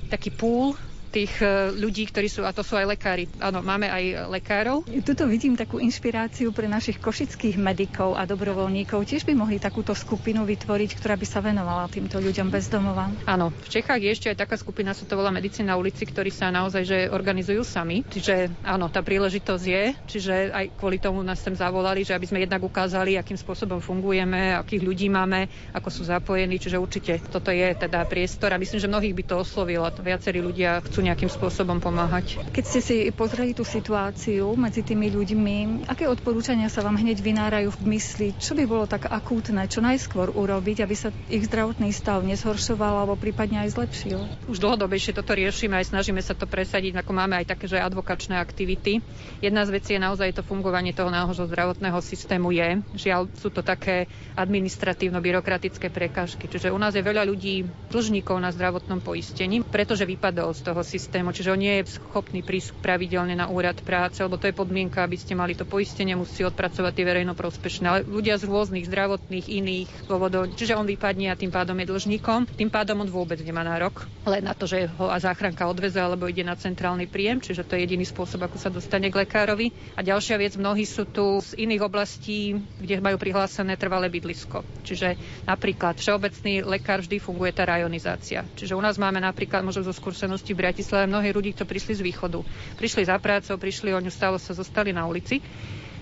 taký 0.09 0.31
púl 0.33 0.73
tých 1.13 1.33
e, 1.45 1.77
ľudí, 1.77 2.09
ktorí 2.09 2.29
sú, 2.33 2.41
a 2.49 2.57
to 2.57 2.65
sú 2.65 2.81
aj 2.81 2.89
lekári. 2.89 3.29
Áno, 3.37 3.61
máme 3.61 3.93
aj 3.93 4.33
lekárov. 4.33 4.89
Tuto 5.05 5.29
vidím 5.29 5.53
takú 5.53 5.77
inšpiráciu 5.77 6.57
pre 6.57 6.65
našich 6.65 6.97
košických 6.97 7.61
medikov 7.61 8.17
a 8.17 8.25
dobrovoľníkov. 8.25 9.05
Tiež 9.05 9.29
by 9.29 9.37
mohli 9.37 9.61
takúto 9.61 9.93
skupinu 9.93 10.49
vytvoriť, 10.49 10.97
ktorá 10.97 11.21
by 11.21 11.27
sa 11.29 11.45
venovala 11.45 11.91
týmto 11.93 12.17
ľuďom 12.17 12.49
bez 12.49 12.73
domova. 12.73 13.13
Áno, 13.29 13.53
v 13.53 13.69
Čechách 13.69 14.01
je 14.01 14.11
ešte 14.11 14.29
aj 14.33 14.41
taká 14.49 14.57
skupina, 14.57 14.97
sa 14.97 15.05
to 15.05 15.19
volá 15.19 15.29
Medicína 15.29 15.73
na 15.73 15.81
ulici, 15.81 16.05
ktorí 16.05 16.33
sa 16.33 16.49
naozaj 16.49 16.83
že 16.83 16.99
organizujú 17.09 17.65
sami. 17.65 18.05
Čiže 18.07 18.53
áno, 18.63 18.89
tá 18.89 19.01
príležitosť 19.01 19.65
je, 19.65 19.85
čiže 20.07 20.35
aj 20.53 20.77
kvôli 20.77 21.01
tomu 21.01 21.21
nás 21.21 21.41
sem 21.41 21.57
zavolali, 21.57 22.05
že 22.05 22.13
aby 22.13 22.27
sme 22.29 22.45
jednak 22.45 22.63
ukázali, 22.63 23.17
akým 23.17 23.37
spôsobom 23.37 23.81
fungujeme, 23.81 24.55
akých 24.57 24.83
ľudí 24.85 25.07
máme, 25.09 25.49
ako 25.73 25.89
sú 25.89 26.03
zapojení, 26.07 26.61
čiže 26.61 26.81
určite 26.81 27.21
toto 27.29 27.51
je 27.51 27.73
teda 27.75 28.05
priestor 28.07 28.53
a 28.55 28.61
myslím, 28.61 28.81
že 28.81 28.89
mnohých 28.91 29.17
by 29.17 29.25
to 29.27 29.35
oslovilo. 29.41 29.85
Viacerí 29.93 30.45
ľudia 30.45 30.85
chcú 31.03 31.11
nejakým 31.11 31.34
spôsobom 31.34 31.82
pomáhať. 31.82 32.38
Keď 32.55 32.62
ste 32.62 32.78
si 32.78 32.96
pozreli 33.11 33.59
tú 33.59 33.66
situáciu 33.66 34.55
medzi 34.55 34.86
tými 34.86 35.11
ľuďmi, 35.11 35.90
aké 35.90 36.07
odporúčania 36.07 36.70
sa 36.70 36.86
vám 36.86 36.94
hneď 36.94 37.18
vynárajú 37.18 37.74
v 37.74 37.98
mysli? 37.98 38.28
Čo 38.38 38.55
by 38.55 38.64
bolo 38.70 38.86
tak 38.86 39.11
akútne, 39.11 39.66
čo 39.66 39.82
najskôr 39.82 40.30
urobiť, 40.30 40.86
aby 40.86 40.94
sa 40.94 41.11
ich 41.26 41.42
zdravotný 41.50 41.90
stav 41.90 42.22
nezhoršoval 42.22 43.03
alebo 43.03 43.18
prípadne 43.18 43.66
aj 43.66 43.74
zlepšil? 43.74 44.46
Už 44.46 44.62
dlhodobejšie 44.62 45.18
toto 45.18 45.34
riešime 45.34 45.74
aj 45.82 45.90
snažíme 45.90 46.22
sa 46.22 46.38
to 46.38 46.46
presadiť, 46.46 47.03
ako 47.03 47.11
máme 47.11 47.34
aj 47.42 47.50
také, 47.50 47.66
že 47.66 47.82
advokačné 47.82 48.38
aktivity. 48.38 49.03
Jedna 49.42 49.66
z 49.66 49.74
vecí 49.74 49.98
je 49.98 50.07
naozaj 50.07 50.38
to 50.38 50.46
fungovanie 50.46 50.94
toho 50.94 51.11
nášho 51.11 51.50
zdravotného 51.50 51.98
systému 51.98 52.55
je. 52.55 52.78
Žiaľ, 52.94 53.26
sú 53.42 53.50
to 53.50 53.66
také 53.66 54.07
administratívno-byrokratické 54.38 55.90
prekážky. 55.90 56.46
Čiže 56.46 56.70
u 56.70 56.78
nás 56.78 56.94
je 56.94 57.03
veľa 57.03 57.26
ľudí 57.26 57.66
dlžníkov 57.90 58.38
na 58.38 58.55
zdravotnom 58.55 59.03
poistení, 59.03 59.66
pretože 59.66 60.07
vypadol 60.07 60.55
z 60.55 60.62
toho 60.62 60.91
systému. 60.93 61.32
Čiže 61.32 61.57
on 61.57 61.61
nie 61.61 61.80
je 61.80 61.97
schopný 61.97 62.45
prísť 62.45 62.76
pravidelne 62.84 63.32
na 63.32 63.49
úrad 63.49 63.80
práce, 63.80 64.20
lebo 64.20 64.36
to 64.36 64.53
je 64.53 64.55
podmienka, 64.57 65.01
aby 65.01 65.16
ste 65.16 65.32
mali 65.32 65.57
to 65.57 65.64
poistenie, 65.64 66.12
musí 66.12 66.45
odpracovať 66.45 66.93
tie 66.93 67.09
verejnoprospešné. 67.09 67.84
Ale 67.88 68.01
ľudia 68.05 68.36
z 68.36 68.45
rôznych 68.45 68.84
zdravotných 68.86 69.47
iných 69.49 69.90
dôvodov, 70.05 70.53
čiže 70.53 70.76
on 70.76 70.84
vypadne 70.84 71.32
a 71.32 71.38
tým 71.38 71.49
pádom 71.49 71.78
je 71.80 71.88
dlžníkom. 71.88 72.53
Tým 72.53 72.68
pádom 72.68 73.01
on 73.01 73.09
vôbec 73.09 73.40
nemá 73.40 73.64
nárok 73.64 74.05
len 74.22 74.47
na 74.47 74.55
to, 74.55 74.70
že 74.70 74.86
ho 74.99 75.11
a 75.11 75.18
záchranka 75.18 75.66
odveze 75.66 75.99
alebo 75.99 76.30
ide 76.30 76.47
na 76.47 76.55
centrálny 76.55 77.11
príjem, 77.11 77.43
čiže 77.43 77.66
to 77.66 77.74
je 77.74 77.86
jediný 77.86 78.07
spôsob, 78.07 78.47
ako 78.47 78.57
sa 78.59 78.70
dostane 78.70 79.11
k 79.11 79.18
lekárovi. 79.26 79.74
A 79.99 80.05
ďalšia 80.05 80.38
vec, 80.38 80.55
mnohí 80.55 80.86
sú 80.86 81.09
tu 81.09 81.43
z 81.43 81.59
iných 81.59 81.82
oblastí, 81.82 82.59
kde 82.78 83.03
majú 83.03 83.18
prihlásené 83.18 83.74
trvalé 83.74 84.07
bydlisko. 84.12 84.62
Čiže 84.86 85.18
napríklad 85.47 85.99
všeobecný 85.99 86.62
lekár 86.62 87.03
vždy 87.03 87.18
funguje 87.18 87.51
tá 87.55 87.66
rajonizácia. 87.66 88.47
Čiže 88.55 88.78
u 88.78 88.82
nás 88.82 88.99
máme 88.99 89.18
napríklad, 89.18 89.66
možno 89.66 89.82
zo 89.86 89.95
skúsenosti 89.95 90.55
v 90.55 90.62
Bratislave, 90.62 90.82
mnohí 90.85 91.30
ľudí, 91.30 91.55
ktorí 91.55 91.68
prišli 91.78 91.95
z 91.99 92.03
východu. 92.03 92.41
Prišli 92.76 93.03
za 93.07 93.16
prácou, 93.22 93.57
prišli, 93.57 93.95
oni 93.95 94.11
stále 94.11 94.37
sa 94.37 94.53
zostali 94.53 94.91
na 94.91 95.07
ulici, 95.07 95.39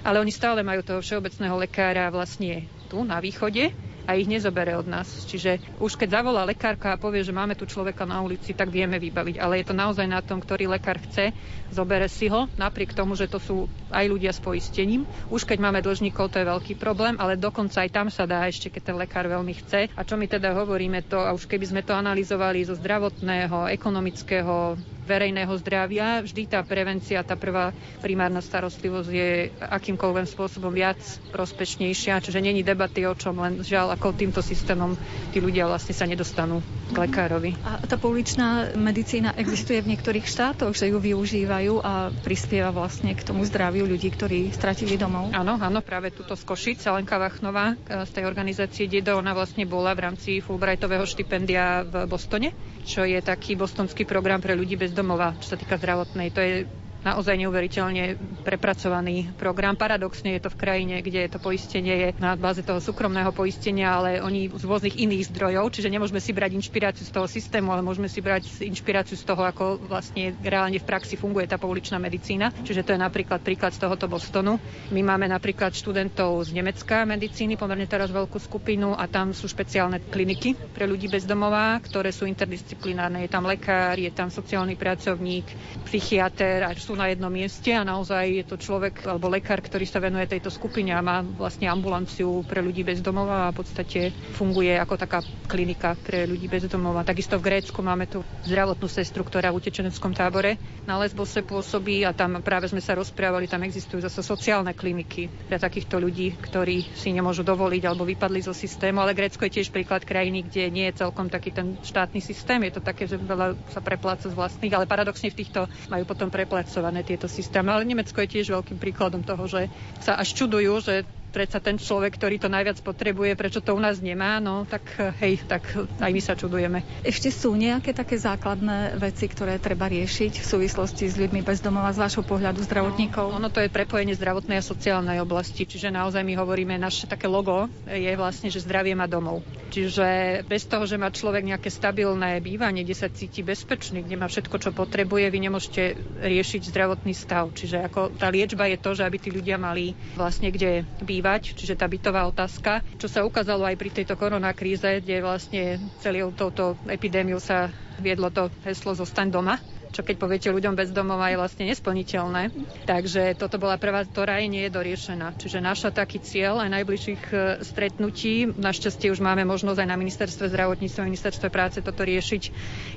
ale 0.03 0.21
oni 0.21 0.33
stále 0.33 0.65
majú 0.65 0.81
toho 0.81 1.01
všeobecného 1.05 1.57
lekára 1.61 2.09
vlastne 2.09 2.65
tu 2.89 3.05
na 3.05 3.21
východe 3.21 3.90
a 4.07 4.17
ich 4.17 4.29
nezobere 4.29 4.77
od 4.77 4.87
nás. 4.87 5.09
Čiže 5.25 5.61
už 5.81 5.97
keď 5.97 6.21
zavolá 6.21 6.45
lekárka 6.45 6.95
a 6.95 7.01
povie, 7.01 7.25
že 7.25 7.35
máme 7.35 7.57
tu 7.57 7.65
človeka 7.65 8.05
na 8.05 8.21
ulici, 8.21 8.53
tak 8.53 8.69
vieme 8.69 8.97
vybaviť. 8.97 9.37
Ale 9.41 9.61
je 9.61 9.67
to 9.69 9.75
naozaj 9.77 10.07
na 10.07 10.21
tom, 10.21 10.39
ktorý 10.41 10.69
lekár 10.69 11.01
chce, 11.01 11.33
zobere 11.71 12.07
si 12.07 12.29
ho, 12.29 12.51
napriek 12.55 12.93
tomu, 12.93 13.15
že 13.15 13.31
to 13.31 13.39
sú 13.41 13.57
aj 13.91 14.05
ľudia 14.07 14.31
s 14.31 14.41
poistením. 14.43 15.05
Už 15.29 15.45
keď 15.45 15.59
máme 15.63 15.81
dlžníkov, 15.81 16.31
to 16.31 16.41
je 16.43 16.51
veľký 16.51 16.75
problém, 16.77 17.19
ale 17.19 17.41
dokonca 17.41 17.83
aj 17.83 17.91
tam 17.91 18.09
sa 18.09 18.25
dá 18.29 18.47
ešte, 18.47 18.71
keď 18.71 18.83
ten 18.93 18.97
lekár 18.97 19.27
veľmi 19.27 19.55
chce. 19.65 19.91
A 19.95 20.01
čo 20.07 20.15
my 20.15 20.27
teda 20.27 20.53
hovoríme 20.55 21.03
to, 21.07 21.19
a 21.19 21.35
už 21.35 21.47
keby 21.47 21.67
sme 21.67 21.83
to 21.83 21.95
analyzovali 21.95 22.63
zo 22.67 22.75
zdravotného, 22.77 23.71
ekonomického, 23.71 24.77
verejného 25.11 25.51
zdravia, 25.59 26.23
vždy 26.23 26.47
tá 26.47 26.63
prevencia, 26.63 27.27
tá 27.27 27.35
prvá 27.35 27.75
primárna 27.99 28.39
starostlivosť 28.39 29.11
je 29.11 29.31
akýmkoľvek 29.59 30.27
spôsobom 30.31 30.71
viac 30.71 31.03
prospešnejšia, 31.35 32.23
čiže 32.23 32.39
není 32.39 32.63
debaty 32.63 33.03
o 33.11 33.19
čom, 33.19 33.43
len 33.43 33.67
žiaľ, 33.67 33.99
ako 33.99 34.15
týmto 34.15 34.39
systémom 34.39 34.95
tí 35.35 35.43
ľudia 35.43 35.67
vlastne 35.67 35.91
sa 35.91 36.07
nedostanú 36.07 36.63
k 36.95 36.97
lekárovi. 36.97 37.59
A 37.67 37.83
tá 37.83 37.99
pouličná 37.99 38.79
medicína 38.79 39.35
existuje 39.35 39.83
v 39.83 39.91
niektorých 39.97 40.27
štátoch, 40.27 40.79
že 40.79 40.95
ju 40.95 41.03
využívajú 41.03 41.83
a 41.83 42.15
prispieva 42.23 42.71
vlastne 42.71 43.19
k 43.19 43.27
tomu 43.27 43.43
zdraviu 43.43 43.89
ľudí, 43.91 44.15
ktorí 44.15 44.55
stratili 44.55 44.95
domov. 44.95 45.35
Áno, 45.35 45.59
áno, 45.59 45.83
práve 45.83 46.15
túto 46.15 46.39
z 46.39 46.47
Košic, 46.47 46.87
Lenka 46.87 47.19
Vachnová 47.19 47.75
e, 47.75 48.07
z 48.07 48.11
tej 48.15 48.25
organizácie 48.29 48.87
Dedo, 48.87 49.19
ona 49.19 49.35
vlastne 49.35 49.67
bola 49.67 49.97
v 49.97 50.07
rámci 50.07 50.31
Fulbrightového 50.39 51.03
štipendia 51.09 51.83
v 51.83 52.05
Bostone, 52.07 52.53
čo 52.83 53.03
je 53.03 53.19
taký 53.19 53.55
bostonský 53.55 54.05
program 54.05 54.39
pre 54.39 54.53
ľudí 54.53 54.75
bez 54.75 54.91
domova, 54.91 55.37
čo 55.39 55.53
sa 55.53 55.57
týka 55.57 55.77
zdravotnej. 55.77 56.29
To 56.31 56.41
je 56.41 56.55
naozaj 57.03 57.37
neuveriteľne 57.41 58.17
prepracovaný 58.45 59.33
program. 59.37 59.77
Paradoxne 59.77 60.37
je 60.37 60.45
to 60.45 60.51
v 60.53 60.61
krajine, 60.61 60.97
kde 61.01 61.29
to 61.33 61.39
poistenie 61.41 61.95
je 61.97 62.09
na 62.21 62.37
báze 62.37 62.61
toho 62.61 62.81
súkromného 62.81 63.33
poistenia, 63.33 63.97
ale 63.97 64.21
oni 64.21 64.53
z 64.53 64.65
rôznych 64.65 64.97
iných 65.01 65.33
zdrojov, 65.33 65.73
čiže 65.73 65.93
nemôžeme 65.93 66.21
si 66.21 66.37
brať 66.37 66.57
inšpiráciu 66.57 67.05
z 67.09 67.13
toho 67.13 67.27
systému, 67.29 67.73
ale 67.73 67.85
môžeme 67.85 68.09
si 68.09 68.21
brať 68.21 68.65
inšpiráciu 68.65 69.17
z 69.17 69.25
toho, 69.25 69.43
ako 69.45 69.81
vlastne 69.89 70.37
reálne 70.45 70.77
v 70.77 70.89
praxi 70.89 71.17
funguje 71.17 71.49
tá 71.49 71.57
pouličná 71.57 71.97
medicína. 71.97 72.53
Čiže 72.65 72.85
to 72.85 72.93
je 72.97 73.01
napríklad 73.01 73.41
príklad 73.41 73.73
z 73.73 73.81
tohoto 73.81 74.07
Bostonu. 74.07 74.61
My 74.93 75.01
máme 75.01 75.29
napríklad 75.29 75.73
študentov 75.73 76.45
z 76.45 76.57
Nemecka 76.57 77.09
medicíny, 77.09 77.57
pomerne 77.57 77.89
teraz 77.89 78.13
veľkú 78.13 78.37
skupinu 78.37 78.93
a 78.93 79.09
tam 79.09 79.33
sú 79.33 79.49
špeciálne 79.49 80.03
kliniky 80.11 80.57
pre 80.77 80.85
ľudí 80.85 81.09
bez 81.09 81.25
domova, 81.25 81.79
ktoré 81.81 82.13
sú 82.13 82.29
interdisciplinárne. 82.29 83.25
Je 83.25 83.31
tam 83.31 83.47
lekár, 83.47 83.97
je 83.97 84.11
tam 84.13 84.29
sociálny 84.29 84.75
pracovník, 84.77 85.47
psychiatr 85.87 86.67
a 86.67 86.71
sú 86.75 86.90
na 86.95 87.11
jednom 87.11 87.31
mieste 87.31 87.71
a 87.75 87.87
naozaj 87.87 88.43
je 88.43 88.45
to 88.47 88.57
človek 88.57 89.07
alebo 89.07 89.31
lekár, 89.31 89.63
ktorý 89.63 89.87
sa 89.87 90.03
venuje 90.03 90.27
tejto 90.27 90.51
skupine 90.51 90.95
a 90.95 91.05
má 91.05 91.23
vlastne 91.23 91.71
ambulanciu 91.71 92.43
pre 92.47 92.61
ľudí 92.61 92.83
bez 92.83 93.03
domova 93.05 93.49
a 93.49 93.53
v 93.53 93.63
podstate 93.63 94.15
funguje 94.35 94.75
ako 94.77 94.95
taká 94.99 95.21
klinika 95.47 95.95
pre 95.99 96.27
ľudí 96.27 96.47
bez 96.51 96.67
domova. 96.67 97.07
Takisto 97.07 97.39
v 97.39 97.47
Grécku 97.47 97.79
máme 97.81 98.11
tu 98.11 98.23
zdravotnú 98.47 98.87
sestru, 98.91 99.23
ktorá 99.23 99.55
v 99.55 99.63
utečeneckom 99.63 100.15
tábore 100.15 100.59
na 100.87 100.99
Lesbose 100.99 101.43
pôsobí 101.47 102.03
a 102.03 102.17
tam 102.17 102.43
práve 102.43 102.71
sme 102.71 102.83
sa 102.83 102.99
rozprávali, 102.99 103.47
tam 103.47 103.63
existujú 103.63 104.03
zase 104.03 104.23
sociálne 104.25 104.75
kliniky 104.75 105.31
pre 105.47 105.59
takýchto 105.59 105.99
ľudí, 105.99 106.35
ktorí 106.39 106.95
si 106.97 107.15
nemôžu 107.15 107.47
dovoliť 107.47 107.83
alebo 107.87 108.07
vypadli 108.07 108.41
zo 108.43 108.55
systému, 108.57 109.03
ale 109.03 109.17
Grécko 109.17 109.47
je 109.47 109.61
tiež 109.61 109.71
príklad 109.71 110.03
krajiny, 110.03 110.47
kde 110.47 110.71
nie 110.73 110.87
je 110.91 111.05
celkom 111.05 111.31
taký 111.31 111.55
ten 111.55 111.79
štátny 111.83 112.19
systém. 112.23 112.63
Je 112.67 112.75
to 112.75 112.83
také, 112.83 113.07
že 113.07 113.21
veľa 113.21 113.55
sa 113.71 113.81
prepláca 113.85 114.27
z 114.27 114.35
vlastných, 114.35 114.75
ale 114.75 114.91
paradoxne 114.91 115.31
v 115.31 115.39
týchto 115.39 115.71
majú 115.89 116.05
potom 116.05 116.33
preplácať 116.33 116.80
financované 116.81 117.05
tieto 117.05 117.29
systémy. 117.29 117.69
Ale 117.71 117.85
Nemecko 117.85 118.17
je 118.17 118.33
tiež 118.33 118.47
veľkým 118.51 118.81
príkladom 118.81 119.21
toho, 119.21 119.45
že 119.45 119.69
sa 120.01 120.17
až 120.17 120.33
čudujú, 120.33 120.81
že 120.81 121.05
predsa 121.31 121.63
ten 121.63 121.79
človek, 121.79 122.19
ktorý 122.19 122.37
to 122.43 122.51
najviac 122.51 122.83
potrebuje, 122.83 123.39
prečo 123.39 123.63
to 123.63 123.73
u 123.73 123.81
nás 123.81 124.03
nemá, 124.03 124.43
no 124.43 124.67
tak 124.67 124.83
hej, 125.23 125.41
tak 125.47 125.63
aj 126.03 126.11
my 126.11 126.21
sa 126.21 126.35
čudujeme. 126.35 126.83
Ešte 127.07 127.31
sú 127.31 127.55
nejaké 127.55 127.95
také 127.95 128.19
základné 128.19 128.99
veci, 128.99 129.31
ktoré 129.31 129.57
treba 129.63 129.87
riešiť 129.87 130.43
v 130.43 130.47
súvislosti 130.47 131.07
s 131.07 131.17
ľuďmi 131.17 131.41
bez 131.47 131.63
domova 131.63 131.95
z 131.95 132.03
vášho 132.03 132.27
pohľadu 132.27 132.67
zdravotníkov? 132.67 133.33
No, 133.33 133.41
ono 133.41 133.49
to 133.49 133.63
je 133.63 133.73
prepojenie 133.73 134.19
zdravotnej 134.19 134.59
a 134.59 134.65
sociálnej 134.67 135.23
oblasti, 135.23 135.65
čiže 135.65 135.95
naozaj 135.95 136.27
my 136.27 136.35
hovoríme, 136.35 136.75
naše 136.77 137.07
také 137.07 137.31
logo 137.31 137.71
je 137.87 138.13
vlastne, 138.19 138.51
že 138.51 138.67
zdravie 138.67 138.93
má 138.99 139.07
domov. 139.07 139.47
Čiže 139.71 140.43
bez 140.51 140.67
toho, 140.67 140.83
že 140.83 140.99
má 140.99 141.15
človek 141.15 141.47
nejaké 141.47 141.71
stabilné 141.71 142.43
bývanie, 142.43 142.83
kde 142.83 142.99
sa 142.99 143.07
cíti 143.07 143.47
bezpečný, 143.47 144.03
kde 144.03 144.19
má 144.19 144.27
všetko, 144.27 144.57
čo 144.59 144.71
potrebuje, 144.75 145.31
vy 145.31 145.39
nemôžete 145.47 145.83
riešiť 146.27 146.75
zdravotný 146.75 147.15
stav. 147.15 147.55
Čiže 147.55 147.87
ako 147.87 148.19
tá 148.19 148.27
liečba 148.35 148.67
je 148.67 148.83
to, 148.83 148.99
že 148.99 149.07
aby 149.07 149.17
tí 149.23 149.31
ľudia 149.31 149.55
mali 149.63 149.95
vlastne 150.19 150.51
kde 150.51 150.83
bývať 151.07 151.20
bývať, 151.21 151.53
čiže 151.53 151.77
tá 151.77 151.85
bytová 151.85 152.25
otázka, 152.25 152.81
čo 152.97 153.05
sa 153.05 153.21
ukázalo 153.21 153.69
aj 153.69 153.77
pri 153.77 153.93
tejto 153.93 154.17
koronakríze, 154.17 155.05
kde 155.05 155.21
vlastorastne 155.21 155.65
celou 155.97 156.33
touto 156.33 156.65
epidémiu 156.87 157.37
sa 157.37 157.69
viedlo 157.97 158.29
to 158.29 158.49
heslo 158.63 158.93
zostaň 158.93 159.29
doma 159.31 159.61
čo 159.91 160.07
keď 160.07 160.17
poviete 160.17 160.49
ľuďom 160.51 160.75
bez 160.79 160.95
domova 160.95 161.31
je 161.31 161.39
vlastne 161.39 161.65
nesplniteľné. 161.67 162.55
Takže 162.87 163.35
toto 163.37 163.59
bola 163.59 163.77
prvá, 163.77 164.07
ktorá 164.07 164.39
nie 164.43 164.67
je 164.67 164.75
doriešená. 164.75 165.37
Čiže 165.37 165.59
naša 165.63 165.91
taký 165.91 166.23
cieľ 166.23 166.63
aj 166.63 166.71
najbližších 166.81 167.23
e, 167.31 167.37
stretnutí, 167.63 168.51
našťastie 168.55 169.11
už 169.11 169.21
máme 169.21 169.43
možnosť 169.47 169.79
aj 169.83 169.89
na 169.89 169.97
ministerstve 169.99 170.47
zdravotníctva, 170.51 171.07
ministerstve 171.07 171.49
práce 171.51 171.79
toto 171.83 172.03
riešiť, 172.03 172.43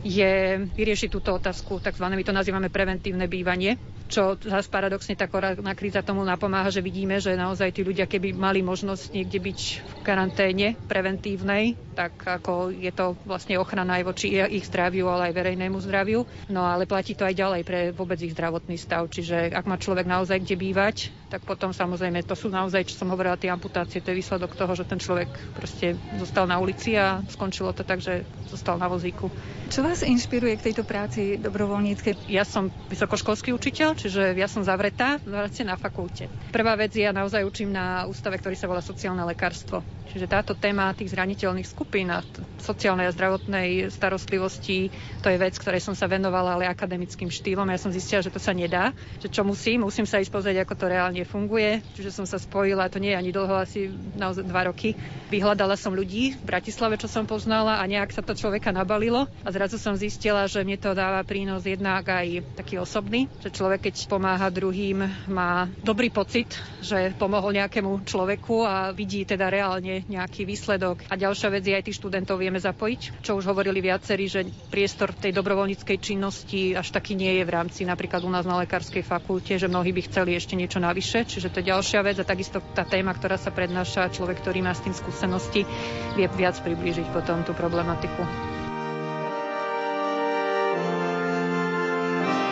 je 0.05 0.31
vyriešiť 0.69 1.09
túto 1.09 1.33
otázku, 1.33 1.81
takzvané, 1.81 2.15
my 2.15 2.25
to 2.25 2.33
nazývame 2.33 2.69
preventívne 2.69 3.25
bývanie, 3.25 3.77
čo 4.13 4.37
zase 4.37 4.69
paradoxne 4.69 5.17
tá 5.17 5.25
korona 5.25 5.73
kríza 5.73 6.05
tomu 6.05 6.21
napomáha, 6.21 6.69
že 6.69 6.85
vidíme, 6.85 7.17
že 7.17 7.33
naozaj 7.33 7.73
tí 7.73 7.81
ľudia, 7.81 8.05
keby 8.05 8.35
mali 8.35 8.61
možnosť 8.61 9.09
niekde 9.09 9.39
byť 9.41 9.59
v 9.81 9.93
karanténe 10.05 10.67
preventívnej, 10.85 11.73
tak 11.97 12.13
ako 12.21 12.69
je 12.69 12.93
to 12.93 13.17
vlastne 13.25 13.57
ochrana 13.57 13.97
aj 14.01 14.03
voči 14.05 14.27
ich 14.33 14.69
zdraviu, 14.69 15.09
ale 15.09 15.31
aj 15.31 15.33
verejnému 15.33 15.77
zdraviu. 15.81 16.29
No 16.45 16.61
ale 16.61 16.82
ale 16.83 16.91
platí 16.99 17.15
to 17.15 17.23
aj 17.23 17.39
ďalej 17.39 17.61
pre 17.63 17.79
vôbec 17.95 18.19
ich 18.19 18.35
zdravotný 18.35 18.75
stav. 18.75 19.07
Čiže 19.07 19.55
ak 19.55 19.63
má 19.63 19.79
človek 19.79 20.03
naozaj 20.03 20.43
kde 20.43 20.59
bývať, 20.59 21.15
tak 21.31 21.47
potom 21.47 21.71
samozrejme 21.71 22.27
to 22.27 22.35
sú 22.35 22.51
naozaj, 22.51 22.91
čo 22.91 22.99
som 22.99 23.07
hovorila, 23.07 23.39
tie 23.39 23.47
amputácie, 23.47 24.03
to 24.03 24.11
je 24.11 24.19
výsledok 24.19 24.51
toho, 24.51 24.75
že 24.75 24.83
ten 24.83 24.99
človek 24.99 25.31
proste 25.55 25.95
zostal 26.19 26.43
na 26.43 26.59
ulici 26.59 26.99
a 26.99 27.23
skončilo 27.31 27.71
to 27.71 27.87
tak, 27.87 28.03
že 28.03 28.27
zostal 28.51 28.75
na 28.75 28.91
vozíku. 28.91 29.31
Čo 29.71 29.79
vás 29.79 30.03
inšpiruje 30.03 30.59
k 30.59 30.65
tejto 30.69 30.83
práci 30.83 31.39
dobrovoľníckej? 31.39 32.27
Ja 32.27 32.43
som 32.43 32.67
vysokoškolský 32.91 33.55
učiteľ, 33.55 33.95
čiže 33.95 34.35
ja 34.35 34.51
som 34.51 34.67
zavretá 34.67 35.23
na 35.63 35.79
fakulte. 35.79 36.27
Prvá 36.51 36.75
vec 36.75 36.91
ja 36.99 37.15
naozaj 37.15 37.47
učím 37.47 37.71
na 37.71 38.03
ústave, 38.11 38.35
ktorý 38.43 38.59
sa 38.59 38.67
volá 38.67 38.83
sociálne 38.83 39.23
lekárstvo. 39.23 39.79
Čiže 40.11 40.27
táto 40.29 40.53
téma 40.53 40.93
tých 40.93 41.15
zraniteľných 41.15 41.65
skupín 41.65 42.11
a 42.11 42.21
sociálnej 42.61 43.09
a 43.09 43.15
zdravotnej 43.15 43.89
starostlivosti, 43.89 44.93
to 45.25 45.31
je 45.31 45.41
vec, 45.41 45.57
ktorej 45.57 45.81
som 45.81 45.97
sa 45.97 46.05
venovala, 46.05 46.59
ale 46.59 46.69
akademickým 46.73 47.29
štýlom. 47.29 47.69
Ja 47.69 47.79
som 47.79 47.93
zistila, 47.93 48.25
že 48.25 48.33
to 48.33 48.41
sa 48.41 48.51
nedá, 48.51 48.91
že 49.21 49.29
čo 49.29 49.45
musím, 49.45 49.85
musím 49.85 50.09
sa 50.09 50.19
ísť 50.19 50.33
pozrieť, 50.33 50.65
ako 50.65 50.73
to 50.73 50.85
reálne 50.89 51.23
funguje. 51.23 51.85
Čiže 51.93 52.11
som 52.11 52.25
sa 52.25 52.41
spojila, 52.41 52.89
to 52.89 52.97
nie 52.97 53.13
je 53.13 53.19
ani 53.21 53.31
dlho, 53.31 53.53
asi 53.53 53.93
naozaj 54.17 54.43
dva 54.49 54.67
roky. 54.73 54.97
Vyhľadala 55.29 55.77
som 55.77 55.93
ľudí 55.93 56.35
v 56.37 56.43
Bratislave, 56.43 56.97
čo 56.97 57.05
som 57.05 57.29
poznala 57.29 57.79
a 57.79 57.83
nejak 57.85 58.13
sa 58.13 58.25
to 58.25 58.33
človeka 58.33 58.73
nabalilo 58.73 59.29
a 59.45 59.49
zrazu 59.53 59.77
som 59.77 59.93
zistila, 59.93 60.49
že 60.49 60.65
mne 60.65 60.77
to 60.81 60.97
dáva 60.97 61.21
prínos 61.21 61.65
jednak 61.65 62.09
aj 62.09 62.41
taký 62.57 62.81
osobný, 62.81 63.29
že 63.41 63.53
človek, 63.53 63.89
keď 63.89 63.95
pomáha 64.09 64.49
druhým, 64.49 65.05
má 65.29 65.69
dobrý 65.81 66.09
pocit, 66.09 66.49
že 66.79 67.13
pomohol 67.17 67.57
nejakému 67.57 68.07
človeku 68.07 68.63
a 68.63 68.95
vidí 68.95 69.27
teda 69.27 69.51
reálne 69.51 70.07
nejaký 70.07 70.47
výsledok. 70.47 71.05
A 71.11 71.19
ďalšia 71.19 71.49
vec 71.51 71.63
je 71.67 71.75
aj 71.75 71.85
tých 71.85 71.99
študentov 71.99 72.39
vieme 72.39 72.61
zapojiť, 72.61 73.25
čo 73.25 73.35
už 73.35 73.49
hovorili 73.51 73.83
viacerí, 73.83 74.25
že 74.31 74.47
priestor 74.71 75.11
tej 75.11 75.35
dobrovoľníckej 75.35 75.97
činnosti 75.99 76.62
až 76.71 76.87
taký 76.95 77.19
nie 77.19 77.35
je 77.35 77.43
v 77.43 77.51
rámci 77.51 77.83
napríklad 77.83 78.23
u 78.23 78.31
nás 78.31 78.47
na 78.47 78.63
lekárskej 78.63 79.03
fakulte, 79.03 79.59
že 79.59 79.67
mnohí 79.67 79.91
by 79.91 80.07
chceli 80.07 80.39
ešte 80.39 80.55
niečo 80.55 80.79
navyše, 80.79 81.27
čiže 81.27 81.51
to 81.51 81.59
je 81.59 81.67
ďalšia 81.75 81.99
vec 81.99 82.15
a 82.23 82.23
takisto 82.23 82.63
tá 82.71 82.87
téma, 82.87 83.11
ktorá 83.11 83.35
sa 83.35 83.51
prednáša, 83.51 84.07
človek, 84.15 84.39
ktorý 84.39 84.63
má 84.63 84.71
s 84.71 84.87
tým 84.87 84.95
skúsenosti, 84.95 85.67
vie 86.15 86.27
viac 86.39 86.55
priblížiť 86.63 87.11
potom 87.11 87.43
tú 87.43 87.51
problematiku. 87.51 88.23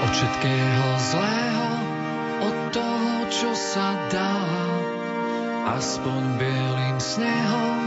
Od 0.03 0.11
všetkého 0.11 0.87
zlého, 0.99 1.67
od 2.43 2.57
toho, 2.75 3.13
čo 3.31 3.51
sa 3.55 3.95
dá 4.11 4.35
aspoň 5.79 6.21
bielým 6.35 6.97
snehom 6.99 7.79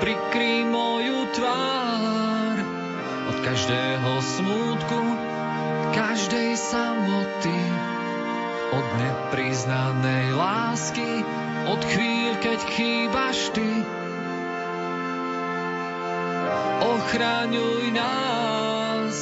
prikry 0.00 0.64
moju 0.64 1.26
tvár 1.34 2.56
od 3.28 3.36
každého 3.44 4.10
smútku, 4.24 5.27
každej 5.92 6.56
samoty, 6.56 7.60
od 8.72 8.86
nepriznanej 9.00 10.36
lásky, 10.36 11.24
od 11.68 11.80
chvíľ, 11.84 12.32
keď 12.40 12.60
chýbaš 12.72 13.38
ty. 13.56 13.70
Ochraňuj 16.78 17.84
nás, 17.92 19.16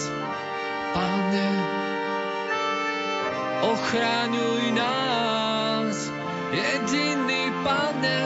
Pane, 0.94 1.50
ochraňuj 3.66 4.64
nás, 4.74 5.96
jediný 6.50 7.50
Pane, 7.62 8.22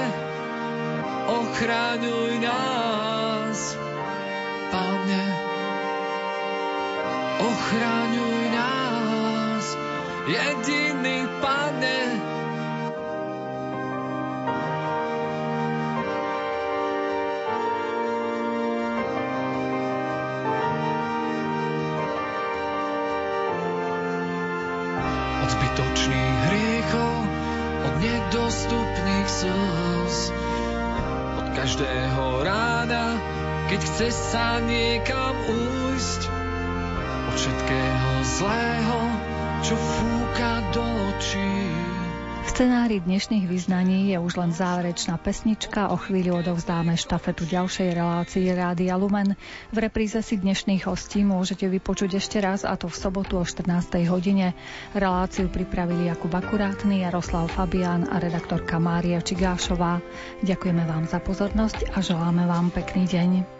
ochraňuj 1.29 2.33
nás, 2.41 3.59
Pane, 4.73 5.40
ochraňuj 7.41 8.41
nás, 8.53 9.65
jediný 10.29 11.25
Pane. 11.41 12.01
Od 25.41 25.49
zbytočných 25.49 26.37
hriechov, 26.53 27.15
od 27.89 27.95
nedostupných 28.05 29.29
slz, 29.29 30.17
od 31.41 31.47
každého 31.57 32.45
rána, 32.45 33.17
keď 33.73 33.81
chce 33.81 34.09
sa 34.13 34.61
niekam 34.61 35.33
újsť, 35.49 35.70
od 35.70 35.70
všetkého 37.41 38.13
zlého, 38.37 38.99
čo 39.65 39.73
fúka 39.73 40.61
do 40.77 40.85
očí. 40.85 41.49
V 42.45 42.49
scenári 42.53 43.01
dnešných 43.01 43.49
vyznaní 43.49 44.13
je 44.13 44.21
už 44.21 44.37
len 44.37 44.53
záverečná 44.53 45.17
pesnička. 45.17 45.89
O 45.89 45.97
chvíľu 45.97 46.45
odovzdáme 46.45 47.01
štafetu 47.01 47.49
ďalšej 47.49 47.97
relácii 47.97 48.45
Rádia 48.53 48.93
Lumen. 49.01 49.41
V 49.73 49.77
repríze 49.81 50.21
si 50.21 50.37
dnešných 50.37 50.85
hostí 50.85 51.25
môžete 51.25 51.65
vypočuť 51.65 52.21
ešte 52.21 52.45
raz 52.45 52.69
a 52.69 52.77
to 52.77 52.93
v 52.93 53.01
sobotu 53.01 53.41
o 53.41 53.45
14. 53.49 53.89
hodine. 54.13 54.53
Reláciu 54.93 55.49
pripravili 55.49 56.13
Jakub 56.13 56.37
Akurátny, 56.37 57.09
Jaroslav 57.09 57.49
Fabián 57.49 58.05
a 58.05 58.21
redaktorka 58.21 58.77
Mária 58.77 59.25
Čigášová. 59.25 60.05
Ďakujeme 60.45 60.85
vám 60.85 61.09
za 61.09 61.25
pozornosť 61.25 61.97
a 61.97 62.05
želáme 62.05 62.45
vám 62.45 62.69
pekný 62.69 63.09
deň. 63.09 63.60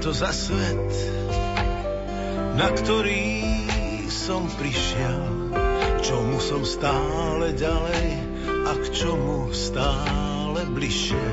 To 0.00 0.16
za 0.16 0.32
svet, 0.32 0.92
na 2.56 2.72
ktorý 2.72 3.36
som 4.08 4.48
prišiel, 4.48 5.52
čomu 6.00 6.40
som 6.40 6.64
stále 6.64 7.52
ďalej 7.52 8.08
a 8.64 8.72
k 8.80 8.84
čomu 8.96 9.52
stále 9.52 10.64
bližšie. 10.72 11.28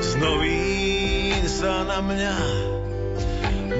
Z 0.00 0.10
novín 0.24 1.44
sa 1.44 1.84
na 1.84 2.00
mňa, 2.00 2.36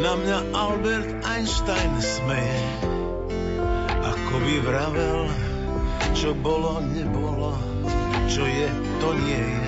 na 0.05 0.13
mňa 0.13 0.39
Albert 0.53 1.09
Einstein 1.25 1.93
smeje, 2.05 2.65
ako 4.05 4.35
by 4.45 4.55
vravel, 4.61 5.21
čo 6.13 6.37
bolo, 6.37 6.85
nebolo, 6.85 7.57
čo 8.29 8.45
je, 8.45 8.69
to 9.01 9.09
nie 9.25 9.41
je. 9.41 9.68